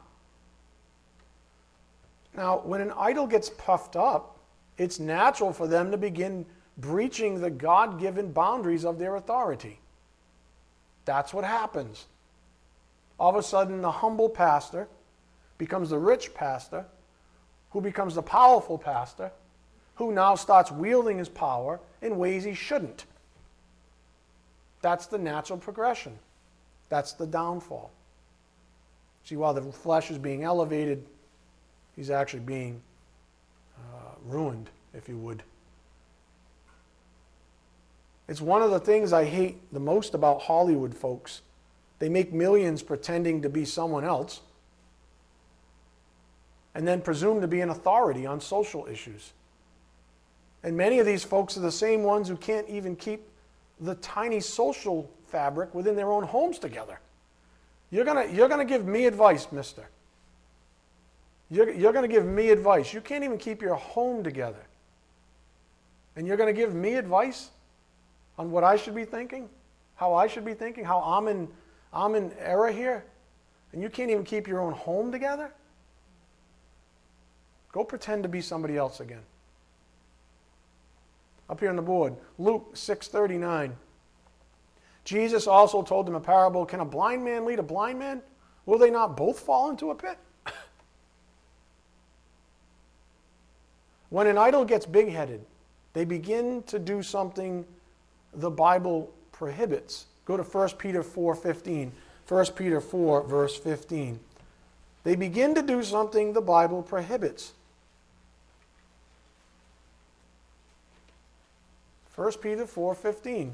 Now, 2.36 2.60
when 2.60 2.82
an 2.82 2.94
idol 2.96 3.28
gets 3.28 3.50
puffed 3.50 3.96
up, 3.96 4.40
it's 4.78 5.00
natural 5.00 5.54
for 5.54 5.68
them 5.68 5.92
to 5.92 5.98
begin 5.98 6.46
breaching 6.78 7.42
the 7.42 7.50
God 7.50 8.00
given 8.00 8.32
boundaries 8.32 8.86
of 8.86 9.00
their 9.00 9.16
authority. 9.16 9.80
That's 11.06 11.34
what 11.34 11.44
happens. 11.44 12.06
All 13.20 13.30
of 13.30 13.36
a 13.36 13.44
sudden, 13.44 13.82
the 13.82 13.92
humble 13.92 14.30
pastor 14.30 14.88
becomes 15.58 15.90
the 15.90 16.00
rich 16.00 16.34
pastor 16.34 16.86
who 17.72 17.82
becomes 17.82 18.16
the 18.16 18.22
powerful 18.22 18.78
pastor, 18.78 19.32
who 19.96 20.12
now 20.12 20.36
starts 20.36 20.72
wielding 20.72 21.18
his 21.18 21.30
power 21.30 21.80
in 22.02 22.18
ways 22.18 22.44
he 22.44 22.54
shouldn't. 22.54 23.06
That's 24.82 25.08
the 25.08 25.18
natural 25.18 25.58
progression. 25.58 26.18
That's 26.90 27.14
the 27.14 27.26
downfall. 27.26 27.92
See, 29.24 29.36
while 29.38 29.54
the 29.54 29.62
flesh 29.62 30.12
is 30.12 30.18
being 30.18 30.44
elevated, 30.44 31.04
he's 31.96 32.10
actually 32.10 32.42
being 32.42 32.82
uh, 33.78 34.10
ruined, 34.26 34.70
if 34.94 35.08
you 35.08 35.18
would. 35.18 35.44
It's 38.28 38.42
one 38.42 38.62
of 38.62 38.72
the 38.72 38.80
things 38.80 39.14
I 39.14 39.26
hate 39.26 39.58
the 39.74 39.80
most 39.80 40.14
about 40.14 40.42
Hollywood 40.42 40.96
folks. 40.96 41.42
They 42.00 42.10
make 42.10 42.34
millions 42.34 42.82
pretending 42.82 43.42
to 43.42 43.50
be 43.50 43.66
someone 43.66 44.04
else 44.04 44.42
and 46.76 46.88
then 46.88 47.02
presume 47.02 47.42
to 47.42 47.48
be 47.48 47.62
an 47.62 47.70
authority 47.70 48.26
on 48.26 48.42
social 48.42 48.88
issues. 48.88 49.34
And 50.64 50.76
many 50.76 51.00
of 51.00 51.06
these 51.06 51.24
folks 51.24 51.58
are 51.58 51.62
the 51.62 51.72
same 51.72 52.04
ones 52.04 52.28
who 52.28 52.38
can't 52.38 52.68
even 52.70 52.96
keep 52.96 53.22
the 53.80 53.96
tiny 53.96 54.40
social 54.40 55.10
fabric 55.28 55.74
within 55.76 55.96
their 55.96 56.12
own 56.12 56.24
homes 56.24 56.58
together. 56.58 57.00
You're 57.92 58.06
going 58.06 58.34
you're 58.36 58.50
gonna 58.50 58.66
give 58.66 58.86
me 58.86 59.06
advice, 59.06 59.52
mister. 59.52 59.88
You're, 61.54 61.70
you're 61.72 61.94
going 61.94 62.10
to 62.10 62.14
give 62.14 62.26
me 62.26 62.50
advice. 62.50 62.94
You 62.94 63.02
can't 63.02 63.24
even 63.24 63.38
keep 63.38 63.62
your 63.62 63.76
home 63.76 64.24
together. 64.24 64.66
And 66.16 66.26
you're 66.26 66.38
going 66.38 66.54
to 66.54 66.60
give 66.60 66.74
me 66.74 66.96
advice 66.96 67.52
on 68.38 68.52
what 68.52 68.64
I 68.64 68.76
should 68.76 68.96
be 68.96 69.06
thinking, 69.06 69.50
how 69.96 70.14
I 70.14 70.28
should 70.28 70.46
be 70.46 70.54
thinking, 70.54 70.84
how 70.84 71.00
I'm 71.00 71.28
in, 71.28 71.48
I'm 71.92 72.16
in 72.16 72.32
error 72.40 72.72
here. 72.72 73.06
And 73.72 73.82
you 73.82 73.90
can't 73.90 74.12
even 74.12 74.24
keep 74.24 74.48
your 74.48 74.60
own 74.60 74.74
home 74.74 75.12
together? 75.12 75.52
Go 77.72 77.84
pretend 77.84 78.24
to 78.24 78.30
be 78.30 78.40
somebody 78.42 78.78
else 78.78 79.00
again. 79.00 79.24
Up 81.50 81.60
here 81.60 81.70
on 81.70 81.76
the 81.76 81.82
board, 81.82 82.16
Luke 82.38 82.76
6:39. 82.76 83.76
Jesus 85.04 85.48
also 85.48 85.82
told 85.82 86.06
them 86.06 86.16
a 86.16 86.20
parable, 86.20 86.66
can 86.66 86.80
a 86.80 86.86
blind 86.86 87.26
man 87.26 87.46
lead 87.46 87.60
a 87.60 87.64
blind 87.64 88.00
man? 88.00 88.22
Will 88.66 88.78
they 88.78 88.90
not 88.90 89.18
both 89.18 89.40
fall 89.40 89.70
into 89.70 89.92
a 89.92 89.96
pit? 89.96 90.18
when 94.10 94.28
an 94.28 94.38
idol 94.38 94.64
gets 94.64 94.86
big-headed, 94.86 95.46
they 95.92 96.06
begin 96.06 96.64
to 96.64 96.80
do 96.80 97.04
something 97.04 97.66
the 98.36 98.50
Bible 98.50 99.14
prohibits. 99.32 100.06
Go 100.26 100.38
to 100.38 100.44
1 100.44 100.70
Peter 100.78 101.04
4:15. 101.04 101.92
1 102.28 102.46
Peter 102.56 102.80
4 102.80 103.24
verse 103.24 103.58
15. 103.58 104.20
They 105.04 105.16
begin 105.16 105.54
to 105.56 105.62
do 105.62 105.84
something 105.84 106.34
the 106.34 106.42
Bible 106.42 106.82
prohibits. 106.82 107.52
1 112.16 112.32
Peter 112.42 112.66
4:15. 112.66 113.54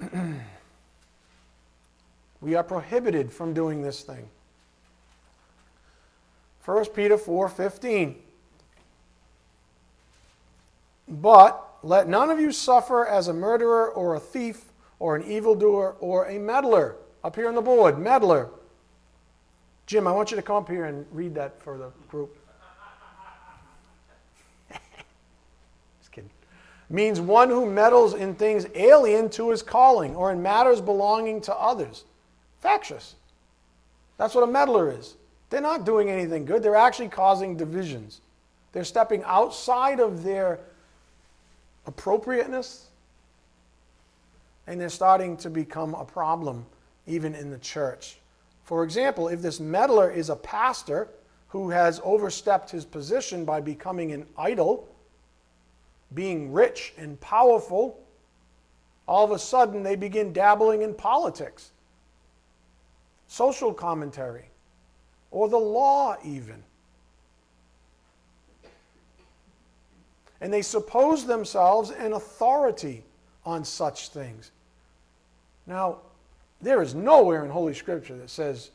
we 2.40 2.54
are 2.54 2.62
prohibited 2.62 3.32
from 3.32 3.52
doing 3.52 3.82
this 3.82 4.02
thing. 4.02 4.28
1 6.64 6.84
Peter 6.94 7.18
4:15. 7.18 8.14
But 11.08 11.64
let 11.82 12.08
none 12.08 12.30
of 12.30 12.38
you 12.38 12.52
suffer 12.52 13.06
as 13.06 13.28
a 13.28 13.32
murderer 13.32 13.90
or 13.90 14.14
a 14.14 14.20
thief 14.20 14.72
or 14.98 15.16
an 15.16 15.24
evildoer 15.24 15.96
or 16.00 16.26
a 16.26 16.38
meddler. 16.38 16.96
Up 17.24 17.36
here 17.36 17.48
on 17.48 17.54
the 17.54 17.62
board, 17.62 17.98
meddler. 17.98 18.48
Jim, 19.86 20.06
I 20.06 20.12
want 20.12 20.30
you 20.30 20.36
to 20.36 20.42
come 20.42 20.56
up 20.56 20.68
here 20.68 20.84
and 20.84 21.06
read 21.10 21.34
that 21.34 21.62
for 21.62 21.78
the 21.78 21.90
group. 22.08 22.36
Just 26.00 26.12
kidding. 26.12 26.30
means 26.90 27.20
one 27.20 27.48
who 27.48 27.64
meddles 27.64 28.14
in 28.14 28.34
things 28.34 28.66
alien 28.74 29.30
to 29.30 29.50
his 29.50 29.62
calling 29.62 30.14
or 30.14 30.30
in 30.30 30.42
matters 30.42 30.80
belonging 30.80 31.40
to 31.42 31.54
others. 31.54 32.04
Factious. 32.60 33.14
That's 34.18 34.34
what 34.34 34.44
a 34.44 34.52
meddler 34.52 34.90
is. 34.90 35.14
They're 35.48 35.60
not 35.62 35.86
doing 35.86 36.10
anything 36.10 36.44
good, 36.44 36.62
they're 36.62 36.76
actually 36.76 37.08
causing 37.08 37.56
divisions. 37.56 38.20
They're 38.72 38.84
stepping 38.84 39.22
outside 39.24 39.98
of 40.00 40.22
their 40.22 40.60
appropriateness 41.88 42.90
and 44.66 44.78
they're 44.80 44.90
starting 44.90 45.36
to 45.38 45.48
become 45.48 45.94
a 45.94 46.04
problem 46.04 46.64
even 47.06 47.34
in 47.34 47.50
the 47.50 47.58
church. 47.58 48.18
For 48.64 48.84
example, 48.84 49.28
if 49.28 49.40
this 49.40 49.58
meddler 49.58 50.10
is 50.10 50.28
a 50.28 50.36
pastor 50.36 51.08
who 51.48 51.70
has 51.70 52.02
overstepped 52.04 52.70
his 52.70 52.84
position 52.84 53.46
by 53.46 53.62
becoming 53.62 54.12
an 54.12 54.26
idol, 54.36 54.86
being 56.14 56.52
rich 56.52 56.92
and 56.98 57.18
powerful, 57.20 57.98
all 59.06 59.24
of 59.24 59.30
a 59.30 59.38
sudden 59.38 59.82
they 59.82 59.96
begin 59.96 60.34
dabbling 60.34 60.82
in 60.82 60.92
politics, 60.92 61.70
social 63.26 63.72
commentary, 63.72 64.50
or 65.30 65.48
the 65.48 65.56
law, 65.56 66.16
even. 66.22 66.62
And 70.40 70.52
they 70.52 70.62
suppose 70.62 71.26
themselves 71.26 71.90
an 71.90 72.12
authority 72.12 73.04
on 73.44 73.64
such 73.64 74.10
things. 74.10 74.52
Now, 75.66 75.98
there 76.60 76.82
is 76.82 76.94
nowhere 76.94 77.44
in 77.44 77.50
Holy 77.50 77.74
Scripture 77.74 78.16
that 78.16 78.30
says, 78.30 78.70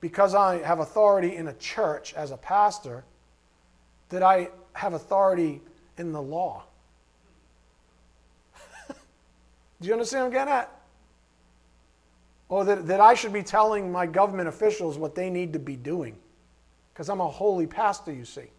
because 0.00 0.34
I 0.34 0.58
have 0.62 0.80
authority 0.80 1.36
in 1.36 1.48
a 1.48 1.54
church 1.54 2.14
as 2.14 2.30
a 2.30 2.36
pastor, 2.36 3.04
that 4.08 4.22
I 4.22 4.50
have 4.72 4.94
authority 4.94 5.60
in 5.96 6.12
the 6.12 6.22
law. 6.22 6.64
Do 9.80 9.88
you 9.88 9.92
understand 9.92 10.22
what 10.22 10.26
I'm 10.26 10.32
getting 10.32 10.54
at? 10.54 10.72
Or 12.48 12.64
that, 12.64 12.86
that 12.86 13.00
I 13.00 13.14
should 13.14 13.32
be 13.32 13.42
telling 13.42 13.92
my 13.92 14.06
government 14.06 14.48
officials 14.48 14.96
what 14.96 15.14
they 15.14 15.28
need 15.28 15.52
to 15.52 15.58
be 15.58 15.76
doing. 15.76 16.16
Because 16.92 17.10
I'm 17.10 17.20
a 17.20 17.28
holy 17.28 17.66
pastor, 17.66 18.12
you 18.12 18.24
see. 18.24 18.50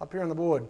Up 0.00 0.12
here 0.12 0.22
on 0.22 0.28
the 0.28 0.34
board. 0.34 0.66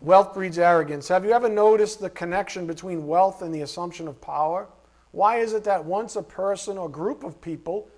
Wealth 0.00 0.32
breeds 0.32 0.58
arrogance. 0.58 1.08
Have 1.08 1.24
you 1.24 1.32
ever 1.32 1.48
noticed 1.48 2.00
the 2.00 2.08
connection 2.08 2.66
between 2.66 3.06
wealth 3.06 3.42
and 3.42 3.54
the 3.54 3.60
assumption 3.60 4.08
of 4.08 4.20
power? 4.20 4.66
Why 5.12 5.38
is 5.38 5.52
it 5.52 5.64
that 5.64 5.84
once 5.84 6.16
a 6.16 6.22
person 6.22 6.78
or 6.78 6.88
group 6.88 7.22
of 7.22 7.40
people 7.40 7.88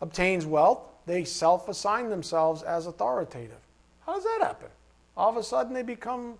obtains 0.00 0.46
wealth, 0.46 0.80
they 1.04 1.24
self 1.24 1.68
assign 1.68 2.08
themselves 2.08 2.62
as 2.62 2.86
authoritative? 2.86 3.58
How 4.06 4.14
does 4.14 4.24
that 4.24 4.38
happen? 4.40 4.68
All 5.16 5.28
of 5.28 5.36
a 5.36 5.42
sudden 5.42 5.74
they 5.74 5.82
become 5.82 6.38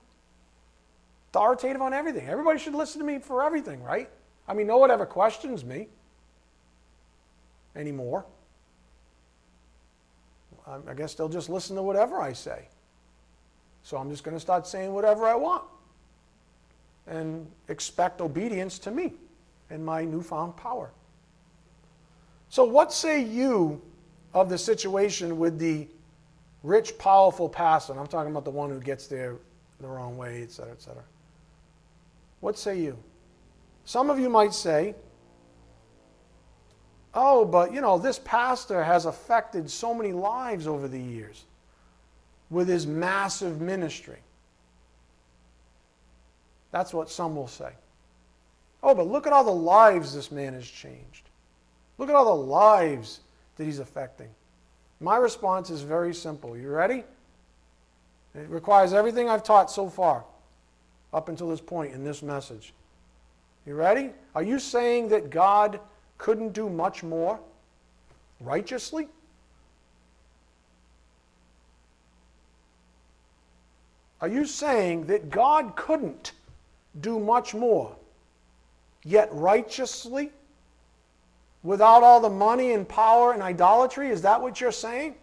authoritative 1.30 1.82
on 1.82 1.92
everything. 1.92 2.26
Everybody 2.28 2.58
should 2.58 2.74
listen 2.74 3.00
to 3.00 3.06
me 3.06 3.18
for 3.18 3.44
everything, 3.44 3.82
right? 3.82 4.08
I 4.48 4.54
mean, 4.54 4.66
no 4.66 4.78
one 4.78 4.90
ever 4.90 5.06
questions 5.06 5.64
me 5.64 5.88
anymore. 7.76 8.24
I 10.88 10.94
guess 10.94 11.14
they'll 11.14 11.28
just 11.28 11.48
listen 11.48 11.76
to 11.76 11.82
whatever 11.82 12.20
I 12.20 12.32
say. 12.32 12.68
So 13.82 13.96
I'm 13.96 14.10
just 14.10 14.24
going 14.24 14.36
to 14.36 14.40
start 14.40 14.66
saying 14.66 14.92
whatever 14.92 15.26
I 15.26 15.34
want 15.34 15.64
and 17.06 17.50
expect 17.68 18.20
obedience 18.20 18.78
to 18.80 18.90
me 18.90 19.12
and 19.70 19.84
my 19.84 20.04
newfound 20.04 20.56
power. 20.56 20.90
So, 22.48 22.64
what 22.64 22.92
say 22.92 23.22
you 23.22 23.80
of 24.34 24.48
the 24.48 24.58
situation 24.58 25.38
with 25.38 25.58
the 25.58 25.88
rich, 26.62 26.96
powerful 26.98 27.48
pastor? 27.48 27.98
I'm 27.98 28.06
talking 28.06 28.30
about 28.30 28.44
the 28.44 28.50
one 28.50 28.70
who 28.70 28.78
gets 28.78 29.06
there 29.06 29.36
the 29.80 29.88
wrong 29.88 30.16
way, 30.16 30.42
etc., 30.42 30.72
etc. 30.72 31.02
What 32.40 32.58
say 32.58 32.78
you? 32.78 32.98
Some 33.84 34.10
of 34.10 34.18
you 34.18 34.28
might 34.28 34.54
say, 34.54 34.94
oh, 37.14 37.44
but 37.44 37.72
you 37.72 37.80
know, 37.80 37.98
this 37.98 38.18
pastor 38.18 38.82
has 38.82 39.06
affected 39.06 39.70
so 39.70 39.94
many 39.94 40.12
lives 40.12 40.66
over 40.66 40.88
the 40.88 41.00
years 41.00 41.44
with 42.50 42.68
his 42.68 42.86
massive 42.86 43.60
ministry. 43.60 44.18
That's 46.70 46.92
what 46.92 47.10
some 47.10 47.36
will 47.36 47.48
say. 47.48 47.70
Oh, 48.82 48.94
but 48.94 49.06
look 49.06 49.26
at 49.26 49.32
all 49.32 49.44
the 49.44 49.50
lives 49.50 50.14
this 50.14 50.32
man 50.32 50.54
has 50.54 50.66
changed. 50.66 51.28
Look 51.98 52.08
at 52.08 52.14
all 52.14 52.36
the 52.36 52.42
lives 52.42 53.20
that 53.56 53.64
he's 53.64 53.78
affecting. 53.78 54.28
My 55.00 55.16
response 55.16 55.70
is 55.70 55.82
very 55.82 56.14
simple. 56.14 56.56
You 56.56 56.70
ready? 56.70 57.04
It 58.34 58.48
requires 58.48 58.92
everything 58.92 59.28
I've 59.28 59.42
taught 59.42 59.70
so 59.70 59.88
far 59.88 60.24
up 61.12 61.28
until 61.28 61.48
this 61.48 61.60
point 61.60 61.92
in 61.92 62.04
this 62.04 62.22
message. 62.22 62.72
You 63.66 63.74
ready? 63.74 64.10
Are 64.34 64.42
you 64.42 64.58
saying 64.58 65.08
that 65.08 65.30
God 65.30 65.78
couldn't 66.22 66.52
do 66.52 66.68
much 66.68 67.02
more 67.02 67.40
righteously? 68.40 69.08
Are 74.20 74.28
you 74.28 74.46
saying 74.46 75.06
that 75.06 75.30
God 75.30 75.74
couldn't 75.74 76.30
do 77.00 77.18
much 77.18 77.54
more, 77.54 77.96
yet 79.02 79.30
righteously, 79.32 80.30
without 81.64 82.04
all 82.04 82.20
the 82.20 82.30
money 82.30 82.70
and 82.70 82.88
power 82.88 83.32
and 83.32 83.42
idolatry? 83.42 84.08
Is 84.08 84.22
that 84.22 84.40
what 84.40 84.60
you're 84.60 84.70
saying? 84.70 85.16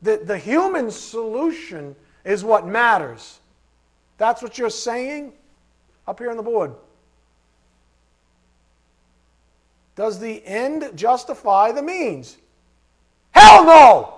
That 0.00 0.26
the 0.26 0.38
human 0.38 0.90
solution 0.90 1.94
is 2.24 2.42
what 2.42 2.66
matters. 2.66 3.38
That's 4.16 4.40
what 4.40 4.56
you're 4.56 4.70
saying 4.70 5.34
up 6.08 6.18
here 6.18 6.30
on 6.30 6.38
the 6.38 6.42
board. 6.42 6.72
Does 9.94 10.18
the 10.18 10.44
end 10.46 10.90
justify 10.94 11.72
the 11.72 11.82
means? 11.82 12.38
Hell 13.32 13.64
no! 13.64 14.14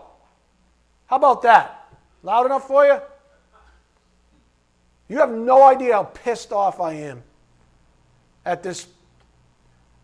How 1.06 1.16
about 1.16 1.42
that? 1.42 1.92
Loud 2.22 2.46
enough 2.46 2.66
for 2.66 2.86
you? 2.86 2.98
You 5.08 5.18
have 5.18 5.30
no 5.30 5.62
idea 5.62 5.94
how 5.94 6.04
pissed 6.04 6.52
off 6.52 6.80
I 6.80 6.94
am 6.94 7.22
at 8.44 8.62
this 8.62 8.86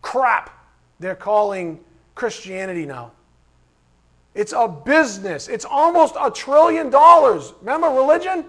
crap 0.03 0.51
they're 0.99 1.15
calling 1.15 1.81
Christianity 2.15 2.85
now. 2.85 3.13
It's 4.35 4.53
a 4.53 4.69
business. 4.69 5.49
It's 5.49 5.65
almost 5.65 6.15
a 6.21 6.31
trillion 6.31 6.91
dollars. 6.91 7.55
Remember 7.61 7.89
religion? 7.89 8.45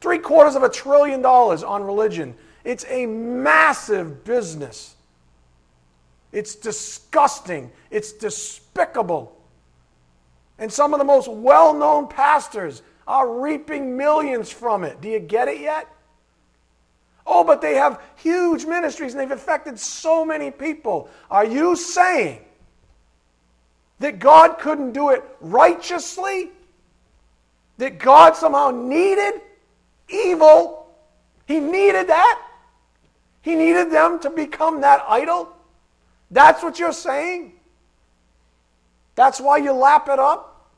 Three 0.00 0.18
quarters 0.18 0.56
of 0.56 0.62
a 0.62 0.68
trillion 0.68 1.22
dollars 1.22 1.62
on 1.62 1.84
religion. 1.84 2.34
It's 2.64 2.84
a 2.88 3.06
massive 3.06 4.24
business. 4.24 4.95
It's 6.32 6.54
disgusting. 6.54 7.70
It's 7.90 8.12
despicable. 8.12 9.36
And 10.58 10.72
some 10.72 10.94
of 10.94 10.98
the 10.98 11.04
most 11.04 11.28
well 11.28 11.74
known 11.74 12.08
pastors 12.08 12.82
are 13.06 13.40
reaping 13.40 13.96
millions 13.96 14.50
from 14.50 14.84
it. 14.84 15.00
Do 15.00 15.08
you 15.08 15.20
get 15.20 15.48
it 15.48 15.60
yet? 15.60 15.88
Oh, 17.26 17.42
but 17.42 17.60
they 17.60 17.74
have 17.74 18.00
huge 18.16 18.64
ministries 18.64 19.12
and 19.12 19.20
they've 19.20 19.36
affected 19.36 19.78
so 19.78 20.24
many 20.24 20.50
people. 20.50 21.08
Are 21.30 21.44
you 21.44 21.74
saying 21.74 22.40
that 23.98 24.18
God 24.18 24.58
couldn't 24.58 24.92
do 24.92 25.10
it 25.10 25.24
righteously? 25.40 26.50
That 27.78 27.98
God 27.98 28.36
somehow 28.36 28.70
needed 28.70 29.40
evil? 30.08 30.94
He 31.46 31.58
needed 31.60 32.08
that? 32.08 32.42
He 33.42 33.54
needed 33.54 33.90
them 33.90 34.18
to 34.20 34.30
become 34.30 34.80
that 34.80 35.04
idol? 35.08 35.55
That's 36.30 36.62
what 36.62 36.78
you're 36.78 36.92
saying? 36.92 37.52
That's 39.14 39.40
why 39.40 39.58
you 39.58 39.72
lap 39.72 40.08
it 40.08 40.18
up? 40.18 40.70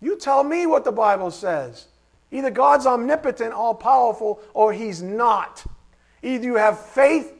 You 0.00 0.16
tell 0.16 0.42
me 0.42 0.66
what 0.66 0.84
the 0.84 0.92
Bible 0.92 1.30
says. 1.30 1.86
Either 2.32 2.50
God's 2.50 2.86
omnipotent, 2.86 3.52
all 3.52 3.74
powerful, 3.74 4.40
or 4.52 4.72
He's 4.72 5.00
not. 5.00 5.64
Either 6.22 6.44
you 6.44 6.56
have 6.56 6.80
faith 6.80 7.32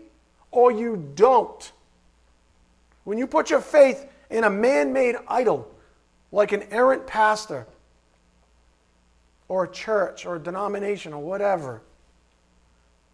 or 0.50 0.70
you 0.70 1.10
don't. 1.14 1.72
When 3.04 3.18
you 3.18 3.26
put 3.26 3.50
your 3.50 3.60
faith 3.60 4.06
in 4.30 4.44
a 4.44 4.50
man 4.50 4.92
made 4.92 5.16
idol, 5.26 5.68
like 6.30 6.52
an 6.52 6.62
errant 6.70 7.06
pastor, 7.06 7.66
or 9.48 9.64
a 9.64 9.70
church, 9.70 10.24
or 10.24 10.36
a 10.36 10.38
denomination, 10.38 11.12
or 11.12 11.22
whatever, 11.22 11.82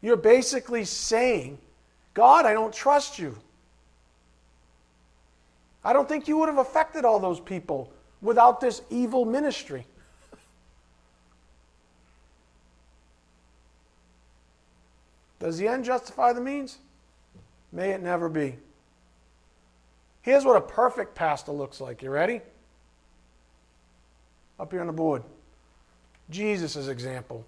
you're 0.03 0.17
basically 0.17 0.85
saying, 0.85 1.59
God, 2.19 2.47
I 2.47 2.53
don't 2.53 2.75
trust 2.75 3.21
you. 3.21 3.39
I 5.85 5.93
don't 5.93 6.09
think 6.09 6.27
you 6.27 6.37
would 6.39 6.49
have 6.49 6.59
affected 6.59 7.05
all 7.05 7.21
those 7.21 7.39
people 7.39 7.93
without 8.21 8.61
this 8.61 8.83
evil 8.91 9.25
ministry. 9.25 9.87
Does 15.39 15.59
the 15.59 15.69
end 15.69 15.85
justify 15.85 16.33
the 16.33 16.41
means? 16.41 16.79
May 17.71 17.91
it 17.91 18.03
never 18.03 18.29
be. 18.29 18.57
Here's 20.23 20.45
what 20.45 20.57
a 20.57 20.61
perfect 20.61 21.15
pastor 21.15 21.53
looks 21.53 21.81
like. 21.81 22.03
You 22.03 22.11
ready? 22.11 22.41
Up 24.59 24.73
here 24.73 24.81
on 24.81 24.89
the 24.89 24.93
board. 24.93 25.23
Jesus' 26.31 26.89
example. 26.89 27.47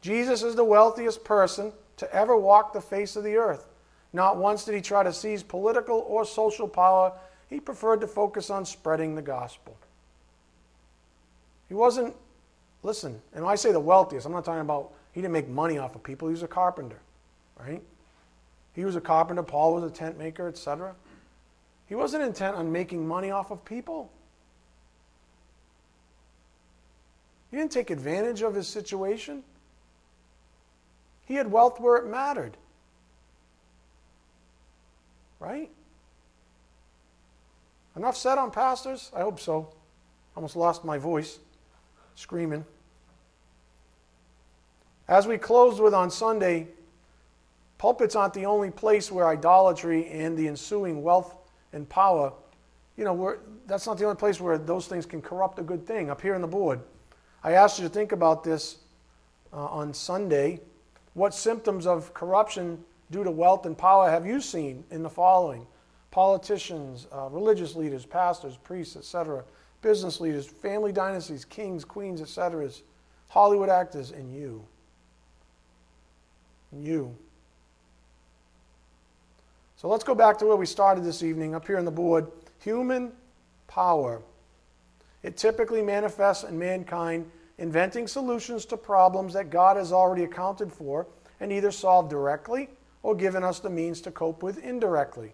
Jesus 0.00 0.42
is 0.42 0.56
the 0.56 0.64
wealthiest 0.64 1.22
person 1.22 1.72
to 1.98 2.12
ever 2.12 2.36
walk 2.36 2.72
the 2.72 2.80
face 2.80 3.14
of 3.14 3.22
the 3.22 3.36
earth. 3.36 3.67
Not 4.12 4.36
once 4.36 4.64
did 4.64 4.74
he 4.74 4.80
try 4.80 5.02
to 5.02 5.12
seize 5.12 5.42
political 5.42 6.04
or 6.08 6.24
social 6.24 6.68
power 6.68 7.12
he 7.48 7.60
preferred 7.60 8.00
to 8.02 8.06
focus 8.06 8.50
on 8.50 8.64
spreading 8.64 9.14
the 9.14 9.22
gospel. 9.22 9.76
He 11.68 11.74
wasn't, 11.74 12.14
listen, 12.82 13.20
and 13.34 13.44
when 13.44 13.52
I 13.52 13.56
say 13.56 13.72
the 13.72 13.80
wealthiest, 13.80 14.26
I'm 14.26 14.32
not 14.32 14.44
talking 14.44 14.60
about, 14.60 14.92
he 15.12 15.20
didn't 15.20 15.32
make 15.32 15.48
money 15.48 15.78
off 15.78 15.94
of 15.94 16.02
people. 16.02 16.28
He 16.28 16.32
was 16.32 16.42
a 16.42 16.48
carpenter, 16.48 17.00
right? 17.58 17.82
He 18.74 18.84
was 18.84 18.96
a 18.96 19.00
carpenter. 19.00 19.42
Paul 19.42 19.74
was 19.74 19.84
a 19.84 19.90
tent 19.90 20.18
maker, 20.18 20.46
etc. 20.46 20.94
He 21.86 21.94
wasn't 21.94 22.22
intent 22.22 22.56
on 22.56 22.70
making 22.70 23.06
money 23.08 23.30
off 23.30 23.50
of 23.50 23.64
people. 23.64 24.10
He 27.50 27.56
didn't 27.56 27.72
take 27.72 27.90
advantage 27.90 28.42
of 28.42 28.54
his 28.54 28.68
situation. 28.68 29.42
He 31.24 31.34
had 31.34 31.50
wealth 31.50 31.80
where 31.80 31.96
it 31.96 32.06
mattered. 32.06 32.56
Right? 35.40 35.70
Enough 37.96 38.16
said 38.16 38.38
on 38.38 38.50
pastors? 38.50 39.10
I 39.14 39.20
hope 39.20 39.40
so. 39.40 39.72
Almost 40.36 40.56
lost 40.56 40.84
my 40.84 40.98
voice 40.98 41.38
screaming. 42.14 42.64
As 45.08 45.26
we 45.26 45.38
closed 45.38 45.80
with 45.80 45.94
on 45.94 46.10
Sunday, 46.10 46.68
pulpits 47.78 48.14
aren't 48.14 48.34
the 48.34 48.46
only 48.46 48.70
place 48.70 49.10
where 49.10 49.26
idolatry 49.26 50.08
and 50.08 50.36
the 50.36 50.48
ensuing 50.48 51.02
wealth 51.02 51.34
and 51.72 51.88
power, 51.88 52.32
you 52.96 53.04
know, 53.04 53.36
that's 53.66 53.86
not 53.86 53.98
the 53.98 54.04
only 54.04 54.16
place 54.16 54.40
where 54.40 54.58
those 54.58 54.86
things 54.86 55.06
can 55.06 55.22
corrupt 55.22 55.58
a 55.58 55.62
good 55.62 55.86
thing. 55.86 56.10
Up 56.10 56.20
here 56.20 56.34
on 56.34 56.40
the 56.40 56.48
board, 56.48 56.80
I 57.42 57.52
asked 57.52 57.78
you 57.78 57.84
to 57.84 57.92
think 57.92 58.12
about 58.12 58.42
this 58.42 58.78
uh, 59.52 59.56
on 59.56 59.94
Sunday. 59.94 60.60
What 61.14 61.32
symptoms 61.32 61.86
of 61.86 62.12
corruption 62.12 62.84
due 63.10 63.24
to 63.24 63.30
wealth 63.30 63.66
and 63.66 63.76
power 63.76 64.10
have 64.10 64.26
you 64.26 64.40
seen 64.40 64.84
in 64.90 65.02
the 65.02 65.10
following? 65.10 65.66
Politicians, 66.10 67.06
uh, 67.12 67.28
religious 67.30 67.74
leaders, 67.74 68.04
pastors, 68.04 68.56
priests, 68.56 68.96
etc., 68.96 69.44
business 69.82 70.20
leaders, 70.20 70.46
family 70.46 70.92
dynasties, 70.92 71.44
kings, 71.44 71.84
queens, 71.84 72.20
etc., 72.20 72.68
Hollywood 73.28 73.68
actors, 73.68 74.10
and 74.10 74.34
you. 74.34 74.64
And 76.72 76.82
you. 76.82 77.14
So 79.76 79.88
let's 79.88 80.02
go 80.02 80.14
back 80.14 80.38
to 80.38 80.46
where 80.46 80.56
we 80.56 80.66
started 80.66 81.04
this 81.04 81.22
evening, 81.22 81.54
up 81.54 81.66
here 81.66 81.78
on 81.78 81.84
the 81.84 81.90
board. 81.90 82.26
Human 82.60 83.12
power. 83.68 84.22
It 85.22 85.36
typically 85.36 85.82
manifests 85.82 86.44
in 86.44 86.58
mankind 86.58 87.30
inventing 87.58 88.06
solutions 88.06 88.64
to 88.66 88.76
problems 88.76 89.34
that 89.34 89.50
God 89.50 89.76
has 89.76 89.92
already 89.92 90.24
accounted 90.24 90.72
for 90.72 91.06
and 91.40 91.52
either 91.52 91.70
solved 91.70 92.10
directly 92.10 92.68
or 93.08 93.14
given 93.14 93.42
us 93.42 93.58
the 93.58 93.70
means 93.70 94.02
to 94.02 94.10
cope 94.10 94.42
with 94.42 94.62
indirectly. 94.62 95.32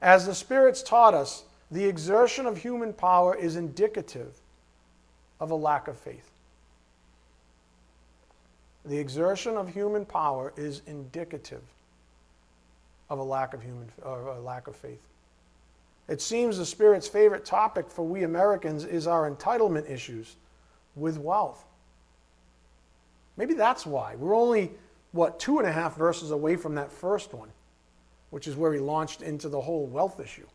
As 0.00 0.24
the 0.24 0.34
spirits 0.34 0.82
taught 0.82 1.12
us, 1.12 1.44
the 1.70 1.84
exertion 1.84 2.46
of 2.46 2.56
human 2.56 2.94
power 2.94 3.36
is 3.36 3.56
indicative 3.56 4.40
of 5.40 5.50
a 5.50 5.54
lack 5.54 5.88
of 5.88 5.98
faith. 5.98 6.30
The 8.86 8.96
exertion 8.96 9.58
of 9.58 9.68
human 9.68 10.06
power 10.06 10.54
is 10.56 10.80
indicative 10.86 11.60
of 13.10 13.18
a 13.18 13.22
lack 13.22 13.52
of 13.52 13.62
human 13.62 13.92
a 14.02 14.40
lack 14.40 14.68
of 14.68 14.74
faith. 14.74 15.02
It 16.08 16.22
seems 16.22 16.56
the 16.56 16.64
Spirit's 16.64 17.08
favorite 17.08 17.44
topic 17.44 17.90
for 17.90 18.06
we 18.06 18.22
Americans 18.22 18.84
is 18.86 19.06
our 19.06 19.30
entitlement 19.30 19.90
issues 19.90 20.36
with 20.96 21.18
wealth. 21.18 21.62
Maybe 23.36 23.52
that's 23.52 23.84
why. 23.84 24.16
We're 24.16 24.34
only, 24.34 24.70
what, 25.12 25.38
two 25.38 25.58
and 25.58 25.68
a 25.68 25.72
half 25.72 25.96
verses 25.96 26.30
away 26.30 26.56
from 26.56 26.74
that 26.74 26.90
first 26.90 27.32
one, 27.32 27.48
which 28.30 28.48
is 28.48 28.56
where 28.56 28.72
he 28.72 28.80
launched 28.80 29.22
into 29.22 29.48
the 29.48 29.60
whole 29.60 29.86
wealth 29.86 30.18
issue, 30.20 30.46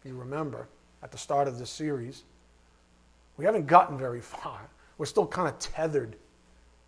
if 0.00 0.08
you 0.08 0.16
remember, 0.16 0.68
at 1.02 1.10
the 1.10 1.18
start 1.18 1.48
of 1.48 1.58
this 1.58 1.70
series. 1.70 2.22
We 3.36 3.44
haven't 3.44 3.66
gotten 3.66 3.98
very 3.98 4.20
far. 4.22 4.60
We're 4.98 5.06
still 5.06 5.26
kind 5.26 5.48
of 5.48 5.58
tethered 5.58 6.16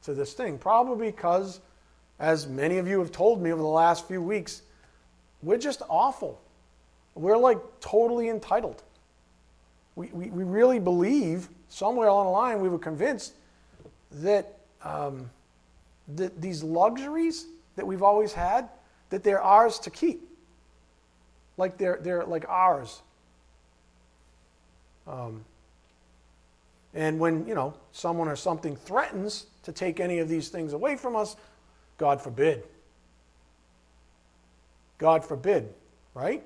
to 0.05 0.15
this 0.15 0.35
thing, 0.35 0.59
probably 0.59 1.11
because, 1.11 1.61
as 2.21 2.47
many 2.47 2.79
of 2.79 2.87
you 2.87 2.99
have 3.01 3.11
told 3.11 3.43
me 3.43 3.53
over 3.53 3.63
the 3.63 3.69
last 3.69 4.07
few 4.07 4.23
weeks, 4.23 4.63
we're 5.43 5.59
just 5.59 5.83
awful. 5.89 6.41
We're 7.15 7.37
like 7.37 7.59
totally 7.81 8.29
entitled. 8.29 8.83
We, 9.97 10.09
we, 10.09 10.27
we 10.31 10.45
really 10.45 10.79
believe, 10.79 11.49
somewhere 11.69 12.09
along 12.09 12.27
the 12.27 12.33
line, 12.33 12.61
we 12.61 12.69
were 12.69 12.79
convinced 12.79 13.35
that, 14.11 14.59
um, 14.83 15.31
that 16.09 16.41
these 16.41 16.63
luxuries 16.63 17.47
that 17.77 17.87
we've 17.87 18.03
always 18.03 18.33
had, 18.33 18.69
that 19.11 19.23
they're 19.23 19.43
ours 19.43 19.79
to 19.81 19.91
keep. 19.91 20.29
Like 21.57 21.79
they're, 21.79 21.99
they're 22.03 22.25
like 22.25 22.45
ours. 22.49 23.03
Um, 25.07 25.45
and 26.95 27.19
when, 27.19 27.47
you 27.47 27.55
know, 27.55 27.75
someone 27.93 28.29
or 28.29 28.37
something 28.37 28.77
threatens 28.77 29.47
to 29.65 29.73
take 29.73 30.01
any 30.01 30.19
of 30.19 30.29
these 30.29 30.49
things 30.49 30.73
away 30.73 30.97
from 30.97 31.17
us, 31.17 31.37
God 31.99 32.21
forbid. 32.21 32.65
God 34.99 35.25
forbid, 35.25 35.73
right? 36.15 36.43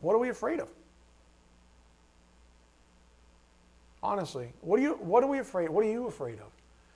What 0.00 0.14
are 0.14 0.18
we 0.18 0.28
afraid 0.28 0.60
of? 0.60 0.68
Honestly, 4.02 4.52
what 4.60 4.78
are 4.78 4.82
you 4.82 4.94
what 4.94 5.24
are 5.24 5.28
we 5.28 5.38
afraid? 5.38 5.68
What 5.68 5.84
are 5.84 5.90
you 5.90 6.06
afraid 6.06 6.38
of? 6.40 6.52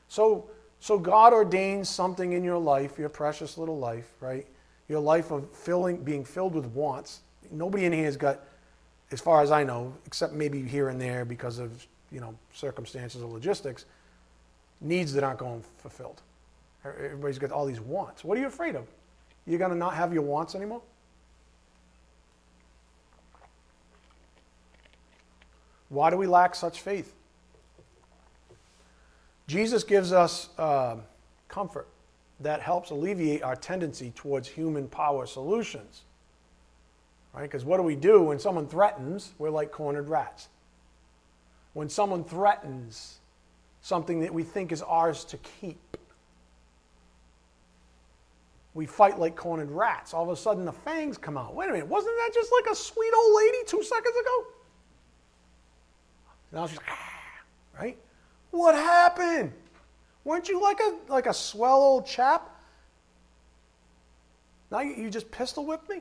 So 0.09 0.51
so 0.81 0.99
God 0.99 1.33
ordains 1.33 1.89
something 1.89 2.33
in 2.33 2.43
your 2.43 2.59
life, 2.59 2.99
your 2.99 3.09
precious 3.11 3.59
little 3.59 3.79
life, 3.79 4.11
right? 4.21 4.47
Your 4.89 5.01
life 5.01 5.31
of 5.31 5.51
filling 5.55 6.03
being 6.03 6.25
filled 6.25 6.55
with 6.55 6.67
wants. 6.67 7.21
Nobody 7.51 7.85
in 7.85 7.93
here 7.93 8.05
has 8.05 8.17
got 8.17 8.41
as 9.13 9.21
far 9.21 9.43
as 9.43 9.51
I 9.51 9.63
know, 9.65 9.93
except 10.07 10.33
maybe 10.33 10.63
here 10.63 10.89
and 10.89 11.01
there 11.01 11.25
because 11.25 11.59
of, 11.59 11.87
you 12.11 12.21
know, 12.21 12.35
circumstances 12.53 13.23
or 13.23 13.31
logistics, 13.31 13.85
needs 14.81 15.13
that 15.15 15.25
aren't 15.25 15.39
going 15.39 15.63
fulfilled. 15.79 16.23
Everybody's 16.85 17.39
got 17.39 17.51
all 17.51 17.67
these 17.67 17.81
wants. 17.81 18.25
What 18.25 18.39
are 18.39 18.41
you 18.41 18.47
afraid 18.47 18.75
of? 18.75 18.87
You're 19.47 19.59
going 19.59 19.73
to 19.73 19.77
not 19.77 19.95
have 19.95 20.15
your 20.15 20.23
wants 20.23 20.55
anymore? 20.55 20.81
Why 25.91 26.09
do 26.09 26.17
we 26.17 26.27
lack 26.27 26.55
such 26.55 26.81
faith? 26.81 27.13
Jesus 29.47 29.85
gives 29.85 30.13
us 30.13 30.49
uh, 30.57 30.97
comfort 31.49 31.89
that 32.39 32.63
helps 32.63 32.91
alleviate 32.91 33.43
our 33.43 33.57
tendency 33.57 34.13
towards 34.15 34.49
human 34.49 34.89
power 34.89 35.27
solutions. 35.27 36.03
Right? 37.35 37.43
Because 37.43 37.65
what 37.65 37.77
do 37.77 37.83
we 37.83 37.97
do 37.97 38.23
when 38.23 38.39
someone 38.39 38.67
threatens? 38.67 39.33
We're 39.39 39.51
like 39.51 39.73
cornered 39.73 40.09
rats. 40.09 40.49
When 41.75 41.89
someone 41.89 42.25
threatens 42.25 43.19
something 43.83 44.21
that 44.21 44.33
we 44.33 44.45
think 44.45 44.73
is 44.73 44.83
ours 44.83 45.25
to 45.27 45.37
keep, 45.39 45.97
we 48.75 48.87
fight 48.87 49.19
like 49.19 49.35
cornered 49.35 49.71
rats. 49.71 50.15
All 50.15 50.23
of 50.23 50.31
a 50.31 50.37
sudden, 50.37 50.65
the 50.65 50.73
fangs 50.73 51.19
come 51.19 51.37
out. 51.37 51.55
Wait 51.55 51.69
a 51.69 51.73
minute, 51.73 51.89
wasn't 51.89 52.15
that 52.19 52.31
just 52.33 52.53
like 52.53 52.73
a 52.73 52.77
sweet 52.77 53.13
old 53.17 53.37
lady 53.37 53.59
two 53.67 53.83
seconds 53.83 54.15
ago? 54.17 54.47
Now 56.53 56.67
she's 56.67 56.79
ah, 56.89 57.79
right? 57.79 57.97
What 58.51 58.75
happened? 58.75 59.53
Weren't 60.25 60.49
you 60.49 60.61
like 60.61 60.81
a 60.81 60.97
like 61.09 61.27
a 61.27 61.35
swell 61.35 61.81
old 61.81 62.07
chap? 62.07 62.49
Now 64.71 64.81
you, 64.81 64.95
you 64.95 65.11
just 65.11 65.31
pistol 65.31 65.67
whipped 65.67 65.89
me? 65.89 66.01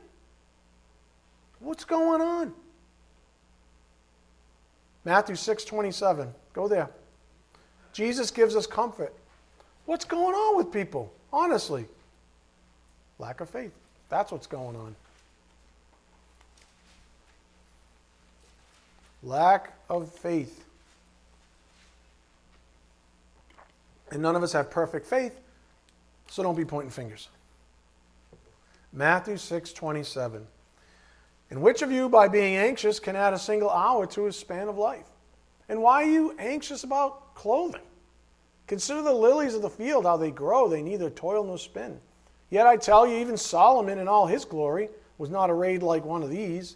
What's 1.59 1.83
going 1.83 2.21
on? 2.21 2.53
Matthew 5.05 5.35
6 5.35 5.63
27. 5.65 6.33
Go 6.53 6.67
there. 6.67 6.89
Jesus 7.93 8.31
gives 8.31 8.55
us 8.55 8.67
comfort. 8.67 9.13
What's 9.85 10.05
going 10.05 10.35
on 10.35 10.57
with 10.57 10.71
people? 10.71 11.11
Honestly. 11.33 11.85
Lack 13.17 13.41
of 13.41 13.49
faith. 13.49 13.71
That's 14.09 14.31
what's 14.31 14.47
going 14.47 14.75
on. 14.75 14.95
Lack 19.23 19.73
of 19.89 20.11
faith. 20.11 20.65
And 24.11 24.21
none 24.21 24.35
of 24.35 24.43
us 24.43 24.53
have 24.53 24.71
perfect 24.71 25.05
faith, 25.05 25.39
so 26.29 26.41
don't 26.41 26.55
be 26.55 26.65
pointing 26.65 26.89
fingers. 26.89 27.29
Matthew 28.91 29.37
6 29.37 29.73
27. 29.73 30.45
And 31.51 31.61
which 31.61 31.81
of 31.81 31.91
you, 31.91 32.09
by 32.09 32.27
being 32.27 32.55
anxious, 32.55 32.99
can 32.99 33.15
add 33.15 33.33
a 33.33 33.39
single 33.39 33.69
hour 33.69 34.05
to 34.07 34.25
his 34.25 34.35
span 34.35 34.67
of 34.67 34.77
life? 34.77 35.05
And 35.67 35.81
why 35.81 36.03
are 36.03 36.09
you 36.09 36.35
anxious 36.37 36.83
about 36.83 37.33
clothing? 37.35 37.81
Consider 38.67 39.01
the 39.01 39.13
lilies 39.13 39.55
of 39.55 39.63
the 39.63 39.69
field, 39.69 40.05
how 40.05 40.17
they 40.17 40.29
grow. 40.29 40.67
They 40.67 40.83
neither 40.83 41.09
toil 41.09 41.43
nor 41.43 41.57
spin. 41.57 41.99
Yet 42.51 42.67
I 42.67 42.77
tell 42.77 43.07
you, 43.07 43.17
even 43.17 43.37
Solomon 43.37 43.99
in 43.99 44.07
all 44.07 44.27
his 44.27 44.45
glory 44.45 44.89
was 45.17 45.29
not 45.29 45.49
arrayed 45.49 45.81
like 45.81 46.05
one 46.05 46.23
of 46.23 46.29
these. 46.29 46.75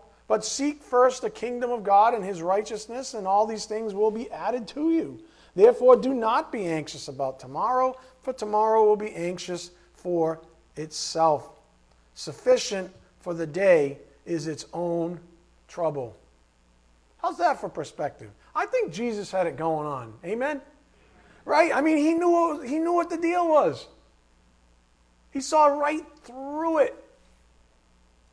But 0.31 0.45
seek 0.45 0.81
first 0.81 1.23
the 1.23 1.29
kingdom 1.29 1.71
of 1.71 1.83
God 1.83 2.13
and 2.13 2.23
his 2.23 2.41
righteousness, 2.41 3.15
and 3.15 3.27
all 3.27 3.45
these 3.45 3.65
things 3.65 3.93
will 3.93 4.11
be 4.11 4.31
added 4.31 4.65
to 4.69 4.89
you. 4.93 5.19
Therefore, 5.57 5.97
do 5.97 6.13
not 6.13 6.53
be 6.53 6.67
anxious 6.67 7.09
about 7.09 7.37
tomorrow, 7.37 7.99
for 8.21 8.31
tomorrow 8.31 8.85
will 8.85 8.95
be 8.95 9.13
anxious 9.13 9.71
for 9.93 10.39
itself. 10.77 11.49
Sufficient 12.15 12.89
for 13.19 13.33
the 13.33 13.45
day 13.45 13.97
is 14.25 14.47
its 14.47 14.67
own 14.71 15.19
trouble. 15.67 16.15
How's 17.17 17.37
that 17.39 17.59
for 17.59 17.67
perspective? 17.67 18.31
I 18.55 18.67
think 18.67 18.93
Jesus 18.93 19.31
had 19.31 19.47
it 19.47 19.57
going 19.57 19.85
on. 19.85 20.13
Amen? 20.23 20.61
Right? 21.43 21.75
I 21.75 21.81
mean, 21.81 21.97
he 21.97 22.13
knew, 22.13 22.61
he 22.61 22.79
knew 22.79 22.93
what 22.93 23.09
the 23.09 23.17
deal 23.17 23.49
was. 23.49 23.85
He 25.31 25.41
saw 25.41 25.65
right 25.65 26.05
through 26.23 26.77
it. 26.77 26.95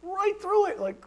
Right 0.01 0.41
through 0.41 0.67
it. 0.67 0.79
Like, 0.79 1.05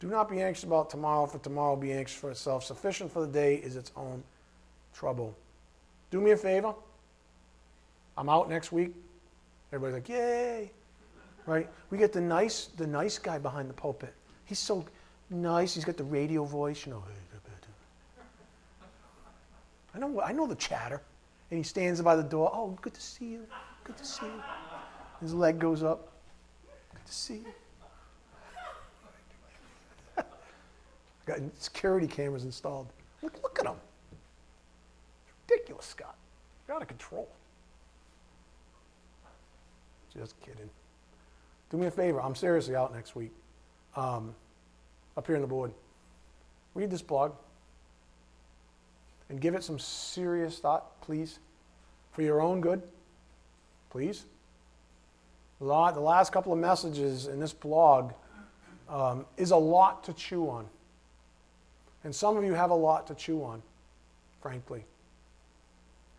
do 0.00 0.08
not 0.08 0.28
be 0.30 0.40
anxious 0.40 0.64
about 0.64 0.90
tomorrow, 0.90 1.26
for 1.26 1.38
tomorrow 1.38 1.70
will 1.70 1.80
be 1.80 1.92
anxious 1.92 2.18
for 2.18 2.30
itself. 2.30 2.64
Sufficient 2.64 3.12
for 3.12 3.20
the 3.20 3.32
day 3.32 3.56
is 3.56 3.76
its 3.76 3.92
own 3.96 4.22
trouble. 4.94 5.34
Do 6.10 6.20
me 6.20 6.32
a 6.32 6.36
favor. 6.36 6.74
I'm 8.16 8.28
out 8.28 8.48
next 8.48 8.72
week. 8.72 8.92
Everybody's 9.72 9.94
like, 9.94 10.08
yay 10.08 10.70
right? 11.46 11.68
We 11.90 11.98
get 11.98 12.12
the 12.12 12.20
nice, 12.20 12.66
the 12.76 12.86
nice 12.86 13.18
guy 13.18 13.38
behind 13.38 13.70
the 13.70 13.74
pulpit. 13.74 14.12
He's 14.44 14.58
so 14.58 14.84
nice. 15.30 15.74
He's 15.74 15.84
got 15.84 15.96
the 15.96 16.04
radio 16.04 16.44
voice, 16.44 16.84
you 16.84 16.92
know. 16.92 17.02
I 19.94 19.98
know, 19.98 20.20
I 20.20 20.32
know 20.32 20.46
the 20.46 20.56
chatter. 20.56 21.00
And 21.50 21.56
he 21.56 21.64
stands 21.64 22.02
by 22.02 22.16
the 22.16 22.22
door. 22.22 22.50
Oh, 22.52 22.76
good 22.82 22.92
to 22.92 23.00
see 23.00 23.26
you. 23.26 23.46
Good 23.84 23.96
to 23.96 24.04
see 24.04 24.26
you. 24.26 24.42
His 25.20 25.32
leg 25.32 25.58
goes 25.58 25.82
up. 25.82 26.12
Good 26.92 27.06
to 27.06 27.12
see 27.12 27.34
you. 27.34 27.46
Got 31.26 31.38
security 31.58 32.06
cameras 32.06 32.44
installed. 32.44 32.88
Look, 33.22 33.42
look 33.42 33.58
at 33.58 33.66
him. 33.66 33.76
ridiculous, 35.48 35.86
Scott. 35.86 36.16
You're 36.66 36.76
out 36.76 36.82
of 36.82 36.88
control. 36.88 37.28
Just 40.14 40.40
kidding 40.40 40.70
do 41.70 41.76
me 41.76 41.86
a 41.86 41.90
favor. 41.90 42.20
I'm 42.20 42.34
seriously 42.34 42.76
out 42.76 42.94
next 42.94 43.16
week. 43.16 43.32
Um, 43.96 44.34
up 45.16 45.26
here 45.26 45.36
on 45.36 45.42
the 45.42 45.48
board. 45.48 45.72
Read 46.74 46.90
this 46.90 47.02
blog 47.02 47.32
and 49.28 49.40
give 49.40 49.54
it 49.54 49.64
some 49.64 49.78
serious 49.78 50.58
thought, 50.58 51.00
please, 51.00 51.38
for 52.12 52.22
your 52.22 52.40
own 52.40 52.60
good. 52.60 52.82
Please. 53.90 54.24
The 55.58 55.64
last 55.64 56.32
couple 56.32 56.52
of 56.52 56.58
messages 56.58 57.26
in 57.26 57.40
this 57.40 57.52
blog 57.52 58.12
um, 58.88 59.24
is 59.36 59.52
a 59.52 59.56
lot 59.56 60.04
to 60.04 60.12
chew 60.12 60.48
on. 60.48 60.66
And 62.06 62.14
some 62.14 62.36
of 62.36 62.44
you 62.44 62.54
have 62.54 62.70
a 62.70 62.74
lot 62.74 63.08
to 63.08 63.16
chew 63.16 63.42
on, 63.42 63.60
frankly. 64.40 64.84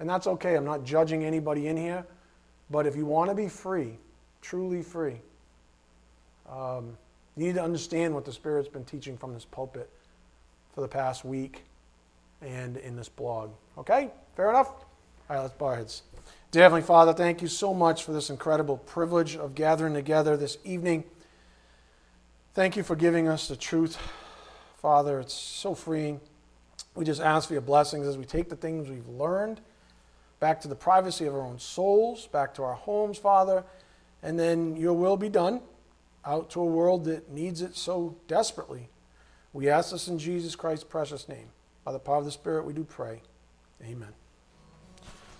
And 0.01 0.09
that's 0.09 0.27
okay. 0.27 0.55
I'm 0.55 0.65
not 0.65 0.83
judging 0.83 1.23
anybody 1.23 1.67
in 1.67 1.77
here. 1.77 2.05
But 2.69 2.85
if 2.85 2.97
you 2.97 3.05
want 3.05 3.29
to 3.29 3.35
be 3.35 3.47
free, 3.47 3.97
truly 4.41 4.83
free, 4.83 5.21
um, 6.51 6.97
you 7.37 7.45
need 7.47 7.55
to 7.55 7.63
understand 7.63 8.13
what 8.13 8.25
the 8.25 8.33
Spirit's 8.33 8.67
been 8.67 8.83
teaching 8.83 9.17
from 9.17 9.33
this 9.33 9.45
pulpit 9.45 9.89
for 10.75 10.81
the 10.81 10.89
past 10.89 11.23
week 11.23 11.63
and 12.41 12.75
in 12.75 12.97
this 12.97 13.07
blog. 13.07 13.51
Okay? 13.77 14.09
Fair 14.35 14.49
enough? 14.49 14.67
All 14.67 15.37
right, 15.37 15.41
let's 15.41 15.53
bow 15.53 15.67
our 15.67 15.77
heads. 15.77 16.01
Dear 16.51 16.63
Heavenly 16.63 16.81
Father, 16.81 17.13
thank 17.13 17.41
you 17.41 17.47
so 17.47 17.73
much 17.73 18.03
for 18.03 18.11
this 18.11 18.29
incredible 18.29 18.75
privilege 18.75 19.37
of 19.37 19.55
gathering 19.55 19.93
together 19.93 20.35
this 20.35 20.57
evening. 20.65 21.05
Thank 22.55 22.75
you 22.75 22.83
for 22.83 22.97
giving 22.97 23.29
us 23.29 23.47
the 23.47 23.55
truth, 23.55 23.97
Father. 24.77 25.19
It's 25.19 25.33
so 25.33 25.75
freeing. 25.75 26.19
We 26.95 27.05
just 27.05 27.21
ask 27.21 27.47
for 27.47 27.53
your 27.53 27.61
blessings 27.61 28.07
as 28.07 28.17
we 28.17 28.25
take 28.25 28.49
the 28.49 28.55
things 28.55 28.89
we've 28.89 29.07
learned 29.07 29.61
back 30.39 30.61
to 30.61 30.67
the 30.67 30.75
privacy 30.75 31.25
of 31.25 31.33
our 31.33 31.41
own 31.41 31.59
souls, 31.59 32.27
back 32.27 32.53
to 32.55 32.63
our 32.63 32.73
homes, 32.73 33.17
Father, 33.17 33.63
and 34.21 34.39
then 34.39 34.75
your 34.75 34.93
will 34.93 35.17
be 35.17 35.29
done 35.29 35.61
out 36.25 36.49
to 36.51 36.61
a 36.61 36.65
world 36.65 37.05
that 37.05 37.31
needs 37.31 37.61
it 37.61 37.75
so 37.75 38.15
desperately. 38.27 38.89
We 39.53 39.69
ask 39.69 39.91
this 39.91 40.07
in 40.07 40.19
Jesus 40.19 40.55
Christ's 40.55 40.83
precious 40.83 41.27
name. 41.27 41.49
By 41.83 41.93
the 41.93 41.99
power 41.99 42.17
of 42.17 42.25
the 42.25 42.31
Spirit, 42.31 42.65
we 42.65 42.73
do 42.73 42.83
pray. 42.83 43.21
Amen. 43.83 44.13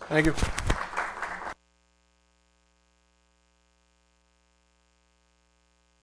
Thank 0.07 0.27
you. 0.27 0.76